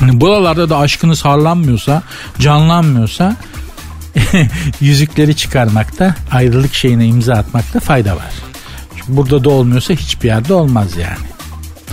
Hani 0.00 0.20
buralarda 0.20 0.70
da 0.70 0.78
aşkınız 0.78 1.24
harlanmıyorsa, 1.24 2.02
canlanmıyorsa 2.38 3.36
yüzükleri 4.80 5.36
çıkarmakta, 5.36 6.14
ayrılık 6.30 6.74
şeyine 6.74 7.06
imza 7.06 7.34
atmakta 7.34 7.80
fayda 7.80 8.16
var. 8.16 8.32
Burada 9.08 9.44
da 9.44 9.50
olmuyorsa 9.50 9.94
hiçbir 9.94 10.28
yerde 10.28 10.54
olmaz 10.54 10.96
yani. 10.96 11.39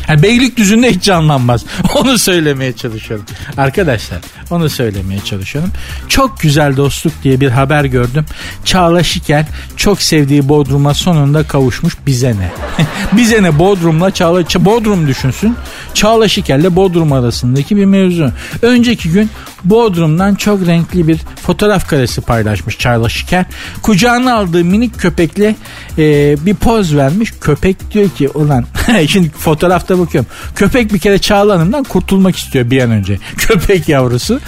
Yani 0.07 0.23
Beylikdüzü'nde 0.23 0.91
hiç 0.91 1.03
canlanmaz. 1.03 1.65
Onu 1.95 2.17
söylemeye 2.17 2.73
çalışıyorum. 2.73 3.25
Arkadaşlar 3.57 4.19
onu 4.49 4.69
söylemeye 4.69 5.19
çalışıyorum. 5.19 5.71
Çok 6.07 6.39
güzel 6.39 6.77
dostluk 6.77 7.13
diye 7.23 7.39
bir 7.39 7.49
haber 7.49 7.85
gördüm. 7.85 8.25
Çağla 8.65 9.03
Şikel 9.03 9.45
çok 9.75 10.01
sevdiği 10.01 10.49
Bodrum'a 10.49 10.93
sonunda 10.93 11.43
kavuşmuş 11.43 11.97
bize 12.05 12.35
ne? 12.35 12.51
bize 13.17 13.43
ne 13.43 13.59
Bodrum'la 13.59 14.11
Çağla 14.11 14.43
Bodrum 14.59 15.07
düşünsün. 15.07 15.55
Çağla 15.93 16.27
Şikel'le 16.27 16.75
Bodrum 16.75 17.13
arasındaki 17.13 17.77
bir 17.77 17.85
mevzu. 17.85 18.31
Önceki 18.61 19.09
gün 19.09 19.29
Bodrum'dan 19.63 20.35
çok 20.35 20.67
renkli 20.67 21.07
bir 21.07 21.17
fotoğraf 21.45 21.87
karesi 21.87 22.21
paylaşmış 22.21 22.77
Çağla 22.77 23.09
Şikel. 23.09 23.45
Kucağına 23.81 24.35
aldığı 24.35 24.63
minik 24.63 24.99
köpekle 24.99 25.55
e, 25.97 26.35
bir 26.45 26.55
poz 26.55 26.95
vermiş. 26.95 27.33
Köpek 27.41 27.91
diyor 27.91 28.09
ki 28.09 28.29
ulan 28.29 28.65
şimdi 29.07 29.29
fotoğrafta 29.29 29.96
bakıyorum. 29.99 30.29
Köpek 30.55 30.93
bir 30.93 30.99
kere 30.99 31.19
Çağla 31.19 31.55
Hanım'dan 31.55 31.83
kurtulmak 31.83 32.35
istiyor 32.35 32.71
bir 32.71 32.81
an 32.81 32.91
önce. 32.91 33.17
Köpek 33.37 33.89
yavrusu. 33.89 34.39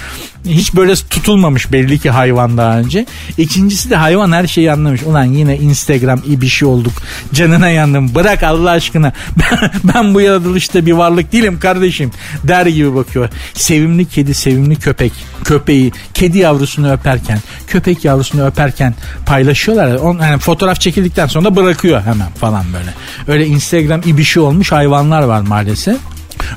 Hiç 0.46 0.76
böyle 0.76 0.96
tutulmamış 0.96 1.72
belli 1.72 2.00
ki 2.00 2.10
hayvan 2.10 2.58
daha 2.58 2.80
önce. 2.80 3.06
İkincisi 3.38 3.90
de 3.90 3.96
hayvan 3.96 4.32
her 4.32 4.48
şeyi 4.48 4.72
anlamış. 4.72 5.04
Ulan 5.04 5.24
yine 5.24 5.58
Instagram 5.58 6.22
iyi 6.28 6.42
bir 6.42 6.48
şey 6.48 6.68
olduk. 6.68 6.94
Canına 7.34 7.70
yandım. 7.70 8.16
Bırak 8.16 8.44
Allah 8.44 8.72
aşkına. 8.72 9.14
Ben, 9.52 9.72
ben 9.84 10.14
bu 10.14 10.22
yaratılışta 10.22 10.86
bir 10.86 10.92
varlık 10.92 11.32
değilim 11.32 11.60
kardeşim. 11.60 12.12
Der 12.44 12.66
gibi 12.66 12.96
bakıyor. 12.96 13.30
Sevimli 13.54 14.06
kedi, 14.06 14.34
sevimli 14.34 14.76
köpek. 14.76 15.14
Köpeği, 15.44 15.92
kedi 16.14 16.38
yavrusunu 16.38 16.92
öperken, 16.92 17.40
köpek 17.68 18.06
yavrusunu 18.06 18.46
öperken 18.46 18.94
paylaşıyorlar. 19.26 19.96
On, 19.96 20.20
yani 20.20 20.40
fotoğraf 20.40 20.82
çekildikten 20.82 21.28
sonra 21.28 21.56
bırakıyor 21.56 22.02
hemen 22.02 22.30
falan 22.30 22.66
böyle. 22.74 22.94
Öyle 23.28 23.48
Instagram 23.48 24.02
iyi 24.06 24.18
bir 24.18 24.24
şey 24.24 24.44
olmuş 24.44 24.72
hayvanlar 24.72 25.24
var 25.24 25.42
maalesef. 25.42 25.98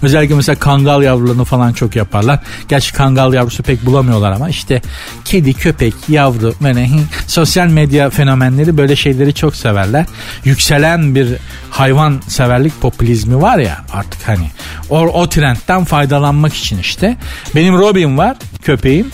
Özellikle 0.03 0.35
mesela 0.35 0.59
kangal 0.59 1.03
yavrularını 1.03 1.45
falan 1.45 1.73
çok 1.73 1.97
yaparlar. 1.97 2.39
Gerçi 2.69 2.93
kangal 2.93 3.33
yavrusu 3.35 3.63
pek 3.63 3.87
bulamıyorlar 3.87 4.33
ama 4.33 4.49
işte 4.49 4.83
kedi, 5.25 5.55
köpek, 5.55 5.95
yavru 6.09 6.55
böyle 6.63 6.89
sosyal 7.27 7.67
medya 7.67 8.11
fenomenleri 8.11 8.77
böyle 8.77 8.97
şeyleri 8.97 9.35
çok 9.35 9.57
severler. 9.57 10.07
Yükselen 10.45 11.15
bir 11.15 11.29
hayvan 11.71 12.21
severlik 12.29 12.81
popülizmi 12.81 13.43
var 13.43 13.59
ya 13.59 13.79
artık 13.93 14.29
hani 14.29 14.51
o, 14.91 14.99
o 14.99 15.29
trendten 15.29 15.85
faydalanmak 15.85 16.55
için 16.55 16.79
işte. 16.79 17.17
Benim 17.55 17.79
Robin 17.79 18.19
var 18.19 18.37
köpeğim. 18.63 19.07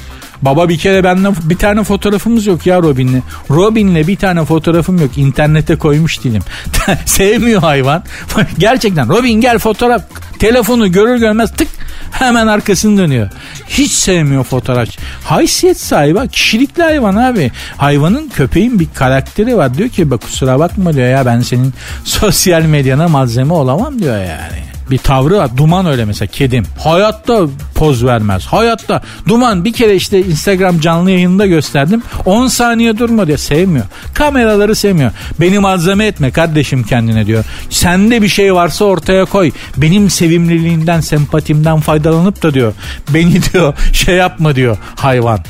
Baba 0.42 0.68
bir 0.68 0.78
kere 0.78 1.04
benden 1.04 1.34
bir 1.42 1.56
tane 1.56 1.84
fotoğrafımız 1.84 2.46
yok 2.46 2.66
ya 2.66 2.82
Robin'le. 2.82 3.22
Robin'le 3.50 4.06
bir 4.06 4.16
tane 4.16 4.44
fotoğrafım 4.44 4.98
yok. 4.98 5.18
İnternete 5.18 5.76
koymuş 5.76 6.24
değilim. 6.24 6.42
Sevmiyor 7.04 7.60
hayvan. 7.60 8.02
Gerçekten 8.58 9.08
Robin 9.08 9.40
gel 9.40 9.58
fotoğraf. 9.58 10.02
Telefonu 10.38 10.92
görür 10.92 11.16
görmez 11.16 11.52
tık 11.52 11.68
hemen 12.10 12.46
arkasını 12.46 12.98
dönüyor. 12.98 13.30
Hiç 13.68 13.92
sevmiyor 13.92 14.44
fotoğraf. 14.44 14.88
Haysiyet 15.24 15.80
sahibi 15.80 16.28
kişilikli 16.28 16.82
hayvan 16.82 17.16
abi. 17.16 17.50
Hayvanın 17.76 18.28
köpeğin 18.28 18.80
bir 18.80 18.88
karakteri 18.94 19.56
var. 19.56 19.78
Diyor 19.78 19.88
ki 19.88 20.10
bak 20.10 20.20
kusura 20.20 20.58
bakma 20.58 20.94
diyor 20.94 21.08
ya 21.08 21.26
ben 21.26 21.40
senin 21.40 21.74
sosyal 22.04 22.62
medyana 22.62 23.08
malzeme 23.08 23.52
olamam 23.52 23.98
diyor 23.98 24.18
yani 24.18 24.68
bir 24.90 24.98
tavrı 24.98 25.36
var. 25.36 25.50
Duman 25.56 25.86
öyle 25.86 26.04
mesela 26.04 26.26
kedim. 26.26 26.64
Hayatta 26.78 27.46
poz 27.74 28.04
vermez. 28.04 28.46
Hayatta. 28.46 29.02
Duman 29.28 29.64
bir 29.64 29.72
kere 29.72 29.94
işte 29.94 30.24
Instagram 30.24 30.80
canlı 30.80 31.10
yayında 31.10 31.46
gösterdim. 31.46 32.02
10 32.24 32.46
saniye 32.46 32.98
durma 32.98 33.26
diyor. 33.26 33.38
Sevmiyor. 33.38 33.86
Kameraları 34.14 34.74
sevmiyor. 34.74 35.10
Beni 35.40 35.58
malzeme 35.58 36.06
etme 36.06 36.30
kardeşim 36.30 36.82
kendine 36.82 37.26
diyor. 37.26 37.44
Sende 37.70 38.22
bir 38.22 38.28
şey 38.28 38.54
varsa 38.54 38.84
ortaya 38.84 39.24
koy. 39.24 39.50
Benim 39.76 40.10
sevimliliğimden, 40.28 41.00
sempatimden 41.00 41.80
faydalanıp 41.80 42.42
da 42.42 42.54
diyor. 42.54 42.72
Beni 43.14 43.42
diyor 43.52 43.74
şey 43.92 44.16
yapma 44.16 44.56
diyor 44.56 44.76
hayvan. 44.96 45.40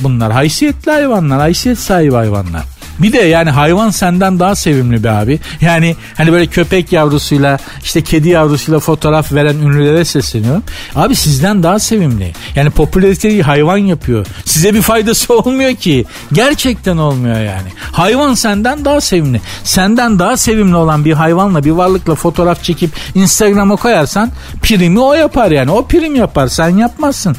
Bunlar 0.00 0.32
haysiyetli 0.32 0.90
hayvanlar, 0.92 1.38
haysiyet 1.38 1.78
sahibi 1.78 2.14
hayvanlar. 2.14 2.71
Bir 2.98 3.12
de 3.12 3.18
yani 3.18 3.50
hayvan 3.50 3.90
senden 3.90 4.38
daha 4.38 4.54
sevimli 4.54 5.04
bir 5.04 5.08
abi. 5.08 5.40
Yani 5.60 5.96
hani 6.16 6.32
böyle 6.32 6.46
köpek 6.46 6.92
yavrusuyla 6.92 7.58
işte 7.82 8.02
kedi 8.02 8.28
yavrusuyla 8.28 8.80
fotoğraf 8.80 9.32
veren 9.32 9.56
ünlülere 9.56 10.04
sesleniyorum. 10.04 10.62
Abi 10.96 11.14
sizden 11.14 11.62
daha 11.62 11.78
sevimli. 11.78 12.32
Yani 12.54 12.70
popülariteyi 12.70 13.42
hayvan 13.42 13.76
yapıyor. 13.76 14.26
Size 14.44 14.74
bir 14.74 14.82
faydası 14.82 15.34
olmuyor 15.38 15.74
ki. 15.74 16.04
Gerçekten 16.32 16.96
olmuyor 16.96 17.40
yani. 17.40 17.68
Hayvan 17.92 18.34
senden 18.34 18.84
daha 18.84 19.00
sevimli. 19.00 19.40
Senden 19.64 20.18
daha 20.18 20.36
sevimli 20.36 20.76
olan 20.76 21.04
bir 21.04 21.12
hayvanla 21.12 21.64
bir 21.64 21.70
varlıkla 21.70 22.14
fotoğraf 22.14 22.62
çekip 22.62 22.90
Instagram'a 23.14 23.76
koyarsan 23.76 24.30
primi 24.62 25.00
o 25.00 25.14
yapar 25.14 25.50
yani. 25.50 25.70
O 25.70 25.86
prim 25.86 26.14
yapar 26.14 26.48
sen 26.48 26.68
yapmazsın. 26.68 27.36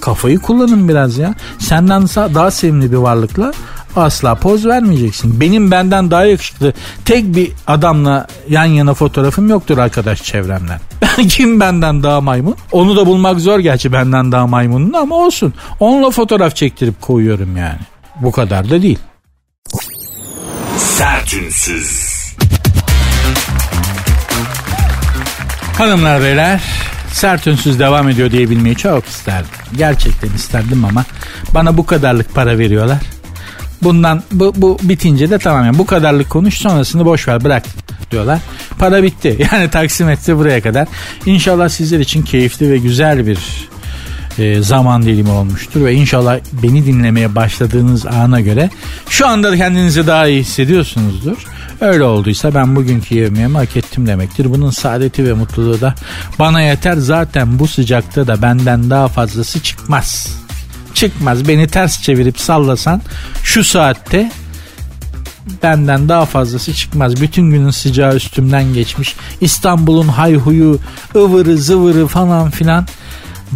Kafayı 0.00 0.38
kullanın 0.38 0.88
biraz 0.88 1.18
ya. 1.18 1.34
Senden 1.58 2.02
daha 2.06 2.50
sevimli 2.50 2.92
bir 2.92 2.96
varlıkla 2.96 3.52
asla 3.98 4.34
poz 4.34 4.66
vermeyeceksin. 4.66 5.40
Benim 5.40 5.70
benden 5.70 6.10
daha 6.10 6.24
yakışıklı 6.24 6.72
tek 7.04 7.36
bir 7.36 7.52
adamla 7.66 8.26
yan 8.48 8.64
yana 8.64 8.94
fotoğrafım 8.94 9.48
yoktur 9.48 9.78
arkadaş 9.78 10.22
çevremden. 10.22 10.80
Kim 11.28 11.60
benden 11.60 12.02
daha 12.02 12.20
maymun? 12.20 12.56
Onu 12.72 12.96
da 12.96 13.06
bulmak 13.06 13.40
zor 13.40 13.58
gerçi 13.58 13.92
benden 13.92 14.32
daha 14.32 14.46
maymunun 14.46 14.92
ama 14.92 15.14
olsun. 15.14 15.54
Onunla 15.80 16.10
fotoğraf 16.10 16.56
çektirip 16.56 17.02
koyuyorum 17.02 17.56
yani. 17.56 17.78
Bu 18.20 18.32
kadar 18.32 18.70
da 18.70 18.82
değil. 18.82 18.98
Sertünsüz. 20.76 22.16
Hanımlar 25.78 26.20
beyler 26.22 26.62
sert 27.12 27.46
ünsüz 27.46 27.78
devam 27.78 28.08
ediyor 28.08 28.30
diyebilmeyi 28.30 28.76
çok 28.76 29.06
isterdim. 29.06 29.50
Gerçekten 29.76 30.28
isterdim 30.28 30.84
ama 30.84 31.04
bana 31.54 31.76
bu 31.76 31.86
kadarlık 31.86 32.34
para 32.34 32.58
veriyorlar. 32.58 32.98
Bundan 33.82 34.22
bu, 34.32 34.52
bu 34.56 34.78
bitince 34.82 35.30
de 35.30 35.38
tamam 35.38 35.64
yani 35.64 35.78
bu 35.78 35.86
kadarlık 35.86 36.30
konuş 36.30 36.54
sonrasını 36.58 37.04
boş 37.04 37.28
ver 37.28 37.44
bırak 37.44 37.62
diyorlar. 38.10 38.38
Para 38.78 39.02
bitti. 39.02 39.38
Yani 39.52 39.70
taksim 39.70 40.08
etti 40.08 40.36
buraya 40.36 40.60
kadar. 40.60 40.88
İnşallah 41.26 41.68
sizler 41.68 42.00
için 42.00 42.22
keyifli 42.22 42.70
ve 42.70 42.78
güzel 42.78 43.26
bir 43.26 43.38
e, 44.38 44.62
zaman 44.62 45.02
dilimi 45.02 45.30
olmuştur 45.30 45.84
ve 45.84 45.94
inşallah 45.94 46.38
beni 46.62 46.86
dinlemeye 46.86 47.34
başladığınız 47.34 48.06
ana 48.06 48.40
göre 48.40 48.70
şu 49.08 49.26
anda 49.26 49.56
kendinizi 49.56 50.06
daha 50.06 50.26
iyi 50.26 50.40
hissediyorsunuzdur. 50.40 51.36
Öyle 51.80 52.04
olduysa 52.04 52.54
ben 52.54 52.76
bugünkü 52.76 53.14
yemeğimi 53.14 53.56
hak 53.56 53.76
ettim 53.76 54.06
demektir. 54.06 54.50
Bunun 54.50 54.70
saadeti 54.70 55.24
ve 55.24 55.32
mutluluğu 55.32 55.80
da 55.80 55.94
bana 56.38 56.60
yeter. 56.60 56.96
Zaten 56.96 57.58
bu 57.58 57.66
sıcakta 57.66 58.26
da 58.26 58.42
benden 58.42 58.90
daha 58.90 59.08
fazlası 59.08 59.60
çıkmaz 59.60 60.45
çıkmaz. 60.96 61.48
Beni 61.48 61.66
ters 61.66 62.02
çevirip 62.02 62.40
sallasan 62.40 63.02
şu 63.42 63.64
saatte 63.64 64.30
benden 65.62 66.08
daha 66.08 66.24
fazlası 66.24 66.74
çıkmaz. 66.74 67.20
Bütün 67.20 67.50
günün 67.50 67.70
sıcağı 67.70 68.16
üstümden 68.16 68.74
geçmiş. 68.74 69.16
İstanbul'un 69.40 70.08
hayhuyu, 70.08 70.78
ıvırı 71.16 71.58
zıvırı 71.58 72.06
falan 72.06 72.50
filan. 72.50 72.86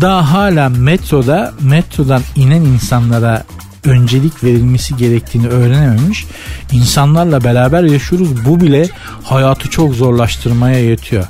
Daha 0.00 0.32
hala 0.32 0.68
metroda, 0.68 1.52
metrodan 1.60 2.22
inen 2.36 2.60
insanlara 2.60 3.44
öncelik 3.84 4.44
verilmesi 4.44 4.96
gerektiğini 4.96 5.48
öğrenememiş. 5.48 6.26
İnsanlarla 6.72 7.44
beraber 7.44 7.82
yaşıyoruz. 7.82 8.44
Bu 8.44 8.60
bile 8.60 8.88
hayatı 9.22 9.70
çok 9.70 9.94
zorlaştırmaya 9.94 10.78
yetiyor. 10.78 11.24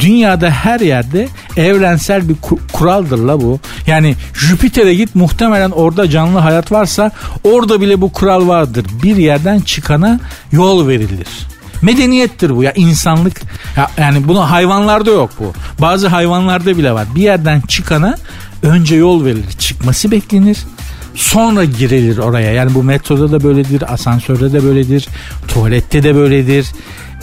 Dünyada 0.00 0.50
her 0.50 0.80
yerde 0.80 1.28
evrensel 1.56 2.28
bir 2.28 2.36
kuraldır 2.72 3.18
la 3.18 3.40
bu. 3.40 3.60
Yani 3.86 4.14
Jüpiter'e 4.34 4.94
git 4.94 5.14
muhtemelen 5.14 5.70
orada 5.70 6.10
canlı 6.10 6.38
hayat 6.38 6.72
varsa 6.72 7.10
orada 7.44 7.80
bile 7.80 8.00
bu 8.00 8.12
kural 8.12 8.48
vardır. 8.48 8.86
Bir 9.02 9.16
yerden 9.16 9.60
çıkana 9.60 10.20
yol 10.52 10.88
verilir. 10.88 11.28
Medeniyettir 11.82 12.56
bu 12.56 12.62
ya 12.62 12.72
insanlık. 12.72 13.42
Ya, 13.76 13.90
yani 13.98 14.28
bunu 14.28 14.50
hayvanlarda 14.50 15.10
yok 15.10 15.30
bu. 15.38 15.52
Bazı 15.80 16.08
hayvanlarda 16.08 16.76
bile 16.76 16.92
var. 16.92 17.06
Bir 17.14 17.22
yerden 17.22 17.60
çıkana 17.60 18.16
önce 18.62 18.96
yol 18.96 19.24
verilir. 19.24 19.52
Çıkması 19.58 20.10
beklenir. 20.10 20.58
Sonra 21.14 21.64
girilir 21.64 22.18
oraya. 22.18 22.52
Yani 22.52 22.74
bu 22.74 22.82
metroda 22.82 23.32
da 23.32 23.42
böyledir, 23.42 23.92
asansörde 23.94 24.52
de 24.52 24.64
böyledir, 24.64 25.08
tuvalette 25.48 26.02
de 26.02 26.14
böyledir. 26.14 26.66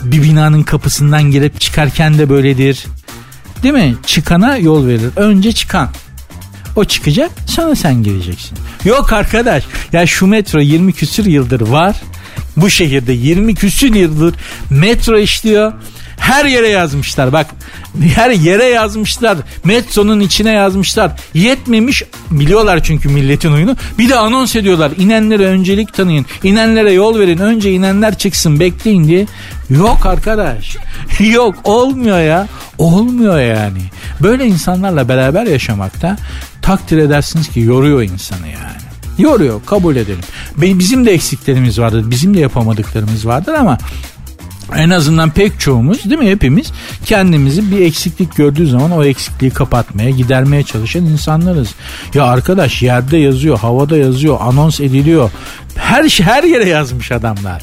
Bir 0.02 0.22
binanın 0.22 0.62
kapısından 0.62 1.30
girip 1.30 1.60
çıkarken 1.60 2.18
de 2.18 2.30
böyledir. 2.30 2.86
Değil 3.62 3.74
mi? 3.74 3.94
Çıkana 4.06 4.56
yol 4.56 4.86
verilir. 4.86 5.10
Önce 5.16 5.52
çıkan. 5.52 5.88
O 6.76 6.84
çıkacak 6.84 7.30
sonra 7.46 7.74
sen 7.74 8.02
gireceksin. 8.02 8.58
Yok 8.84 9.12
arkadaş 9.12 9.64
ya 9.92 10.06
şu 10.06 10.26
metro 10.26 10.60
20 10.60 10.92
küsür 10.92 11.26
yıldır 11.26 11.60
var. 11.60 11.96
Bu 12.56 12.70
şehirde 12.70 13.12
20 13.12 13.54
küsür 13.54 13.94
yıldır 13.94 14.34
metro 14.70 15.18
işliyor. 15.18 15.72
Her 16.22 16.44
yere 16.44 16.68
yazmışlar 16.68 17.32
bak. 17.32 17.46
Her 18.14 18.30
yere 18.30 18.64
yazmışlar. 18.64 19.38
Metronun 19.64 20.20
içine 20.20 20.50
yazmışlar. 20.50 21.12
Yetmemiş 21.34 22.02
biliyorlar 22.30 22.82
çünkü 22.82 23.08
milletin 23.08 23.52
oyunu. 23.52 23.76
Bir 23.98 24.08
de 24.08 24.16
anons 24.16 24.56
ediyorlar. 24.56 24.92
İnenlere 24.98 25.46
öncelik 25.46 25.94
tanıyın. 25.94 26.26
İnenlere 26.42 26.92
yol 26.92 27.18
verin. 27.18 27.38
Önce 27.38 27.72
inenler 27.72 28.18
çıksın 28.18 28.60
bekleyin 28.60 29.08
diye. 29.08 29.26
Yok 29.70 30.06
arkadaş. 30.06 30.76
Yok 31.20 31.54
olmuyor 31.64 32.20
ya. 32.20 32.48
Olmuyor 32.78 33.40
yani. 33.40 33.82
Böyle 34.20 34.46
insanlarla 34.46 35.08
beraber 35.08 35.46
yaşamakta 35.46 36.16
takdir 36.62 36.98
edersiniz 36.98 37.48
ki 37.48 37.60
yoruyor 37.60 38.02
insanı 38.02 38.46
yani. 38.46 38.82
Yoruyor 39.18 39.60
kabul 39.66 39.96
edelim. 39.96 40.24
Bizim 40.56 41.06
de 41.06 41.12
eksiklerimiz 41.12 41.78
vardır. 41.78 42.10
Bizim 42.10 42.34
de 42.34 42.40
yapamadıklarımız 42.40 43.26
vardır 43.26 43.54
ama 43.54 43.78
en 44.76 44.90
azından 44.90 45.30
pek 45.30 45.60
çoğumuz 45.60 46.04
değil 46.04 46.18
mi 46.18 46.30
hepimiz 46.30 46.72
kendimizi 47.04 47.72
bir 47.72 47.80
eksiklik 47.80 48.36
gördüğü 48.36 48.66
zaman 48.66 48.90
o 48.90 49.04
eksikliği 49.04 49.50
kapatmaya 49.50 50.10
gidermeye 50.10 50.62
çalışan 50.62 51.04
insanlarız. 51.04 51.74
Ya 52.14 52.24
arkadaş 52.24 52.82
yerde 52.82 53.16
yazıyor 53.16 53.58
havada 53.58 53.96
yazıyor 53.96 54.38
anons 54.40 54.80
ediliyor 54.80 55.30
her 55.76 56.08
şey 56.08 56.26
her 56.26 56.42
yere 56.42 56.68
yazmış 56.68 57.12
adamlar. 57.12 57.62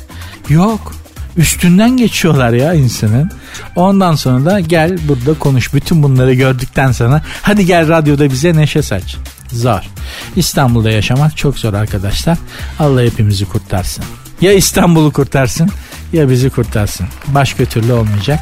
Yok 0.50 0.94
üstünden 1.38 1.98
geçiyorlar 1.98 2.50
ya 2.50 2.74
insanın. 2.74 3.32
Ondan 3.76 4.16
sonra 4.16 4.46
da 4.46 4.60
gel 4.60 4.98
burada 5.08 5.40
konuş. 5.40 5.74
Bütün 5.74 6.04
bunları 6.04 6.34
gördükten 6.34 6.92
sonra 6.92 7.22
hadi 7.42 7.66
gel 7.66 7.88
radyoda 7.88 8.30
bize 8.30 8.56
neşe 8.56 8.82
saç. 8.82 9.18
Zor. 9.52 9.82
İstanbul'da 10.36 10.92
yaşamak 10.92 11.38
çok 11.38 11.60
zor 11.60 11.74
arkadaşlar. 11.74 12.38
Allah 12.80 13.02
hepimizi 13.02 13.46
kurtarsın. 13.46 14.04
Ya 14.42 14.54
İstanbul'u 14.54 15.12
kurtarsın 15.14 15.70
ya 16.14 16.30
bizi 16.30 16.50
kurtarsın. 16.50 17.08
Başka 17.28 17.66
türlü 17.66 17.94
olmayacak. 17.94 18.40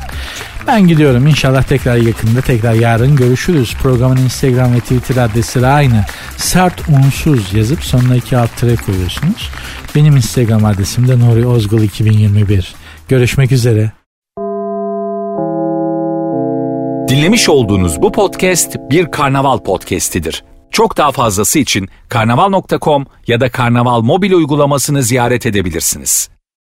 Ben 0.68 0.88
gidiyorum 0.88 1.28
inşallah 1.28 1.64
tekrar 1.64 1.96
yakında 1.96 2.42
tekrar 2.42 2.74
yarın 2.74 3.16
görüşürüz. 3.16 3.76
Programın 3.82 4.18
Instagram 4.18 4.74
ve 4.74 4.80
Twitter 4.80 5.24
adresleri 5.24 5.68
aynı. 5.68 6.06
Sert 6.38 6.90
unsuz 6.90 7.54
yazıp 7.54 7.84
sonuna 7.84 8.16
iki 8.16 8.38
alt 8.38 8.58
tere 8.58 8.76
koyuyorsunuz. 8.76 9.50
Benim 9.96 10.16
Instagram 10.16 10.66
adresim 10.66 11.08
de 11.08 11.20
Nuri 11.20 11.48
Ozgul 11.48 11.82
2021. 11.82 12.76
Görüşmek 13.08 13.52
üzere. 13.52 13.92
Dinlemiş 17.10 17.50
olduğunuz 17.50 18.02
bu 18.02 18.12
podcast 18.12 18.76
bir 18.90 19.12
karnaval 19.12 19.58
podcastidir. 19.58 20.44
Çok 20.72 20.98
daha 20.98 21.12
fazlası 21.12 21.60
için 21.60 21.90
karnaval.com 22.10 23.06
ya 23.28 23.40
da 23.40 23.52
karnaval 23.52 24.02
mobil 24.02 24.32
uygulamasını 24.32 25.04
ziyaret 25.04 25.46
edebilirsiniz. 25.46 26.37